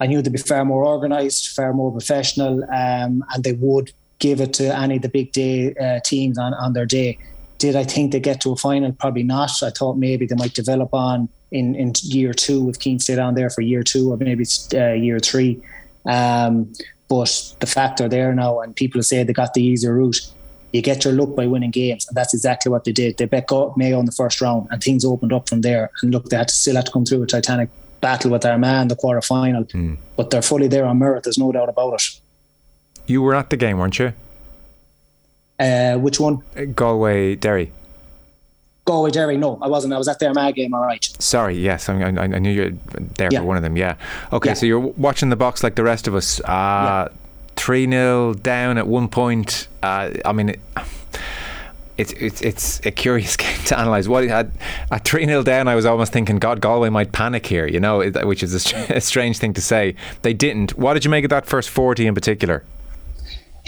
I 0.00 0.06
knew 0.06 0.22
they'd 0.22 0.32
be 0.32 0.38
far 0.38 0.64
more 0.64 0.86
organised, 0.86 1.50
far 1.50 1.74
more 1.74 1.92
professional, 1.92 2.64
um, 2.72 3.22
and 3.34 3.44
they 3.44 3.52
would 3.52 3.92
give 4.18 4.40
it 4.40 4.54
to 4.54 4.74
any 4.74 4.96
of 4.96 5.02
the 5.02 5.10
big 5.10 5.30
day 5.32 5.74
uh, 5.74 6.00
teams 6.02 6.38
on, 6.38 6.54
on 6.54 6.72
their 6.72 6.86
day. 6.86 7.18
Did 7.58 7.76
I 7.76 7.84
think 7.84 8.12
they 8.12 8.20
get 8.20 8.40
to 8.42 8.52
a 8.52 8.56
final? 8.56 8.92
Probably 8.92 9.24
not. 9.24 9.62
I 9.62 9.68
thought 9.68 9.98
maybe 9.98 10.24
they 10.24 10.36
might 10.36 10.54
develop 10.54 10.94
on 10.94 11.28
in, 11.50 11.74
in 11.74 11.92
year 12.02 12.32
two 12.32 12.70
if 12.70 12.80
Cian 12.80 12.98
stayed 12.98 13.18
on 13.18 13.34
there 13.34 13.50
for 13.50 13.60
year 13.60 13.82
two 13.82 14.10
or 14.10 14.16
maybe 14.16 14.46
uh, 14.72 14.92
year 14.92 15.18
three. 15.18 15.60
Um, 16.06 16.72
but 17.10 17.56
the 17.60 17.66
fact 17.66 18.00
are 18.00 18.08
there 18.08 18.34
now, 18.34 18.60
and 18.60 18.74
people 18.74 19.02
say 19.02 19.22
they 19.22 19.34
got 19.34 19.52
the 19.52 19.62
easier 19.62 19.92
route 19.92 20.32
you 20.72 20.82
get 20.82 21.04
your 21.04 21.14
luck 21.14 21.34
by 21.34 21.46
winning 21.46 21.70
games. 21.70 22.06
And 22.08 22.16
that's 22.16 22.34
exactly 22.34 22.70
what 22.70 22.84
they 22.84 22.92
did. 22.92 23.18
They 23.18 23.24
bet 23.24 23.48
Mayo 23.76 23.98
in 23.98 24.06
the 24.06 24.12
first 24.12 24.40
round 24.40 24.68
and 24.70 24.82
things 24.82 25.04
opened 25.04 25.32
up 25.32 25.48
from 25.48 25.62
there. 25.62 25.90
And 26.02 26.12
look, 26.12 26.26
they 26.26 26.36
had 26.36 26.48
to 26.48 26.54
still 26.54 26.76
had 26.76 26.86
to 26.86 26.92
come 26.92 27.04
through 27.04 27.22
a 27.22 27.26
titanic 27.26 27.68
battle 28.00 28.30
with 28.30 28.44
Armagh 28.44 28.82
in 28.82 28.88
the 28.88 28.96
quarter 28.96 29.20
final. 29.20 29.64
Mm. 29.64 29.98
But 30.16 30.30
they're 30.30 30.42
fully 30.42 30.68
there 30.68 30.86
on 30.86 30.98
merit, 30.98 31.24
there's 31.24 31.38
no 31.38 31.52
doubt 31.52 31.68
about 31.68 31.94
it. 31.94 32.20
You 33.06 33.22
were 33.22 33.34
at 33.34 33.50
the 33.50 33.56
game, 33.56 33.78
weren't 33.78 33.98
you? 33.98 34.12
Uh, 35.58 35.96
which 35.96 36.20
one? 36.20 36.42
Uh, 36.56 36.64
Galway 36.64 37.34
Derry. 37.34 37.72
Galway 38.84 39.10
Derry. 39.10 39.36
No, 39.36 39.58
I 39.60 39.68
wasn't. 39.68 39.92
I 39.92 39.98
was 39.98 40.08
at 40.08 40.18
the 40.18 40.28
Armagh 40.28 40.54
game. 40.54 40.72
All 40.72 40.82
right. 40.82 41.04
Sorry. 41.18 41.58
Yes, 41.58 41.88
I, 41.88 42.00
I, 42.00 42.08
I 42.08 42.38
knew 42.38 42.50
you 42.50 42.62
were 42.62 43.00
there 43.16 43.28
yeah. 43.30 43.40
for 43.40 43.44
one 43.44 43.56
of 43.56 43.62
them. 43.62 43.76
Yeah. 43.76 43.96
Okay. 44.32 44.50
Yeah. 44.50 44.54
So 44.54 44.66
you're 44.66 44.80
watching 44.80 45.28
the 45.28 45.36
box 45.36 45.62
like 45.62 45.74
the 45.74 45.84
rest 45.84 46.08
of 46.08 46.14
us. 46.14 46.40
Ah, 46.46 47.02
yeah. 47.02 47.08
3 47.60 47.90
0 47.90 48.34
down 48.34 48.78
at 48.78 48.86
one 48.86 49.06
point. 49.06 49.68
Uh, 49.82 50.12
I 50.24 50.32
mean, 50.32 50.56
it's 51.98 52.12
it's 52.14 52.40
it's 52.40 52.86
a 52.86 52.90
curious 52.90 53.36
game 53.44 53.62
to 53.66 53.78
analyze. 53.78 54.08
What 54.08 54.24
had 54.24 54.50
at 54.90 55.04
three 55.04 55.26
0 55.26 55.42
down, 55.42 55.68
I 55.68 55.74
was 55.74 55.84
almost 55.84 56.10
thinking, 56.10 56.38
God, 56.38 56.62
Galway 56.62 56.88
might 56.88 57.12
panic 57.12 57.46
here, 57.46 57.66
you 57.66 57.78
know, 57.78 58.02
which 58.24 58.42
is 58.42 58.54
a, 58.72 58.76
a, 58.96 59.00
strange 59.00 59.38
thing 59.38 59.52
to 59.52 59.60
say. 59.60 59.94
They 60.22 60.32
didn't. 60.32 60.78
What 60.78 60.94
did 60.94 61.04
you 61.04 61.10
make 61.10 61.24
of 61.24 61.30
that 61.30 61.44
first 61.44 61.68
forty 61.68 62.06
in 62.06 62.14
particular? 62.14 62.64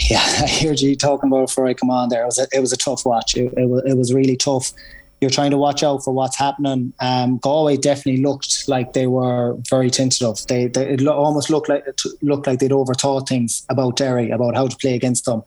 Yeah, 0.09 0.17
I 0.41 0.47
heard 0.47 0.81
you 0.81 0.95
talking 0.95 1.29
about 1.29 1.47
before 1.47 1.67
I 1.67 1.75
come 1.75 1.91
on. 1.91 2.09
There, 2.09 2.23
it 2.23 2.25
was 2.25 2.39
a, 2.39 2.47
it 2.51 2.59
was 2.59 2.73
a 2.73 2.77
tough 2.77 3.05
watch. 3.05 3.37
It, 3.37 3.53
it 3.55 3.69
was 3.69 3.83
it 3.85 3.95
was 3.95 4.11
really 4.11 4.37
tough 4.37 4.73
you're 5.21 5.29
trying 5.29 5.51
to 5.51 5.57
watch 5.57 5.83
out 5.83 6.03
for 6.03 6.13
what's 6.13 6.37
happening. 6.37 6.93
Um, 6.99 7.37
Galway 7.37 7.77
definitely 7.77 8.21
looked 8.21 8.67
like 8.67 8.93
they 8.93 9.07
were 9.07 9.55
very 9.69 9.89
tentative. 9.89 10.45
They, 10.47 10.67
they 10.67 10.89
it 10.89 11.07
almost 11.07 11.49
looked 11.49 11.69
like 11.69 11.85
it 11.87 12.01
looked 12.21 12.45
like 12.45 12.59
they'd 12.59 12.71
overthought 12.71 13.27
things 13.27 13.65
about 13.69 13.95
Derry, 13.95 14.31
about 14.31 14.55
how 14.55 14.67
to 14.67 14.75
play 14.77 14.95
against 14.95 15.25
them, 15.25 15.41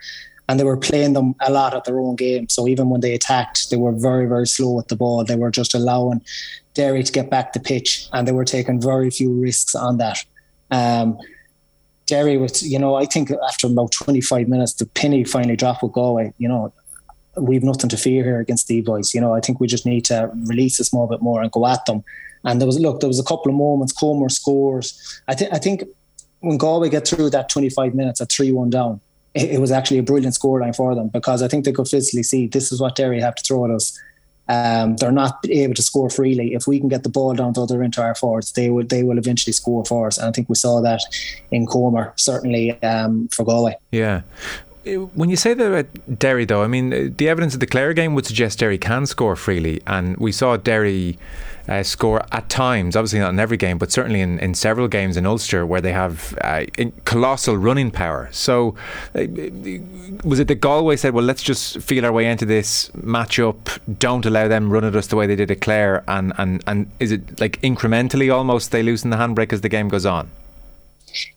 and 0.48 0.58
they 0.58 0.64
were 0.64 0.78
playing 0.78 1.12
them 1.12 1.34
a 1.40 1.52
lot 1.52 1.74
at 1.74 1.84
their 1.84 2.00
own 2.00 2.16
game. 2.16 2.48
So 2.48 2.66
even 2.66 2.88
when 2.88 3.02
they 3.02 3.14
attacked, 3.14 3.70
they 3.70 3.76
were 3.76 3.92
very 3.92 4.26
very 4.26 4.46
slow 4.46 4.72
with 4.72 4.88
the 4.88 4.96
ball. 4.96 5.24
They 5.24 5.36
were 5.36 5.50
just 5.50 5.74
allowing 5.74 6.22
Derry 6.72 7.02
to 7.02 7.12
get 7.12 7.28
back 7.28 7.52
the 7.52 7.60
pitch, 7.60 8.08
and 8.12 8.26
they 8.26 8.32
were 8.32 8.46
taking 8.46 8.80
very 8.80 9.10
few 9.10 9.32
risks 9.32 9.74
on 9.74 9.98
that. 9.98 10.24
Um, 10.70 11.18
Derry 12.06 12.36
was, 12.36 12.62
you 12.62 12.78
know, 12.78 12.94
I 12.94 13.04
think 13.04 13.30
after 13.48 13.66
about 13.66 13.90
25 13.92 14.48
minutes, 14.48 14.74
the 14.74 14.86
penny 14.86 15.24
finally 15.24 15.56
dropped 15.56 15.82
with 15.82 15.92
Galway. 15.92 16.32
You 16.38 16.48
know, 16.48 16.72
we've 17.36 17.62
nothing 17.62 17.90
to 17.90 17.96
fear 17.96 18.24
here 18.24 18.40
against 18.40 18.68
the 18.68 18.80
boys. 18.80 19.14
You 19.14 19.20
know, 19.20 19.34
I 19.34 19.40
think 19.40 19.60
we 19.60 19.66
just 19.66 19.86
need 19.86 20.04
to 20.06 20.30
release 20.46 20.80
a 20.80 20.84
small 20.84 21.06
bit 21.06 21.22
more 21.22 21.42
and 21.42 21.50
go 21.50 21.66
at 21.66 21.84
them. 21.86 22.04
And 22.44 22.60
there 22.60 22.66
was 22.66 22.78
look, 22.78 23.00
there 23.00 23.08
was 23.08 23.18
a 23.18 23.24
couple 23.24 23.50
of 23.50 23.56
moments. 23.56 23.92
Comer 23.92 24.28
scores. 24.28 25.20
I 25.28 25.34
think 25.34 25.52
I 25.52 25.58
think 25.58 25.84
when 26.40 26.58
Galway 26.58 26.88
get 26.88 27.08
through 27.08 27.30
that 27.30 27.48
25 27.48 27.94
minutes 27.94 28.20
at 28.20 28.30
three 28.30 28.52
one 28.52 28.70
down, 28.70 29.00
it, 29.34 29.50
it, 29.52 29.60
was 29.60 29.72
actually 29.72 29.98
a 29.98 30.02
brilliant 30.02 30.34
scoreline 30.34 30.74
for 30.74 30.94
them 30.94 31.08
because 31.08 31.42
I 31.42 31.48
think 31.48 31.64
they 31.64 31.72
could 31.72 31.88
physically 31.88 32.22
see 32.22 32.46
this 32.46 32.72
is 32.72 32.80
what 32.80 32.94
Derry 32.94 33.20
have 33.20 33.34
to 33.34 33.42
throw 33.42 33.64
at 33.64 33.70
us. 33.70 33.98
Um, 34.48 34.96
they're 34.96 35.10
not 35.10 35.44
able 35.48 35.74
to 35.74 35.82
score 35.82 36.08
freely. 36.08 36.54
If 36.54 36.68
we 36.68 36.78
can 36.78 36.88
get 36.88 37.02
the 37.02 37.08
ball 37.08 37.34
down 37.34 37.54
to 37.54 37.62
other 37.62 37.82
into 37.82 38.00
our 38.00 38.14
forwards, 38.14 38.52
they 38.52 38.70
will 38.70 38.84
they 38.84 39.02
will 39.02 39.18
eventually 39.18 39.52
score 39.52 39.84
for 39.84 40.06
us. 40.06 40.18
And 40.18 40.28
I 40.28 40.30
think 40.30 40.48
we 40.48 40.54
saw 40.54 40.80
that 40.82 41.00
in 41.50 41.66
Comer 41.66 42.12
certainly 42.16 42.80
um, 42.82 43.26
for 43.28 43.44
Galway. 43.44 43.76
Yeah, 43.90 44.22
when 44.86 45.30
you 45.30 45.36
say 45.36 45.54
that 45.54 45.66
about 45.66 46.18
Derry, 46.18 46.44
though, 46.44 46.62
I 46.62 46.68
mean, 46.68 47.14
the 47.16 47.28
evidence 47.28 47.54
of 47.54 47.60
the 47.60 47.66
Clare 47.66 47.92
game 47.92 48.14
would 48.14 48.26
suggest 48.26 48.60
Derry 48.60 48.78
can 48.78 49.06
score 49.06 49.34
freely, 49.34 49.82
and 49.86 50.16
we 50.16 50.30
saw 50.32 50.56
Derry 50.56 51.18
uh, 51.68 51.82
score 51.82 52.24
at 52.30 52.48
times, 52.48 52.94
obviously 52.94 53.18
not 53.18 53.30
in 53.30 53.40
every 53.40 53.56
game, 53.56 53.78
but 53.78 53.90
certainly 53.90 54.20
in, 54.20 54.38
in 54.38 54.54
several 54.54 54.86
games 54.86 55.16
in 55.16 55.26
Ulster 55.26 55.66
where 55.66 55.80
they 55.80 55.92
have 55.92 56.38
uh, 56.40 56.64
colossal 57.04 57.56
running 57.56 57.90
power. 57.90 58.28
So, 58.30 58.76
uh, 59.14 59.26
was 60.24 60.38
it 60.38 60.46
that 60.48 60.60
Galway 60.60 60.96
said, 60.96 61.14
well, 61.14 61.24
let's 61.24 61.42
just 61.42 61.80
feel 61.80 62.04
our 62.04 62.12
way 62.12 62.26
into 62.26 62.46
this 62.46 62.90
matchup, 62.90 63.80
don't 63.98 64.24
allow 64.24 64.46
them 64.46 64.72
run 64.72 64.84
at 64.84 64.94
us 64.94 65.08
the 65.08 65.16
way 65.16 65.26
they 65.26 65.36
did 65.36 65.50
at 65.50 65.60
Clare, 65.60 66.04
and, 66.06 66.32
and, 66.38 66.62
and 66.66 66.90
is 67.00 67.10
it 67.10 67.40
like 67.40 67.60
incrementally 67.62 68.32
almost 68.32 68.70
they 68.70 68.82
loosen 68.82 69.10
the 69.10 69.16
handbrake 69.16 69.52
as 69.52 69.62
the 69.62 69.68
game 69.68 69.88
goes 69.88 70.06
on? 70.06 70.30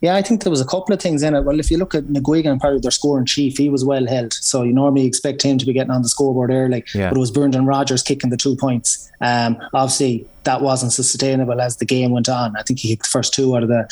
Yeah, 0.01 0.15
I 0.15 0.21
think 0.21 0.43
there 0.43 0.51
was 0.51 0.61
a 0.61 0.65
couple 0.65 0.93
of 0.93 1.01
things 1.01 1.23
in 1.23 1.35
it. 1.35 1.41
Well, 1.41 1.59
if 1.59 1.69
you 1.71 1.77
look 1.77 1.95
at 1.95 2.05
McGuigan, 2.05 2.59
probably 2.59 2.79
their 2.79 2.91
scoring 2.91 3.25
chief, 3.25 3.57
he 3.57 3.69
was 3.69 3.85
well 3.85 4.07
held. 4.07 4.33
So 4.33 4.63
you 4.63 4.73
normally 4.73 5.05
expect 5.05 5.41
him 5.41 5.57
to 5.57 5.65
be 5.65 5.73
getting 5.73 5.91
on 5.91 6.01
the 6.01 6.09
scoreboard 6.09 6.51
early. 6.51 6.83
Yeah. 6.93 7.09
But 7.09 7.17
it 7.17 7.19
was 7.19 7.31
Brendan 7.31 7.65
Rogers 7.65 8.03
kicking 8.03 8.29
the 8.29 8.37
two 8.37 8.55
points. 8.55 9.09
Um, 9.21 9.57
obviously, 9.73 10.25
that 10.43 10.61
wasn't 10.61 10.93
sustainable 10.93 11.61
as 11.61 11.77
the 11.77 11.85
game 11.85 12.11
went 12.11 12.29
on. 12.29 12.55
I 12.57 12.63
think 12.63 12.79
he 12.79 12.89
kicked 12.89 13.03
the 13.03 13.09
first 13.09 13.33
two 13.33 13.55
out 13.55 13.63
of 13.63 13.69
the 13.69 13.87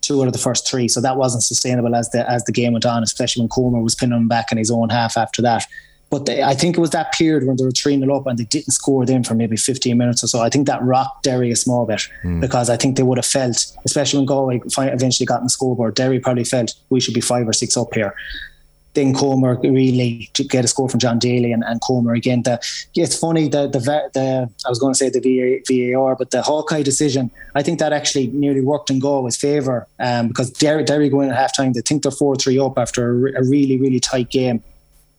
two 0.00 0.20
out 0.22 0.26
of 0.26 0.32
the 0.32 0.38
first 0.38 0.68
three. 0.68 0.88
So 0.88 1.00
that 1.00 1.16
wasn't 1.16 1.42
sustainable 1.42 1.94
as 1.94 2.10
the 2.10 2.28
as 2.30 2.44
the 2.44 2.52
game 2.52 2.72
went 2.72 2.86
on, 2.86 3.02
especially 3.02 3.42
when 3.42 3.48
Comer 3.48 3.80
was 3.80 3.94
pinning 3.94 4.18
him 4.18 4.28
back 4.28 4.52
in 4.52 4.58
his 4.58 4.70
own 4.70 4.88
half 4.88 5.16
after 5.16 5.42
that. 5.42 5.66
But 6.10 6.24
they, 6.24 6.42
I 6.42 6.54
think 6.54 6.76
it 6.76 6.80
was 6.80 6.90
that 6.90 7.12
period 7.12 7.46
when 7.46 7.56
they 7.56 7.64
were 7.64 7.70
3 7.70 7.98
0 7.98 8.16
up 8.16 8.26
and 8.26 8.38
they 8.38 8.44
didn't 8.44 8.72
score 8.72 9.04
then 9.04 9.24
for 9.24 9.34
maybe 9.34 9.56
15 9.56 9.96
minutes 9.96 10.24
or 10.24 10.26
so. 10.26 10.40
I 10.40 10.48
think 10.48 10.66
that 10.66 10.82
rocked 10.82 11.22
Derry 11.22 11.50
a 11.50 11.56
small 11.56 11.84
bit 11.84 12.08
mm. 12.24 12.40
because 12.40 12.70
I 12.70 12.76
think 12.76 12.96
they 12.96 13.02
would 13.02 13.18
have 13.18 13.26
felt, 13.26 13.76
especially 13.84 14.20
when 14.20 14.26
Galway 14.26 14.60
eventually 14.64 15.26
got 15.26 15.38
in 15.38 15.44
the 15.44 15.50
scoreboard, 15.50 15.94
Derry 15.94 16.18
probably 16.18 16.44
felt 16.44 16.74
we 16.88 17.00
should 17.00 17.14
be 17.14 17.20
five 17.20 17.46
or 17.46 17.52
six 17.52 17.76
up 17.76 17.92
here. 17.92 18.14
Then 18.94 19.14
Comer 19.14 19.60
really 19.62 20.30
to 20.32 20.42
get 20.42 20.64
a 20.64 20.68
score 20.68 20.88
from 20.88 20.98
John 20.98 21.18
Daly 21.18 21.52
and, 21.52 21.62
and 21.62 21.80
Comer 21.82 22.14
again. 22.14 22.42
The, 22.42 22.58
it's 22.94 23.16
funny 23.16 23.46
the, 23.46 23.68
the 23.68 23.78
the 23.78 24.50
I 24.64 24.68
was 24.68 24.78
going 24.78 24.94
to 24.94 24.98
say 24.98 25.10
the 25.10 25.92
VAR, 25.92 26.16
but 26.16 26.30
the 26.30 26.40
Hawkeye 26.40 26.82
decision. 26.82 27.30
I 27.54 27.62
think 27.62 27.80
that 27.80 27.92
actually 27.92 28.28
nearly 28.28 28.62
worked 28.62 28.88
in 28.88 28.98
Galway's 28.98 29.36
favour 29.36 29.86
um, 30.00 30.28
because 30.28 30.50
Derry, 30.50 30.84
Derry 30.84 31.10
going 31.10 31.30
at 31.30 31.36
halftime. 31.36 31.74
They 31.74 31.82
think 31.82 32.02
they're 32.02 32.10
four 32.10 32.34
three 32.34 32.58
up 32.58 32.78
after 32.78 33.28
a, 33.28 33.42
a 33.42 33.44
really 33.44 33.76
really 33.76 34.00
tight 34.00 34.30
game 34.30 34.64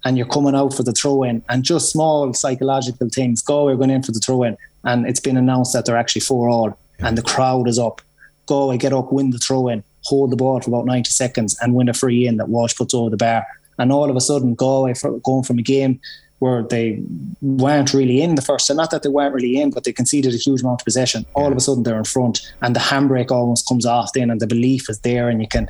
and 0.06 0.18
you're 0.18 0.28
coming 0.28 0.56
out 0.56 0.74
for 0.74 0.84
the 0.84 0.92
throw 0.92 1.24
in 1.24 1.44
and 1.50 1.64
just 1.64 1.92
small 1.92 2.34
psychological 2.34 3.10
things. 3.10 3.42
Galway 3.42 3.74
are 3.74 3.78
going 3.78 3.90
in 3.90 4.04
for 4.04 4.12
the 4.12 4.20
throw 4.20 4.44
in 4.44 4.58
and 4.84 5.06
it's 5.06 5.20
been 5.20 5.38
announced 5.38 5.74
that 5.74 5.86
they're 5.86 5.98
actually 5.98 6.22
four 6.22 6.50
all 6.50 6.78
and 7.00 7.18
the 7.18 7.22
crowd 7.22 7.68
is 7.68 7.80
up. 7.80 8.02
Galway 8.46 8.78
get 8.78 8.94
up, 8.94 9.12
win 9.12 9.32
the 9.32 9.38
throw 9.38 9.68
in, 9.68 9.84
hold 10.04 10.32
the 10.32 10.36
ball 10.36 10.60
for 10.62 10.70
about 10.70 10.86
90 10.86 11.10
seconds 11.10 11.58
and 11.62 11.76
win 11.76 11.90
a 11.90 11.94
free 11.94 12.26
in 12.26 12.38
that 12.38 12.50
Walsh 12.50 12.76
puts 12.76 12.94
over 12.94 13.10
the 13.10 13.18
bar. 13.18 13.46
And 13.78 13.92
all 13.92 14.10
of 14.10 14.16
a 14.16 14.22
sudden, 14.22 14.56
Galway 14.56 14.94
going 15.24 15.44
from 15.44 15.60
a 15.60 15.62
game 15.62 16.02
where 16.40 16.64
they 16.64 17.02
weren't 17.42 17.94
really 17.94 18.22
in 18.22 18.36
the 18.36 18.42
first. 18.42 18.70
And 18.70 18.78
not 18.78 18.92
that 18.92 19.04
they 19.04 19.10
weren't 19.10 19.34
really 19.34 19.62
in, 19.62 19.72
but 19.72 19.84
they 19.84 19.92
conceded 19.92 20.34
a 20.34 20.38
huge 20.38 20.62
amount 20.62 20.82
of 20.82 20.86
possession. 20.86 21.26
All 21.34 21.44
yeah. 21.44 21.52
of 21.52 21.58
a 21.58 21.60
sudden 21.60 21.84
they're 21.84 21.98
in 21.98 22.06
front, 22.06 22.52
and 22.62 22.76
the 22.76 22.80
handbrake 22.80 23.32
almost 23.32 23.68
comes 23.68 23.86
off 23.86 24.14
then, 24.14 24.30
and 24.30 24.40
the 24.40 24.48
belief 24.48 24.90
is 24.90 25.00
there, 25.00 25.30
and 25.30 25.42
you 25.42 25.48
can. 25.48 25.68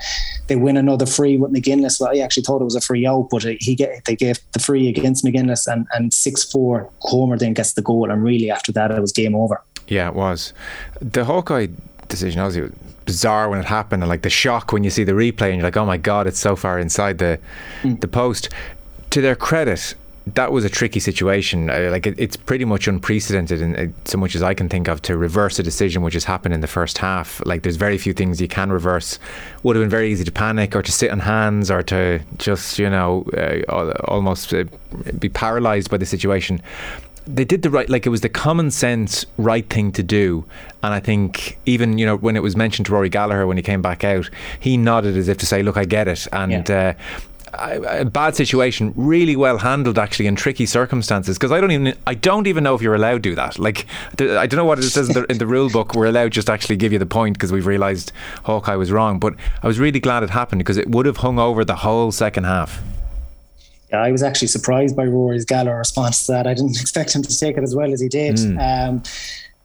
They 0.47 0.55
win 0.55 0.77
another 0.77 1.05
free 1.05 1.38
with 1.38 1.51
McGuinness. 1.51 1.99
Well, 1.99 2.12
I 2.13 2.19
actually 2.19 2.43
thought 2.43 2.62
it 2.62 2.65
was 2.65 2.75
a 2.75 2.82
free 2.82 3.05
out, 3.05 3.29
but 3.29 3.43
he 3.43 3.75
get 3.75 4.05
they 4.05 4.15
gave 4.15 4.39
the 4.53 4.60
free 4.60 4.88
against 4.88 5.25
McGuinness, 5.25 5.67
and 5.71 5.88
and 5.93 6.13
six 6.13 6.43
four 6.43 6.89
Comer 7.05 7.38
then 7.38 7.53
gets 7.53 7.73
the 7.73 7.82
goal, 7.82 8.10
and 8.10 8.23
really 8.23 8.51
after 8.51 8.71
that 8.73 8.91
it 8.91 9.01
was 9.01 9.12
game 9.12 9.36
over. 9.36 9.62
Yeah, 9.88 10.08
it 10.08 10.15
was. 10.15 10.53
The 11.01 11.25
Hawkeye 11.25 11.67
decision, 12.10 12.41
obviously 12.41 12.63
was 12.63 12.71
bizarre 13.05 13.49
when 13.49 13.60
it 13.60 13.65
happened 13.65 14.03
and 14.03 14.10
like 14.10 14.21
the 14.21 14.29
shock 14.29 14.71
when 14.71 14.84
you 14.84 14.89
see 14.91 15.03
the 15.03 15.13
replay 15.13 15.47
and 15.47 15.55
you're 15.55 15.63
like 15.63 15.77
oh 15.77 15.86
my 15.86 15.97
god 15.97 16.27
it's 16.27 16.38
so 16.38 16.55
far 16.55 16.77
inside 16.77 17.17
the 17.17 17.39
mm. 17.82 17.99
the 18.01 18.08
post 18.08 18.49
to 19.10 19.19
their 19.19 19.36
credit 19.36 19.95
that 20.35 20.51
was 20.51 20.65
a 20.65 20.69
tricky 20.69 20.99
situation. 20.99 21.69
Uh, 21.69 21.89
like 21.91 22.07
it, 22.07 22.15
it's 22.17 22.35
pretty 22.35 22.65
much 22.65 22.87
unprecedented 22.87 23.61
in 23.61 23.75
uh, 23.75 23.87
so 24.05 24.17
much 24.17 24.35
as 24.35 24.43
I 24.43 24.53
can 24.53 24.69
think 24.69 24.87
of 24.87 25.01
to 25.03 25.17
reverse 25.17 25.59
a 25.59 25.63
decision 25.63 26.01
which 26.01 26.13
has 26.13 26.23
happened 26.23 26.53
in 26.53 26.61
the 26.61 26.67
first 26.67 26.97
half. 26.97 27.41
Like 27.45 27.63
there's 27.63 27.75
very 27.75 27.97
few 27.97 28.13
things 28.13 28.41
you 28.41 28.47
can 28.47 28.71
reverse. 28.71 29.19
Would 29.63 29.75
have 29.75 29.83
been 29.83 29.89
very 29.89 30.11
easy 30.11 30.23
to 30.23 30.31
panic 30.31 30.75
or 30.75 30.81
to 30.81 30.91
sit 30.91 31.11
on 31.11 31.19
hands 31.19 31.71
or 31.71 31.83
to 31.83 32.19
just 32.37 32.79
you 32.79 32.89
know 32.89 33.25
uh, 33.37 33.91
almost 34.05 34.53
uh, 34.53 34.65
be 35.17 35.29
paralysed 35.29 35.89
by 35.89 35.97
the 35.97 36.05
situation. 36.05 36.61
They 37.25 37.45
did 37.45 37.61
the 37.61 37.69
right, 37.69 37.87
like 37.87 38.07
it 38.07 38.09
was 38.09 38.21
the 38.21 38.29
common 38.29 38.71
sense 38.71 39.25
right 39.37 39.69
thing 39.69 39.91
to 39.91 40.01
do, 40.01 40.45
and 40.81 40.95
I 40.95 40.99
think 40.99 41.59
even 41.67 41.99
you 41.99 42.05
know 42.05 42.17
when 42.17 42.35
it 42.35 42.41
was 42.41 42.55
mentioned 42.55 42.87
to 42.87 42.93
Rory 42.93 43.09
Gallagher 43.09 43.45
when 43.45 43.55
he 43.55 43.61
came 43.61 43.83
back 43.83 44.03
out, 44.03 44.29
he 44.59 44.77
nodded 44.77 45.15
as 45.15 45.27
if 45.27 45.37
to 45.37 45.45
say, 45.45 45.61
"Look, 45.61 45.77
I 45.77 45.85
get 45.85 46.07
it," 46.07 46.27
and 46.33 46.67
yeah. 46.67 46.95
A 47.53 48.05
bad 48.05 48.35
situation, 48.35 48.93
really 48.95 49.35
well 49.35 49.57
handled 49.57 49.97
actually 49.97 50.27
in 50.27 50.35
tricky 50.35 50.65
circumstances. 50.65 51.38
Because 51.38 51.51
I 51.51 51.62
don't 51.62 51.71
even 51.71 51.95
I 52.05 52.13
don't 52.13 52.47
even 52.47 52.63
know 52.63 52.75
if 52.75 52.81
you're 52.81 52.95
allowed 52.95 53.23
to 53.23 53.29
do 53.29 53.35
that. 53.35 53.59
Like 53.59 53.85
I 54.19 54.47
don't 54.47 54.57
know 54.57 54.65
what 54.65 54.79
it 54.79 54.83
says 54.83 55.09
in 55.09 55.13
the, 55.13 55.31
in 55.31 55.38
the 55.38 55.47
rule 55.47 55.69
book. 55.69 55.95
We're 55.95 56.07
allowed 56.07 56.31
just 56.31 56.49
actually 56.49 56.77
give 56.77 56.93
you 56.93 56.99
the 56.99 57.05
point 57.05 57.38
because 57.38 57.51
we've 57.51 57.65
realised 57.65 58.12
Hawkeye 58.43 58.75
was 58.75 58.91
wrong. 58.91 59.19
But 59.19 59.35
I 59.63 59.67
was 59.67 59.79
really 59.79 59.99
glad 59.99 60.23
it 60.23 60.29
happened 60.29 60.59
because 60.59 60.77
it 60.77 60.89
would 60.89 61.05
have 61.05 61.17
hung 61.17 61.39
over 61.39 61.65
the 61.65 61.77
whole 61.77 62.12
second 62.12 62.45
half. 62.45 62.81
Yeah, 63.91 64.03
I 64.03 64.12
was 64.12 64.21
actually 64.21 64.49
surprised 64.49 64.95
by 64.95 65.05
Rory's 65.05 65.45
Gala 65.45 65.75
response 65.75 66.25
to 66.27 66.33
that. 66.33 66.45
I 66.45 66.53
didn't 66.53 66.71
expect 66.81 67.15
him 67.15 67.23
to 67.23 67.38
take 67.38 67.57
it 67.57 67.63
as 67.63 67.75
well 67.75 67.91
as 67.91 68.01
he 68.01 68.07
did. 68.07 68.35
Mm. 68.35 68.89
Um, 68.89 69.03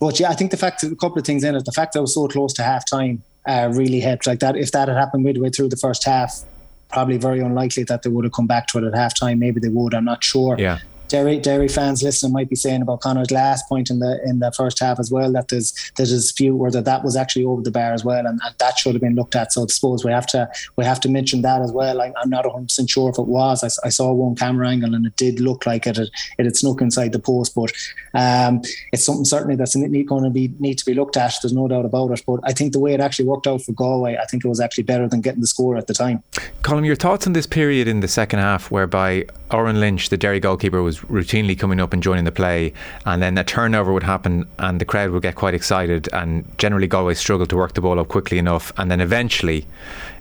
but 0.01 0.19
yeah, 0.19 0.31
I 0.31 0.35
think 0.35 0.51
the 0.51 0.57
fact 0.57 0.83
a 0.83 0.97
couple 0.97 1.19
of 1.19 1.25
things 1.25 1.45
in 1.45 1.55
it. 1.55 1.65
The 1.65 1.73
fact 1.73 1.93
that 1.93 2.01
I 2.01 2.03
was 2.03 2.15
so 2.15 2.29
close 2.29 2.53
to 2.55 2.63
half 2.63 2.89
time 2.89 3.23
uh, 3.47 3.71
really 3.73 4.01
helped. 4.01 4.27
Like 4.27 4.41
that, 4.41 4.57
if 4.57 4.73
that 4.73 4.89
had 4.89 4.97
happened 4.97 5.25
midway 5.25 5.51
through 5.51 5.69
the 5.69 5.77
first 5.77 6.05
half, 6.05 6.43
probably 6.91 7.17
very 7.17 7.41
unlikely 7.41 7.85
that 7.85 8.03
they 8.03 8.11
would 8.11 8.25
have 8.25 8.33
come 8.33 8.47
back 8.47 8.67
to 8.69 8.79
it 8.79 8.85
at 8.85 8.93
halftime. 8.93 9.39
Maybe 9.39 9.61
they 9.61 9.69
would. 9.69 9.95
I'm 9.95 10.05
not 10.05 10.23
sure. 10.23 10.57
Yeah. 10.59 10.79
Derry 11.09 11.39
Derry 11.39 11.69
fans 11.69 12.03
listening 12.03 12.33
might 12.33 12.49
be 12.49 12.57
saying 12.57 12.83
about 12.83 13.01
Connor's 13.01 13.31
last 13.31 13.69
point 13.69 13.91
in 13.91 13.99
the 13.99 14.21
in 14.25 14.39
the 14.39 14.53
first 14.53 14.79
half 14.79 14.99
as 14.99 15.11
well 15.11 15.33
that 15.33 15.49
there's 15.49 15.73
there's 15.97 16.13
a 16.13 16.17
dispute 16.17 16.57
whether 16.57 16.81
that 16.81 17.05
was 17.05 17.17
actually 17.17 17.45
over 17.45 17.63
the 17.63 17.71
bar 17.71 17.93
as 17.93 18.05
well 18.05 18.27
and, 18.27 18.41
that 18.59 18.79
should 18.79 18.95
have 18.95 19.03
been 19.03 19.15
looked 19.15 19.35
at. 19.35 19.53
So 19.53 19.65
I 19.65 19.67
suppose 19.67 20.05
we 20.05 20.13
have 20.13 20.27
to 20.29 20.49
we 20.77 20.85
have 20.85 21.01
to 21.01 21.09
mention 21.09 21.43
that 21.43 21.61
as 21.61 21.73
well. 21.73 22.01
I, 22.01 22.13
am 22.23 22.31
not 22.31 22.47
100 22.47 22.67
percent 22.67 22.91
sure 22.91 23.11
if 23.11 23.19
it 23.19 23.27
was. 23.27 23.63
I, 23.63 23.87
I, 23.87 23.91
saw 23.91 24.13
one 24.13 24.37
camera 24.37 24.69
angle 24.69 24.95
and 24.95 25.07
it 25.07 25.17
did 25.17 25.41
look 25.41 25.67
like 25.67 25.87
it 25.87 25.97
had, 25.97 26.09
it 26.39 26.45
had 26.45 26.57
snuck 26.57 26.81
inside 26.81 27.13
the 27.13 27.19
post, 27.19 27.55
but 27.55 27.73
um, 28.15 28.63
it's 28.93 29.05
something 29.05 29.25
certainly 29.25 29.57
that's 29.57 29.75
going 29.75 30.25
to 30.25 30.31
be 30.31 30.53
need 30.59 30.79
to 30.79 30.85
be 30.85 30.95
looked 30.95 31.17
at. 31.17 31.35
There's 31.43 31.53
no 31.53 31.69
doubt 31.69 31.85
about 31.85 32.11
it. 32.13 32.23
But 32.27 32.41
I 32.45 32.53
think 32.53 32.73
the 32.73 32.79
way 32.79 32.95
it 32.95 33.01
actually 33.01 33.27
worked 33.27 33.47
out 33.47 33.63
for 33.63 33.73
Galway, 33.73 34.17
I 34.17 34.25
think 34.27 34.45
it 34.45 34.49
was 34.49 34.61
actually 34.61 34.85
better 34.85 35.09
than 35.09 35.21
getting 35.21 35.41
the 35.41 35.47
score 35.47 35.77
at 35.77 35.87
the 35.87 35.95
time. 35.95 36.23
Colm, 36.63 36.87
your 36.87 36.97
thoughts 36.97 37.27
on 37.27 37.33
this 37.33 37.47
period 37.47 37.89
in 37.89 38.01
the 38.01 38.09
second 38.09 38.39
half 38.39 38.71
whereby 38.71 39.27
Odhrán 39.51 39.79
Lynch, 39.81 40.09
the 40.09 40.17
Derry 40.17 40.41
goalkeeper, 40.41 40.83
was 40.83 40.94
routinely 41.01 41.59
coming 41.59 41.81
up 41.81 41.93
and 41.93 42.03
joining 42.03 42.25
the 42.25 42.33
play, 42.33 42.73
and 43.05 43.23
then 43.23 43.37
a 43.39 43.45
turnover 43.45 43.93
would 43.93 44.03
happen, 44.03 44.47
and 44.59 44.81
the 44.81 44.85
crowd 44.85 45.11
would 45.11 45.23
get 45.23 45.35
quite 45.35 45.55
excited, 45.55 46.09
and 46.13 46.45
generally 46.59 46.87
Galway 46.87 47.15
struggled 47.15 47.51
to 47.51 47.57
work 47.57 47.75
the 47.75 47.81
ball 47.81 47.99
up 47.99 48.09
quickly 48.09 48.39
enough, 48.39 48.73
and 48.77 48.91
then 48.91 49.01
eventually 49.01 49.67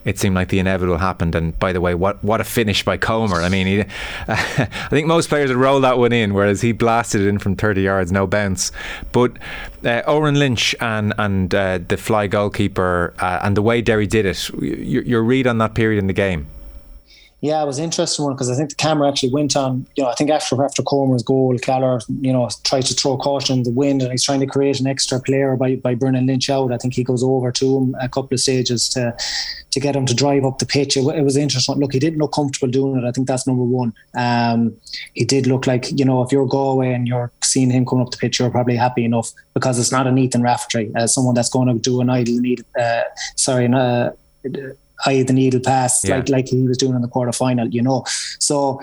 it 0.05 0.19
seemed 0.19 0.35
like 0.35 0.49
the 0.49 0.59
inevitable 0.59 0.97
happened. 0.97 1.35
And 1.35 1.57
by 1.59 1.71
the 1.71 1.81
way, 1.81 1.95
what 1.95 2.23
what 2.23 2.41
a 2.41 2.43
finish 2.43 2.83
by 2.83 2.97
Comer! 2.97 3.41
I 3.41 3.49
mean, 3.49 3.67
he, 3.67 3.79
I 4.27 4.87
think 4.89 5.07
most 5.07 5.29
players 5.29 5.49
would 5.49 5.57
roll 5.57 5.79
that 5.81 5.97
one 5.97 6.11
in, 6.11 6.33
whereas 6.33 6.61
he 6.61 6.71
blasted 6.71 7.21
it 7.21 7.27
in 7.27 7.39
from 7.39 7.55
30 7.55 7.81
yards, 7.81 8.11
no 8.11 8.27
bounce. 8.27 8.71
But 9.11 9.37
uh, 9.83 10.01
Odhrán 10.03 10.37
Lynch 10.37 10.75
and 10.79 11.13
and 11.17 11.53
uh, 11.53 11.79
the 11.87 11.97
fly 11.97 12.27
goalkeeper 12.27 13.13
uh, 13.19 13.39
and 13.43 13.55
the 13.55 13.61
way 13.61 13.81
Derry 13.81 14.07
did 14.07 14.25
it, 14.25 14.49
your, 14.59 15.03
your 15.03 15.23
read 15.23 15.47
on 15.47 15.57
that 15.59 15.73
period 15.73 15.99
in 15.99 16.07
the 16.07 16.13
game. 16.13 16.47
Yeah, 17.43 17.61
it 17.61 17.65
was 17.65 17.77
an 17.77 17.83
interesting 17.83 18.23
one 18.23 18.35
because 18.35 18.49
I 18.49 18.55
think 18.55 18.69
the 18.69 18.75
camera 18.75 19.09
actually 19.09 19.33
went 19.33 19.57
on. 19.57 19.85
You 19.97 20.03
know, 20.05 20.09
I 20.09 20.15
think 20.15 20.29
after 20.29 20.63
after 20.63 20.81
Comer's 20.81 21.23
goal, 21.23 21.57
Keller, 21.57 21.99
you 22.21 22.31
know, 22.31 22.49
tried 22.63 22.85
to 22.85 22.93
throw 22.93 23.17
caution 23.17 23.57
in 23.57 23.63
the 23.63 23.69
wind, 23.69 24.01
and 24.01 24.11
he's 24.11 24.23
trying 24.23 24.39
to 24.39 24.45
create 24.45 24.79
an 24.79 24.87
extra 24.87 25.19
player 25.19 25.57
by 25.57 25.75
by 25.75 25.93
burning 25.93 26.25
Lynch 26.25 26.49
out. 26.49 26.71
I 26.71 26.77
think 26.77 26.93
he 26.93 27.03
goes 27.03 27.21
over 27.21 27.51
to 27.51 27.77
him 27.77 27.97
a 27.99 28.07
couple 28.07 28.33
of 28.33 28.39
stages 28.39 28.87
to 28.89 29.13
to 29.71 29.79
get 29.81 29.93
him 29.93 30.05
to 30.05 30.13
drive 30.13 30.45
up 30.45 30.59
the 30.59 30.65
pitch. 30.65 30.95
It, 30.95 31.01
it 31.01 31.23
was 31.23 31.35
interesting. 31.35 31.75
Look, 31.79 31.91
he 31.91 31.99
didn't 31.99 32.19
look 32.19 32.31
comfortable 32.31 32.71
doing 32.71 33.03
it. 33.03 33.05
I 33.05 33.11
think 33.11 33.27
that's 33.27 33.45
number 33.45 33.63
one. 33.63 33.93
Um, 34.15 34.73
he 35.13 35.25
did 35.25 35.45
look 35.45 35.67
like 35.67 35.91
you 35.99 36.05
know, 36.05 36.23
if 36.23 36.31
you're 36.31 36.45
Galway 36.45 36.93
and 36.93 37.09
you're 37.09 37.29
seeing 37.43 37.71
him 37.71 37.85
coming 37.85 38.05
up 38.05 38.11
the 38.11 38.17
pitch, 38.17 38.39
you're 38.39 38.51
probably 38.51 38.77
happy 38.77 39.03
enough 39.03 39.33
because 39.53 39.77
it's 39.79 39.91
not 39.91 40.07
an 40.07 40.17
Ethan 40.17 40.43
Rafferty, 40.43 40.95
uh, 40.95 41.07
someone 41.07 41.35
that's 41.35 41.49
going 41.49 41.67
to 41.67 41.77
do 41.77 41.99
an 41.99 42.09
idle. 42.09 42.39
Uh, 42.79 43.01
sorry, 43.35 43.67
uh, 43.67 44.11
eye 45.05 45.23
the 45.23 45.33
needle 45.33 45.59
pass 45.59 46.03
yeah. 46.03 46.17
like 46.17 46.29
like 46.29 46.47
he 46.47 46.63
was 46.63 46.77
doing 46.77 46.95
in 46.95 47.01
the 47.01 47.07
quarter 47.07 47.31
final, 47.31 47.67
you 47.67 47.81
know. 47.81 48.03
So 48.39 48.81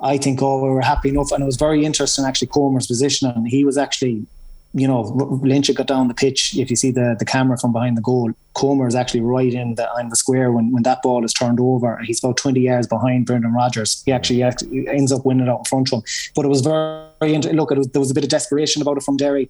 I 0.00 0.18
think 0.18 0.42
oh 0.42 0.62
we 0.62 0.70
were 0.70 0.80
happy 0.80 1.08
enough, 1.08 1.32
and 1.32 1.42
it 1.42 1.46
was 1.46 1.56
very 1.56 1.84
interesting 1.84 2.24
actually 2.24 2.48
Comer's 2.48 2.86
position, 2.86 3.30
and 3.30 3.48
he 3.48 3.64
was 3.64 3.78
actually. 3.78 4.26
You 4.74 4.86
know, 4.86 5.00
Lynch 5.42 5.74
got 5.74 5.86
down 5.86 6.08
the 6.08 6.14
pitch. 6.14 6.54
If 6.54 6.68
you 6.68 6.76
see 6.76 6.90
the, 6.90 7.16
the 7.18 7.24
camera 7.24 7.56
from 7.56 7.72
behind 7.72 7.96
the 7.96 8.02
goal, 8.02 8.30
Comer 8.52 8.86
is 8.86 8.94
actually 8.94 9.22
right 9.22 9.52
in 9.52 9.76
the 9.76 9.88
in 9.98 10.10
the 10.10 10.14
square 10.14 10.52
when, 10.52 10.72
when 10.72 10.82
that 10.82 11.00
ball 11.00 11.24
is 11.24 11.32
turned 11.32 11.58
over. 11.58 11.98
He's 12.04 12.22
about 12.22 12.36
20 12.36 12.60
yards 12.60 12.86
behind 12.86 13.24
Brendan 13.24 13.54
Rogers. 13.54 14.02
He 14.04 14.12
actually, 14.12 14.42
actually 14.42 14.86
ends 14.86 15.10
up 15.10 15.24
winning 15.24 15.46
it 15.46 15.48
out 15.48 15.60
in 15.60 15.64
front 15.64 15.88
of 15.88 15.98
him. 15.98 16.02
But 16.36 16.44
it 16.44 16.48
was 16.48 16.60
very, 16.60 17.38
look, 17.38 17.72
it 17.72 17.78
was, 17.78 17.88
there 17.88 17.98
was 17.98 18.10
a 18.10 18.14
bit 18.14 18.24
of 18.24 18.30
desperation 18.30 18.82
about 18.82 18.98
it 18.98 19.04
from 19.04 19.16
Derry 19.16 19.48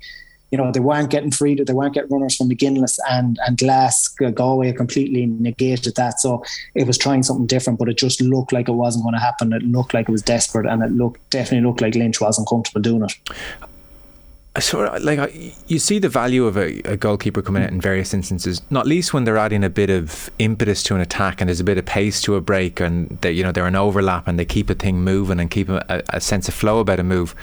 you 0.50 0.58
know, 0.58 0.72
they 0.72 0.80
weren't 0.80 1.10
getting 1.10 1.30
free, 1.30 1.54
they 1.54 1.72
weren't 1.72 1.94
getting 1.94 2.10
runners 2.10 2.36
from 2.36 2.48
McKinless 2.48 2.98
and 3.10 3.38
and 3.46 3.58
Glass 3.58 4.08
Galway 4.08 4.72
completely 4.72 5.26
negated 5.26 5.94
that. 5.96 6.20
So 6.20 6.42
it 6.74 6.86
was 6.86 6.98
trying 6.98 7.22
something 7.22 7.46
different, 7.46 7.78
but 7.78 7.88
it 7.88 7.98
just 7.98 8.20
looked 8.20 8.52
like 8.52 8.68
it 8.68 8.72
wasn't 8.72 9.04
going 9.04 9.14
to 9.14 9.20
happen. 9.20 9.52
It 9.52 9.62
looked 9.62 9.94
like 9.94 10.08
it 10.08 10.12
was 10.12 10.22
desperate, 10.22 10.66
and 10.66 10.82
it 10.82 10.90
looked 10.92 11.28
definitely 11.30 11.66
looked 11.66 11.80
like 11.80 11.94
Lynch 11.94 12.20
wasn't 12.20 12.48
comfortable 12.48 12.80
doing 12.80 13.02
it 13.02 13.14
sort 14.60 14.88
of 14.88 15.02
like 15.02 15.54
you 15.68 15.78
see 15.78 15.98
the 15.98 16.08
value 16.08 16.46
of 16.46 16.56
a, 16.56 16.80
a, 16.80 16.96
goalkeeper 16.96 17.42
coming 17.42 17.62
out 17.62 17.70
in 17.70 17.80
various 17.80 18.14
instances, 18.14 18.62
not 18.70 18.86
least 18.86 19.12
when 19.12 19.24
they're 19.24 19.36
adding 19.36 19.64
a 19.64 19.70
bit 19.70 19.90
of 19.90 20.30
impetus 20.38 20.82
to 20.84 20.94
an 20.94 21.00
attack 21.00 21.40
and 21.40 21.48
there's 21.48 21.60
a 21.60 21.64
bit 21.64 21.78
of 21.78 21.84
pace 21.84 22.20
to 22.22 22.34
a 22.34 22.40
break, 22.40 22.80
and 22.80 23.18
they, 23.20 23.32
you 23.32 23.42
know 23.42 23.52
they're 23.52 23.66
an 23.66 23.76
overlap 23.76 24.26
and 24.26 24.38
they 24.38 24.44
keep 24.44 24.70
a 24.70 24.74
thing 24.74 25.02
moving 25.02 25.40
and 25.40 25.50
keep 25.50 25.68
a, 25.68 26.02
a 26.10 26.20
sense 26.20 26.48
of 26.48 26.54
flow 26.54 26.80
about 26.80 27.00
a 27.00 27.04
move. 27.04 27.34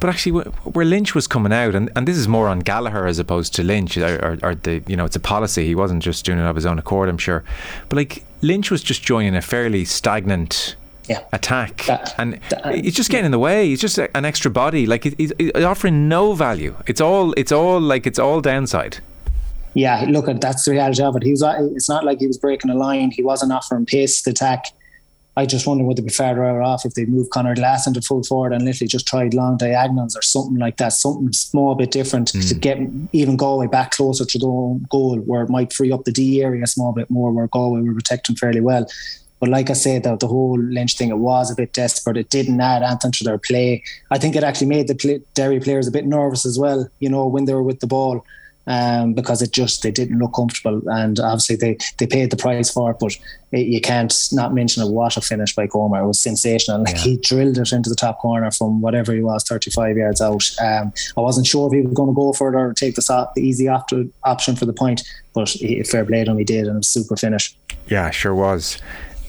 But 0.00 0.10
actually, 0.10 0.42
where 0.42 0.84
Lynch 0.84 1.14
was 1.14 1.26
coming 1.26 1.52
out, 1.52 1.74
and, 1.74 1.90
and 1.96 2.06
this 2.06 2.16
is 2.16 2.28
more 2.28 2.48
on 2.48 2.60
Gallagher 2.60 3.06
as 3.06 3.18
opposed 3.18 3.54
to 3.54 3.62
Lynch, 3.62 3.96
or, 3.96 4.38
or 4.42 4.54
the 4.54 4.82
you 4.86 4.96
know 4.96 5.04
it's 5.04 5.16
a 5.16 5.20
policy. 5.20 5.66
He 5.66 5.74
wasn't 5.74 6.02
just 6.02 6.24
doing 6.24 6.38
it 6.38 6.44
of 6.44 6.56
his 6.56 6.66
own 6.66 6.78
accord, 6.78 7.08
I'm 7.08 7.18
sure. 7.18 7.44
But 7.88 7.96
like 7.96 8.24
Lynch 8.42 8.70
was 8.70 8.82
just 8.82 9.02
joining 9.02 9.34
a 9.34 9.42
fairly 9.42 9.84
stagnant 9.84 10.76
yeah. 11.08 11.20
attack, 11.32 11.84
that, 11.84 12.14
and 12.18 12.40
that, 12.50 12.74
he's 12.74 12.94
just 12.94 13.10
getting 13.10 13.26
in 13.26 13.30
the 13.30 13.38
way. 13.38 13.68
He's 13.68 13.80
just 13.80 13.98
an 13.98 14.24
extra 14.24 14.50
body. 14.50 14.86
Like 14.86 15.04
he's, 15.04 15.32
he's, 15.38 15.52
offering 15.64 16.08
no 16.08 16.34
value. 16.34 16.76
It's 16.86 17.00
all. 17.00 17.32
It's 17.32 17.52
all 17.52 17.80
like 17.80 18.06
it's 18.06 18.18
all 18.18 18.40
downside. 18.40 18.98
Yeah, 19.74 20.06
look, 20.08 20.26
at 20.28 20.40
that's 20.40 20.64
the 20.64 20.72
reality 20.72 21.02
of 21.02 21.16
it. 21.16 21.22
He 21.22 21.30
was. 21.30 21.42
It's 21.74 21.88
not 21.88 22.04
like 22.04 22.18
he 22.18 22.26
was 22.26 22.38
breaking 22.38 22.70
a 22.70 22.74
line. 22.74 23.10
He 23.10 23.22
wasn't 23.22 23.52
offering 23.52 23.86
pace 23.86 24.22
to 24.22 24.30
attack. 24.30 24.66
I 25.38 25.44
just 25.44 25.66
wonder 25.66 25.84
would 25.84 25.98
they 25.98 26.02
be 26.02 26.08
further 26.08 26.62
off 26.62 26.86
if 26.86 26.94
they 26.94 27.04
moved 27.04 27.30
Conor 27.30 27.54
Glass 27.54 27.86
into 27.86 28.00
full 28.00 28.22
forward 28.22 28.54
and 28.54 28.64
literally 28.64 28.88
just 28.88 29.06
tried 29.06 29.34
long 29.34 29.58
diagonals 29.58 30.16
or 30.16 30.22
something 30.22 30.56
like 30.56 30.78
that, 30.78 30.94
something 30.94 31.30
small 31.32 31.74
bit 31.74 31.90
different 31.90 32.32
mm. 32.32 32.48
to 32.48 32.54
get 32.54 32.78
even 33.12 33.36
Galway 33.36 33.66
back 33.66 33.90
closer 33.90 34.24
to 34.24 34.38
the 34.38 34.80
goal 34.88 35.18
where 35.18 35.42
it 35.42 35.50
might 35.50 35.74
free 35.74 35.92
up 35.92 36.04
the 36.04 36.12
D 36.12 36.42
area 36.42 36.64
a 36.64 36.66
small 36.66 36.92
bit 36.92 37.10
more 37.10 37.32
where 37.32 37.48
Galway 37.48 37.82
were 37.82 37.92
protecting 37.92 38.34
fairly 38.34 38.62
well. 38.62 38.86
But 39.38 39.50
like 39.50 39.68
I 39.70 39.74
said, 39.74 40.02
the, 40.02 40.16
the 40.16 40.26
whole 40.26 40.58
Lynch 40.58 40.96
thing, 40.96 41.10
it 41.10 41.18
was 41.18 41.50
a 41.50 41.54
bit 41.54 41.72
desperate. 41.72 42.16
It 42.16 42.30
didn't 42.30 42.60
add 42.60 42.82
anything 42.82 43.12
to 43.12 43.24
their 43.24 43.38
play. 43.38 43.82
I 44.10 44.18
think 44.18 44.34
it 44.34 44.44
actually 44.44 44.68
made 44.68 44.88
the 44.88 44.94
play, 44.94 45.20
Derry 45.34 45.60
players 45.60 45.86
a 45.86 45.92
bit 45.92 46.06
nervous 46.06 46.46
as 46.46 46.58
well, 46.58 46.88
you 47.00 47.10
know, 47.10 47.26
when 47.26 47.44
they 47.44 47.54
were 47.54 47.62
with 47.62 47.80
the 47.80 47.86
ball. 47.86 48.24
Um, 48.68 49.14
because 49.14 49.42
it 49.42 49.52
just 49.52 49.84
they 49.84 49.92
didn't 49.92 50.18
look 50.18 50.34
comfortable, 50.34 50.82
and 50.88 51.20
obviously 51.20 51.54
they 51.54 51.78
they 52.00 52.06
paid 52.08 52.32
the 52.32 52.36
price 52.36 52.68
for 52.68 52.90
it. 52.90 52.96
But 52.98 53.16
it, 53.52 53.68
you 53.68 53.80
can't 53.80 54.12
not 54.32 54.54
mention 54.54 54.82
a 54.82 54.88
what 54.88 55.16
a 55.16 55.20
finish 55.20 55.54
by 55.54 55.68
Comer. 55.68 56.00
It 56.00 56.06
was 56.08 56.20
sensational. 56.20 56.82
Like 56.82 56.96
yeah. 56.96 57.02
he 57.02 57.16
drilled 57.18 57.58
it 57.58 57.72
into 57.72 57.88
the 57.88 57.94
top 57.94 58.18
corner 58.18 58.50
from 58.50 58.80
whatever 58.80 59.12
he 59.12 59.20
was, 59.20 59.44
thirty 59.44 59.70
five 59.70 59.96
yards 59.96 60.20
out. 60.20 60.50
Um, 60.60 60.92
I 61.16 61.20
wasn't 61.20 61.46
sure 61.46 61.68
if 61.68 61.74
he 61.74 61.82
was 61.82 61.94
going 61.94 62.08
to 62.08 62.12
go 62.12 62.32
for 62.32 62.52
it 62.52 62.58
or 62.58 62.72
take 62.72 62.96
the, 62.96 63.30
the 63.36 63.40
easy 63.40 63.68
after 63.68 64.04
option 64.24 64.56
for 64.56 64.64
the 64.66 64.72
point, 64.72 65.04
but 65.32 65.48
he, 65.48 65.84
fair 65.84 66.04
play 66.04 66.24
to 66.24 66.32
him, 66.32 66.38
he 66.38 66.42
did, 66.42 66.66
and 66.66 66.74
it 66.74 66.78
was 66.78 66.88
super 66.88 67.16
finish. 67.16 67.56
Yeah, 67.86 68.10
sure 68.10 68.34
was. 68.34 68.78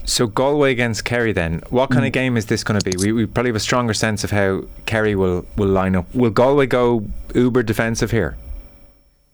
So 0.08 0.26
Galway 0.26 0.72
against 0.72 1.04
Kerry 1.04 1.34
then. 1.34 1.62
What 1.70 1.92
kind 1.92 2.04
mm. 2.04 2.08
of 2.08 2.14
game 2.14 2.38
is 2.38 2.46
this 2.46 2.64
going 2.64 2.80
to 2.80 2.90
be? 2.90 2.96
We, 2.98 3.12
we 3.12 3.26
probably 3.26 3.50
have 3.50 3.58
a 3.58 3.60
stronger 3.60 3.94
sense 3.94 4.24
of 4.24 4.32
how 4.32 4.64
Kerry 4.86 5.16
will, 5.16 5.46
will 5.58 5.68
line 5.68 5.96
up. 5.96 6.14
Will 6.16 6.32
Galway 6.32 6.66
go 6.66 7.06
uber 7.36 7.62
defensive 7.62 8.10
here? 8.10 8.38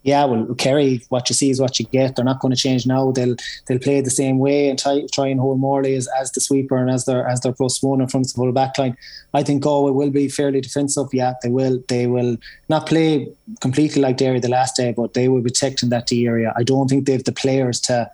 Yeah, 0.01 0.25
well, 0.25 0.53
Kerry, 0.55 1.01
what 1.09 1.29
you 1.29 1.35
see 1.35 1.51
is 1.51 1.61
what 1.61 1.79
you 1.79 1.85
get. 1.85 2.15
They're 2.15 2.25
not 2.25 2.39
going 2.41 2.53
to 2.53 2.59
change 2.59 2.85
now. 2.85 3.11
They'll 3.11 3.35
they'll 3.67 3.79
play 3.79 4.01
the 4.01 4.09
same 4.09 4.37
way 4.37 4.67
and 4.67 4.77
try 4.77 5.05
try 5.13 5.27
and 5.27 5.39
hold 5.39 5.59
Morley 5.59 5.95
as, 5.95 6.09
as 6.19 6.29
the 6.31 6.41
sweeper 6.41 6.75
and 6.75 6.89
as 6.89 7.05
their 7.05 7.25
as 7.25 7.39
their 7.39 7.53
plus 7.53 7.81
one 7.81 8.01
in 8.01 8.09
front 8.09 8.25
of 8.25 8.33
the 8.33 8.35
full 8.35 8.51
back 8.51 8.77
line. 8.77 8.97
I 9.33 9.43
think 9.43 9.63
Galway 9.63 9.91
will 9.91 10.09
be 10.09 10.27
fairly 10.27 10.59
defensive. 10.59 11.07
Yeah, 11.13 11.35
they 11.41 11.47
will. 11.47 11.81
They 11.87 12.07
will 12.07 12.35
not 12.67 12.85
play 12.85 13.31
completely 13.61 14.01
like 14.01 14.17
Derry 14.17 14.41
the 14.41 14.49
last 14.49 14.75
day, 14.75 14.91
but 14.91 15.13
they 15.13 15.29
will 15.29 15.39
be 15.39 15.49
protecting 15.49 15.87
that 15.89 16.07
D 16.07 16.27
area. 16.27 16.51
I 16.57 16.63
don't 16.63 16.89
think 16.89 17.05
they 17.05 17.13
have 17.13 17.23
the 17.23 17.31
players 17.31 17.79
to 17.81 18.11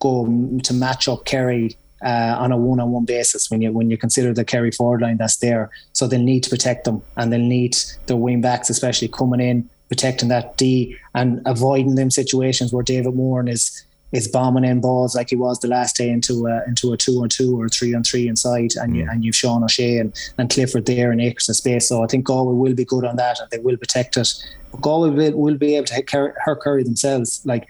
go 0.00 0.26
to 0.62 0.74
match 0.74 1.08
up 1.08 1.24
Kerry 1.24 1.74
uh, 2.04 2.36
on 2.38 2.52
a 2.52 2.56
one-on-one 2.56 3.04
basis 3.04 3.50
when 3.50 3.60
you 3.62 3.72
when 3.72 3.90
you 3.90 3.98
consider 3.98 4.32
the 4.32 4.44
Kerry 4.44 4.70
forward 4.70 5.02
line 5.02 5.16
that's 5.16 5.36
there. 5.36 5.70
So 5.92 6.06
they'll 6.06 6.20
need 6.20 6.42
to 6.44 6.50
protect 6.50 6.84
them, 6.84 7.02
and 7.16 7.32
they'll 7.32 7.40
need 7.40 7.76
the 8.06 8.16
wing 8.16 8.40
backs, 8.40 8.70
especially 8.70 9.08
coming 9.08 9.40
in, 9.40 9.68
protecting 9.88 10.28
that 10.28 10.56
D 10.56 10.96
and 11.14 11.40
avoiding 11.46 11.96
them 11.96 12.10
situations 12.10 12.72
where 12.72 12.82
David 12.82 13.14
Moran 13.14 13.48
is 13.48 13.84
is 14.12 14.26
bombing 14.26 14.64
in 14.64 14.80
balls 14.80 15.14
like 15.14 15.30
he 15.30 15.36
was 15.36 15.60
the 15.60 15.68
last 15.68 15.96
day 15.96 16.10
into 16.10 16.46
a, 16.46 16.64
into 16.66 16.92
a 16.92 16.96
two 16.96 17.22
on 17.22 17.28
two 17.28 17.60
or 17.60 17.68
three 17.68 17.94
on 17.94 18.02
three 18.02 18.26
inside, 18.26 18.72
and 18.76 18.96
you, 18.96 19.08
and 19.08 19.24
you've 19.24 19.36
Sean 19.36 19.62
O'Shea 19.62 19.98
and, 19.98 20.12
and 20.36 20.50
Clifford 20.50 20.86
there 20.86 21.12
in 21.12 21.20
acres 21.20 21.48
of 21.48 21.56
space. 21.56 21.88
So 21.88 22.02
I 22.02 22.08
think 22.08 22.24
Galway 22.24 22.54
will 22.54 22.74
be 22.74 22.84
good 22.84 23.04
on 23.04 23.16
that, 23.16 23.38
and 23.38 23.48
they 23.50 23.58
will 23.58 23.76
protect 23.76 24.16
it. 24.16 24.32
But 24.72 24.80
Galway 24.80 25.10
will, 25.10 25.38
will 25.38 25.56
be 25.56 25.76
able 25.76 25.86
to 25.86 25.94
hit 25.94 26.10
hurt 26.10 26.62
Kerry 26.62 26.82
themselves. 26.82 27.40
Like 27.44 27.68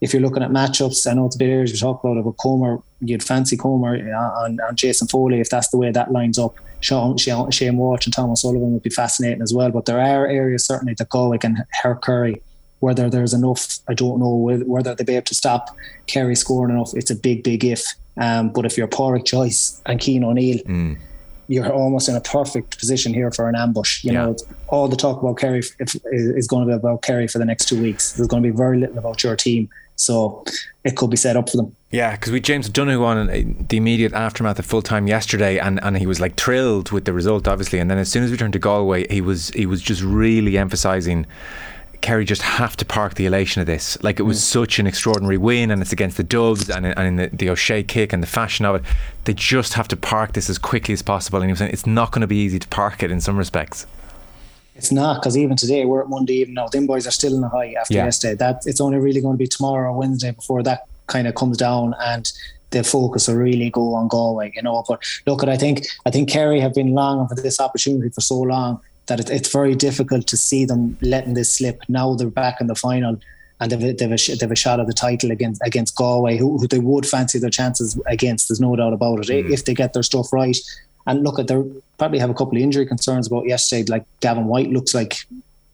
if 0.00 0.12
you're 0.12 0.22
looking 0.22 0.42
at 0.42 0.50
matchups, 0.50 1.10
I 1.10 1.14
know 1.14 1.26
it's 1.26 1.36
a 1.36 1.38
bit 1.38 1.52
early 1.52 1.66
to 1.66 1.76
talk 1.76 2.02
about 2.02 2.16
it, 2.16 2.24
but 2.24 2.32
Comer, 2.32 2.78
you'd 3.02 3.22
fancy 3.22 3.56
Comer 3.56 3.96
on, 4.14 4.60
on 4.60 4.76
Jason 4.76 5.08
Foley 5.08 5.40
if 5.40 5.50
that's 5.50 5.68
the 5.68 5.78
way 5.78 5.90
that 5.90 6.12
lines 6.12 6.38
up. 6.38 6.54
Sean, 6.80 7.16
Shane 7.16 7.76
Walsh 7.76 8.06
and 8.06 8.12
Tom 8.12 8.30
O'Sullivan 8.30 8.72
would 8.72 8.82
be 8.82 8.90
fascinating 8.90 9.42
as 9.42 9.54
well. 9.54 9.70
But 9.70 9.86
there 9.86 10.00
are 10.00 10.26
areas 10.26 10.66
certainly 10.66 10.94
that 10.94 11.08
Galway 11.08 11.38
and 11.42 11.64
hurt 11.82 12.02
Kerry. 12.02 12.42
Whether 12.80 13.08
there's 13.08 13.32
enough, 13.32 13.78
I 13.88 13.94
don't 13.94 14.18
know. 14.18 14.34
Whether 14.34 14.94
they'll 14.94 15.06
be 15.06 15.14
able 15.14 15.26
to 15.26 15.34
stop 15.36 15.76
Kerry 16.08 16.34
scoring 16.34 16.74
enough, 16.74 16.92
it's 16.94 17.12
a 17.12 17.14
big, 17.14 17.44
big 17.44 17.64
if. 17.64 17.84
Um, 18.16 18.50
but 18.50 18.66
if 18.66 18.76
you're 18.76 18.88
Pádraig 18.88 19.24
Joyce 19.24 19.80
and 19.86 20.02
Cian 20.02 20.24
O'Neill, 20.24 20.58
mm 20.64 20.98
you're 21.48 21.70
almost 21.70 22.08
in 22.08 22.14
a 22.14 22.20
perfect 22.20 22.78
position 22.78 23.12
here 23.12 23.30
for 23.30 23.48
an 23.48 23.54
ambush. 23.54 24.04
You 24.04 24.12
yeah. 24.12 24.24
know, 24.24 24.36
all 24.68 24.88
the 24.88 24.96
talk 24.96 25.20
about 25.20 25.36
Kerry 25.36 25.62
is 25.80 26.46
going 26.46 26.66
to 26.66 26.72
be 26.72 26.74
about 26.74 27.02
Kerry 27.02 27.28
for 27.28 27.38
the 27.38 27.44
next 27.44 27.66
two 27.66 27.80
weeks. 27.80 28.12
There's 28.12 28.28
going 28.28 28.42
to 28.42 28.50
be 28.50 28.56
very 28.56 28.78
little 28.78 28.98
about 28.98 29.22
your 29.22 29.36
team. 29.36 29.68
So 30.04 30.44
it 30.84 30.96
could 30.96 31.10
be 31.10 31.16
set 31.16 31.36
up 31.36 31.48
for 31.50 31.58
them. 31.58 31.76
Yeah, 31.90 32.12
because 32.12 32.32
we 32.32 32.40
James 32.40 32.68
O'Donoghue 32.68 33.04
on 33.04 33.30
uh, 33.30 33.42
the 33.68 33.76
immediate 33.76 34.12
aftermath 34.12 34.58
of 34.58 34.66
full 34.66 34.82
time 34.82 35.06
yesterday, 35.06 35.58
and, 35.58 35.82
and 35.82 35.98
he 35.98 36.06
was 36.06 36.20
like 36.20 36.36
thrilled 36.36 36.90
with 36.90 37.04
the 37.04 37.12
result, 37.12 37.46
obviously. 37.46 37.78
And 37.78 37.90
then 37.90 37.98
as 37.98 38.10
soon 38.10 38.24
as 38.24 38.30
we 38.30 38.36
turned 38.36 38.54
to 38.54 38.58
Galway, 38.58 39.06
he 39.08 39.20
was 39.20 39.50
he 39.50 39.66
was 39.66 39.82
just 39.82 40.02
really 40.02 40.58
emphasising 40.58 41.26
Kerry 42.02 42.24
just 42.24 42.42
have 42.42 42.76
to 42.78 42.84
park 42.84 43.14
the 43.14 43.26
elation 43.26 43.60
of 43.60 43.66
this. 43.66 43.96
Like 44.02 44.18
it 44.18 44.24
was 44.24 44.38
mm. 44.38 44.42
such 44.42 44.78
an 44.80 44.86
extraordinary 44.86 45.38
win, 45.38 45.70
and 45.70 45.80
it's 45.80 45.92
against 45.92 46.16
the 46.16 46.24
Dubs 46.24 46.68
and, 46.68 46.84
and 46.84 46.98
in 46.98 47.16
the, 47.16 47.36
the 47.36 47.48
O'Shea 47.48 47.84
kick 47.84 48.12
and 48.12 48.22
the 48.22 48.26
fashion 48.26 48.66
of 48.66 48.74
it. 48.74 48.82
They 49.24 49.34
just 49.34 49.74
have 49.74 49.86
to 49.88 49.96
park 49.96 50.32
this 50.32 50.50
as 50.50 50.58
quickly 50.58 50.92
as 50.92 51.00
possible. 51.00 51.38
And 51.38 51.48
he 51.48 51.52
was 51.52 51.60
saying 51.60 51.70
it's 51.72 51.86
not 51.86 52.10
going 52.10 52.20
to 52.22 52.26
be 52.26 52.36
easy 52.36 52.58
to 52.58 52.68
park 52.68 53.02
it 53.04 53.12
in 53.12 53.20
some 53.20 53.38
respects. 53.38 53.86
It's 54.74 54.90
not 54.90 55.20
because 55.20 55.36
even 55.36 55.56
today 55.56 55.84
we're 55.84 56.02
at 56.02 56.08
Monday 56.08 56.34
evening 56.34 56.54
now. 56.54 56.68
Them 56.68 56.86
boys 56.86 57.06
are 57.06 57.10
still 57.10 57.36
in 57.36 57.44
a 57.44 57.48
high 57.48 57.72
after 57.72 57.94
yeah. 57.94 58.04
yesterday. 58.04 58.34
That 58.36 58.62
it's 58.66 58.80
only 58.80 58.98
really 58.98 59.20
going 59.20 59.34
to 59.34 59.38
be 59.38 59.46
tomorrow 59.46 59.90
or 59.92 59.98
Wednesday 59.98 60.30
before 60.30 60.62
that 60.62 60.86
kind 61.06 61.28
of 61.28 61.34
comes 61.34 61.56
down 61.56 61.94
and 62.00 62.32
the 62.70 62.82
focus 62.82 63.28
will 63.28 63.36
really 63.36 63.68
go 63.70 63.94
on 63.94 64.08
Galway, 64.08 64.50
you 64.54 64.62
know. 64.62 64.82
But 64.88 65.02
look, 65.26 65.42
at 65.42 65.48
I 65.48 65.56
think 65.56 65.86
I 66.06 66.10
think 66.10 66.30
Kerry 66.30 66.58
have 66.60 66.74
been 66.74 66.94
longing 66.94 67.28
for 67.28 67.34
this 67.34 67.60
opportunity 67.60 68.08
for 68.08 68.22
so 68.22 68.40
long 68.40 68.80
that 69.06 69.20
it, 69.20 69.30
it's 69.30 69.52
very 69.52 69.74
difficult 69.74 70.26
to 70.28 70.36
see 70.36 70.64
them 70.64 70.96
letting 71.02 71.34
this 71.34 71.52
slip. 71.52 71.80
Now 71.88 72.14
they're 72.14 72.28
back 72.28 72.60
in 72.60 72.66
the 72.66 72.74
final 72.74 73.18
and 73.60 73.70
they've, 73.70 73.96
they've, 73.96 74.12
a, 74.12 74.36
they've 74.36 74.50
a 74.50 74.56
shot 74.56 74.80
at 74.80 74.86
the 74.86 74.92
title 74.92 75.30
against 75.30 75.60
against 75.64 75.94
Galway, 75.94 76.36
who, 76.36 76.58
who 76.58 76.66
they 76.66 76.80
would 76.80 77.06
fancy 77.06 77.38
their 77.38 77.50
chances 77.50 78.00
against. 78.06 78.48
There's 78.48 78.60
no 78.60 78.74
doubt 78.74 78.92
about 78.92 79.20
it. 79.20 79.28
Mm. 79.28 79.52
If 79.52 79.64
they 79.64 79.74
get 79.74 79.92
their 79.92 80.02
stuff 80.02 80.32
right, 80.32 80.56
and 81.06 81.22
look 81.22 81.38
at 81.38 81.48
they 81.48 81.62
probably 81.98 82.18
have 82.18 82.30
a 82.30 82.34
couple 82.34 82.56
of 82.56 82.62
injury 82.62 82.86
concerns 82.86 83.26
about 83.26 83.46
yesterday. 83.46 83.84
Like 83.90 84.04
Gavin 84.20 84.46
White 84.46 84.70
looks 84.70 84.94
like 84.94 85.26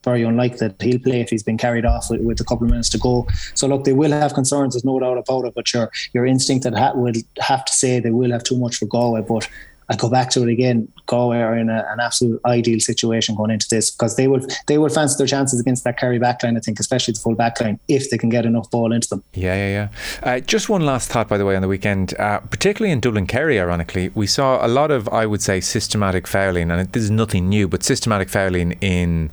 very 0.05 0.23
unlikely 0.23 0.69
that 0.69 0.81
he'll 0.81 0.99
play 0.99 1.21
if 1.21 1.31
he's 1.31 1.43
been 1.43 1.59
carried 1.59 1.85
off 1.85 2.11
with, 2.11 2.21
with 2.21 2.41
a 2.41 2.45
couple 2.45 2.65
of 2.65 2.71
minutes 2.71 2.89
to 2.91 2.99
go. 2.99 3.27
So 3.55 3.67
look, 3.67 3.85
they 3.85 3.93
will 3.93 4.11
have 4.11 4.35
concerns. 4.35 4.75
There's 4.75 4.85
no 4.85 4.99
doubt 4.99 5.19
about 5.19 5.45
it. 5.45 5.55
But 5.55 5.73
your 5.73 5.91
your 6.13 6.27
instinct 6.27 6.65
that 6.65 6.75
ha- 6.75 6.93
would 6.95 7.17
have 7.39 7.65
to 7.65 7.73
say 7.73 8.01
they 8.01 8.11
will 8.11 8.33
have 8.33 8.45
too 8.45 8.59
much 8.59 8.77
for 8.77 8.87
Galway. 8.87 9.23
But 9.23 9.49
I 9.91 9.97
go 9.97 10.11
back 10.11 10.29
to 10.31 10.43
it 10.43 10.51
again. 10.51 10.87
Galway 11.07 11.39
are 11.39 11.57
in 11.57 11.71
a, 11.71 11.87
an 11.91 12.01
absolute 12.01 12.41
ideal 12.45 12.79
situation 12.79 13.35
going 13.35 13.51
into 13.51 13.67
this 13.71 13.91
because 13.91 14.17
they 14.17 14.29
will 14.29 14.47
they 14.67 14.77
will 14.77 14.91
fancy 14.91 15.17
their 15.17 15.27
chances 15.27 15.61
against 15.61 15.85
that 15.85 15.99
Kerry 15.99 16.19
backline. 16.19 16.57
I 16.57 16.61
think, 16.61 16.79
especially 16.79 17.13
the 17.13 17.21
full 17.21 17.35
backline, 17.35 17.79
if 17.89 18.11
they 18.11 18.19
can 18.19 18.29
get 18.29 18.45
enough 18.45 18.71
ball 18.71 18.93
into 18.93 19.09
them. 19.09 19.25
Yeah, 19.33 19.55
yeah, 19.55 19.89
yeah. 20.23 20.31
Uh, 20.31 20.41
just 20.41 20.69
one 20.69 20.85
last 20.85 21.09
thought, 21.11 21.29
by 21.29 21.39
the 21.39 21.45
way, 21.47 21.57
on 21.57 21.63
the 21.63 21.69
weekend, 21.69 22.19
uh, 22.19 22.41
particularly 22.41 22.93
in 22.93 23.01
Dublin 23.01 23.27
Kerry. 23.27 23.59
Ironically, 23.59 24.11
we 24.11 24.27
saw 24.27 24.65
a 24.65 24.69
lot 24.69 24.91
of, 24.91 25.09
I 25.09 25.25
would 25.25 25.41
say, 25.41 25.61
systematic 25.61 26.27
fouling, 26.27 26.71
and 26.71 26.93
this 26.93 27.03
is 27.03 27.11
nothing 27.11 27.49
new, 27.49 27.67
but 27.67 27.83
systematic 27.83 28.29
fouling 28.29 28.73
in 28.81 29.31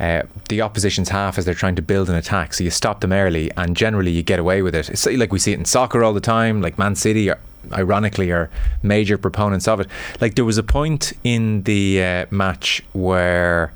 uh, 0.00 0.22
the 0.48 0.62
opposition's 0.62 1.10
half 1.10 1.36
as 1.36 1.44
they're 1.44 1.54
trying 1.54 1.76
to 1.76 1.82
build 1.82 2.08
an 2.08 2.16
attack. 2.16 2.54
So 2.54 2.64
you 2.64 2.70
stop 2.70 3.00
them 3.00 3.12
early, 3.12 3.50
and 3.56 3.76
generally 3.76 4.10
you 4.10 4.22
get 4.22 4.38
away 4.38 4.62
with 4.62 4.74
it. 4.74 4.88
It's 4.88 5.04
like 5.06 5.32
we 5.32 5.38
see 5.38 5.52
it 5.52 5.58
in 5.58 5.66
soccer 5.66 6.02
all 6.02 6.14
the 6.14 6.20
time, 6.20 6.62
like 6.62 6.78
Man 6.78 6.94
City 6.94 7.30
ironically 7.72 8.30
are 8.30 8.50
major 8.82 9.18
proponents 9.18 9.68
of 9.68 9.80
it. 9.80 9.88
Like 10.20 10.34
there 10.34 10.44
was 10.44 10.58
a 10.58 10.62
point 10.62 11.12
in 11.24 11.62
the 11.64 12.02
uh, 12.02 12.26
match 12.30 12.82
where 12.92 13.72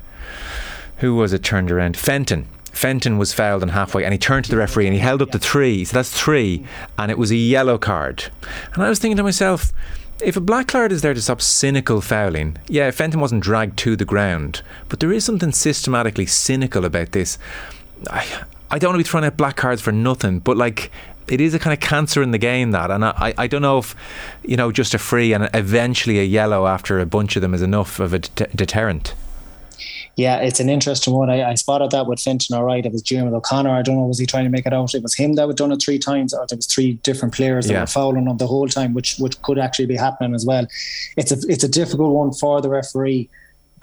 who 0.97 1.15
was 1.15 1.33
it 1.33 1.43
turned 1.43 1.71
around? 1.71 1.97
Fenton. 1.97 2.47
Fenton 2.71 3.17
was 3.17 3.33
fouled 3.33 3.61
on 3.61 3.69
halfway 3.69 4.03
and 4.03 4.13
he 4.13 4.17
turned 4.17 4.45
to 4.45 4.51
the 4.51 4.57
referee 4.57 4.87
and 4.87 4.93
he 4.93 4.99
held 4.99 5.21
up 5.21 5.31
the 5.31 5.39
three. 5.39 5.85
So 5.85 5.93
that's 5.93 6.11
three. 6.11 6.65
And 6.97 7.11
it 7.11 7.17
was 7.17 7.31
a 7.31 7.35
yellow 7.35 7.77
card. 7.77 8.25
And 8.73 8.83
I 8.83 8.89
was 8.89 8.99
thinking 8.99 9.17
to 9.17 9.23
myself, 9.23 9.71
if 10.21 10.37
a 10.37 10.41
black 10.41 10.67
card 10.67 10.91
is 10.91 11.01
there 11.01 11.13
to 11.13 11.21
stop 11.21 11.41
cynical 11.41 12.01
fouling, 12.01 12.57
yeah, 12.67 12.89
Fenton 12.91 13.19
wasn't 13.19 13.43
dragged 13.43 13.77
to 13.79 13.95
the 13.95 14.05
ground. 14.05 14.61
But 14.89 15.01
there 15.01 15.11
is 15.11 15.25
something 15.25 15.51
systematically 15.51 16.25
cynical 16.25 16.85
about 16.85 17.11
this. 17.11 17.37
I, 18.09 18.25
I 18.71 18.79
don't 18.79 18.89
want 18.89 18.99
to 18.99 19.03
be 19.03 19.09
throwing 19.09 19.25
out 19.25 19.37
black 19.37 19.55
cards 19.55 19.81
for 19.81 19.91
nothing, 19.91 20.39
but 20.39 20.57
like 20.57 20.91
it 21.27 21.41
is 21.41 21.53
a 21.53 21.59
kind 21.59 21.73
of 21.73 21.79
cancer 21.79 22.21
in 22.21 22.31
the 22.31 22.37
game 22.37 22.71
that, 22.71 22.91
and 22.91 23.05
I, 23.05 23.33
I 23.37 23.47
don't 23.47 23.61
know 23.61 23.79
if 23.79 23.95
you 24.43 24.57
know 24.57 24.71
just 24.71 24.93
a 24.93 24.99
free 24.99 25.33
and 25.33 25.49
eventually 25.53 26.19
a 26.19 26.23
yellow 26.23 26.67
after 26.67 26.99
a 26.99 27.05
bunch 27.05 27.35
of 27.35 27.41
them 27.41 27.53
is 27.53 27.61
enough 27.61 27.99
of 27.99 28.13
a 28.13 28.19
deterrent. 28.19 29.13
Yeah, 30.15 30.37
it's 30.37 30.59
an 30.59 30.69
interesting 30.69 31.13
one. 31.13 31.31
I, 31.31 31.51
I 31.51 31.55
spotted 31.55 31.89
that 31.91 32.05
with 32.05 32.19
Fenton. 32.19 32.55
All 32.55 32.63
right, 32.63 32.85
it 32.85 32.91
was 32.91 33.01
Jim 33.01 33.33
O'Connor. 33.33 33.71
I 33.71 33.81
don't 33.81 33.95
know 33.95 34.05
was 34.05 34.19
he 34.19 34.27
trying 34.27 34.43
to 34.43 34.49
make 34.51 34.67
it 34.67 34.73
out. 34.73 34.93
It 34.93 35.01
was 35.01 35.15
him 35.15 35.33
that 35.33 35.47
had 35.47 35.57
done 35.57 35.71
it 35.71 35.81
three 35.81 35.97
times, 35.97 36.33
or 36.33 36.45
there 36.47 36.55
was 36.55 36.67
three 36.67 36.93
different 37.01 37.33
players 37.33 37.65
that 37.65 37.73
yeah. 37.73 37.81
were 37.81 37.87
fouling 37.87 38.27
him 38.27 38.37
the 38.37 38.45
whole 38.45 38.67
time, 38.67 38.93
which 38.93 39.17
which 39.17 39.41
could 39.41 39.57
actually 39.57 39.87
be 39.87 39.95
happening 39.95 40.35
as 40.35 40.45
well. 40.45 40.67
It's 41.17 41.31
a 41.31 41.37
it's 41.49 41.63
a 41.63 41.69
difficult 41.69 42.13
one 42.13 42.31
for 42.31 42.61
the 42.61 42.69
referee 42.69 43.29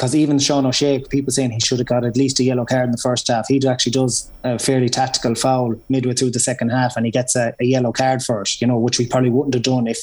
because 0.01 0.15
even 0.15 0.39
Sean 0.39 0.65
O'Shea, 0.65 1.05
people 1.11 1.31
saying 1.31 1.51
he 1.51 1.61
should 1.61 1.79
have 1.79 1.87
got 1.87 2.07
at 2.07 2.17
least 2.17 2.41
a 2.41 2.43
yellow 2.43 2.65
card 2.65 2.87
in 2.87 2.91
the 2.91 2.97
first 2.97 3.29
half. 3.29 3.47
He 3.49 3.61
actually 3.69 3.93
does 3.93 4.31
a 4.45 4.59
fairly 4.59 4.89
tactical 4.89 5.35
foul 5.35 5.75
midway 5.91 6.15
through 6.15 6.31
the 6.31 6.41
second 6.41 6.71
half, 6.71 6.97
and 6.97 7.05
he 7.05 7.13
gets 7.13 7.37
a, 7.37 7.55
a 7.61 7.67
yellow 7.67 7.93
card 7.93 8.23
first. 8.23 8.63
You 8.63 8.67
know, 8.67 8.79
which 8.79 8.99
we 8.99 9.07
probably 9.07 9.29
wouldn't 9.29 9.53
have 9.53 9.63
done 9.63 9.87
if 9.87 9.99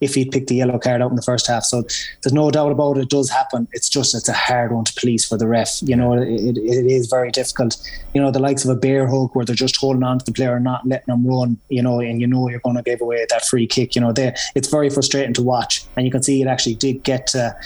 if 0.00 0.16
he'd 0.16 0.32
picked 0.32 0.48
the 0.48 0.56
yellow 0.56 0.80
card 0.80 1.00
out 1.00 1.10
in 1.10 1.16
the 1.16 1.22
first 1.22 1.46
half. 1.46 1.62
So 1.62 1.82
there's 2.22 2.32
no 2.32 2.50
doubt 2.50 2.72
about 2.72 2.96
it. 2.96 3.02
It 3.02 3.08
does 3.08 3.30
happen. 3.30 3.68
It's 3.70 3.88
just 3.88 4.16
it's 4.16 4.28
a 4.28 4.32
hard 4.32 4.72
one 4.72 4.84
to 4.84 4.92
police 4.94 5.24
for 5.24 5.38
the 5.38 5.46
ref. 5.46 5.78
You 5.80 5.94
know, 5.94 6.14
it, 6.14 6.26
it, 6.28 6.58
it 6.58 6.86
is 6.86 7.06
very 7.06 7.30
difficult. 7.30 7.76
You 8.14 8.20
know, 8.20 8.32
the 8.32 8.40
likes 8.40 8.64
of 8.64 8.70
a 8.70 8.74
bear 8.76 9.06
hug 9.06 9.30
where 9.36 9.44
they're 9.44 9.54
just 9.54 9.76
holding 9.76 10.02
on 10.02 10.18
to 10.18 10.24
the 10.24 10.32
player 10.32 10.56
and 10.56 10.64
not 10.64 10.84
letting 10.88 11.14
them 11.14 11.24
run. 11.24 11.56
You 11.68 11.84
know, 11.84 12.00
and 12.00 12.20
you 12.20 12.26
know 12.26 12.48
you're 12.48 12.58
going 12.58 12.78
to 12.78 12.82
give 12.82 13.00
away 13.00 13.24
that 13.30 13.46
free 13.46 13.68
kick. 13.68 13.94
You 13.94 14.00
know, 14.00 14.10
there 14.12 14.34
it's 14.56 14.68
very 14.68 14.90
frustrating 14.90 15.34
to 15.34 15.42
watch, 15.42 15.84
and 15.96 16.04
you 16.04 16.10
can 16.10 16.24
see 16.24 16.42
it 16.42 16.48
actually 16.48 16.74
did 16.74 17.04
get. 17.04 17.28
to 17.28 17.56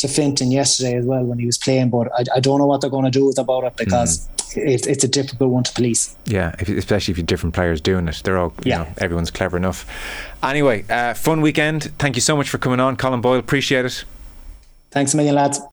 to 0.00 0.08
Fenton 0.08 0.50
yesterday 0.50 0.96
as 0.96 1.04
well 1.04 1.22
when 1.24 1.38
he 1.38 1.46
was 1.46 1.58
playing. 1.58 1.90
But 1.90 2.10
I, 2.12 2.24
I 2.36 2.40
don't 2.40 2.58
know 2.58 2.66
what 2.66 2.80
they're 2.80 2.90
going 2.90 3.04
to 3.04 3.10
do 3.10 3.30
about 3.38 3.64
it 3.64 3.76
because 3.76 4.28
mm. 4.28 4.66
it, 4.66 4.86
it's 4.86 5.04
a 5.04 5.08
difficult 5.08 5.50
one 5.50 5.62
to 5.64 5.72
police. 5.72 6.16
Yeah, 6.26 6.54
if, 6.58 6.68
especially 6.68 7.12
if 7.12 7.18
you 7.18 7.22
have 7.22 7.26
different 7.26 7.54
players 7.54 7.80
doing 7.80 8.08
it. 8.08 8.20
They're 8.24 8.38
all, 8.38 8.52
yeah. 8.64 8.78
Know, 8.78 8.88
everyone's 8.98 9.30
clever 9.30 9.56
enough. 9.56 9.86
Anyway, 10.42 10.84
uh, 10.88 11.14
fun 11.14 11.40
weekend. 11.40 11.92
Thank 11.98 12.16
you 12.16 12.22
so 12.22 12.36
much 12.36 12.48
for 12.48 12.58
coming 12.58 12.80
on, 12.80 12.96
Colm 12.96 13.22
Boyle. 13.22 13.38
Appreciate 13.38 13.84
it. 13.84 14.04
Thanks 14.90 15.14
a 15.14 15.16
million, 15.16 15.36
lads. 15.36 15.60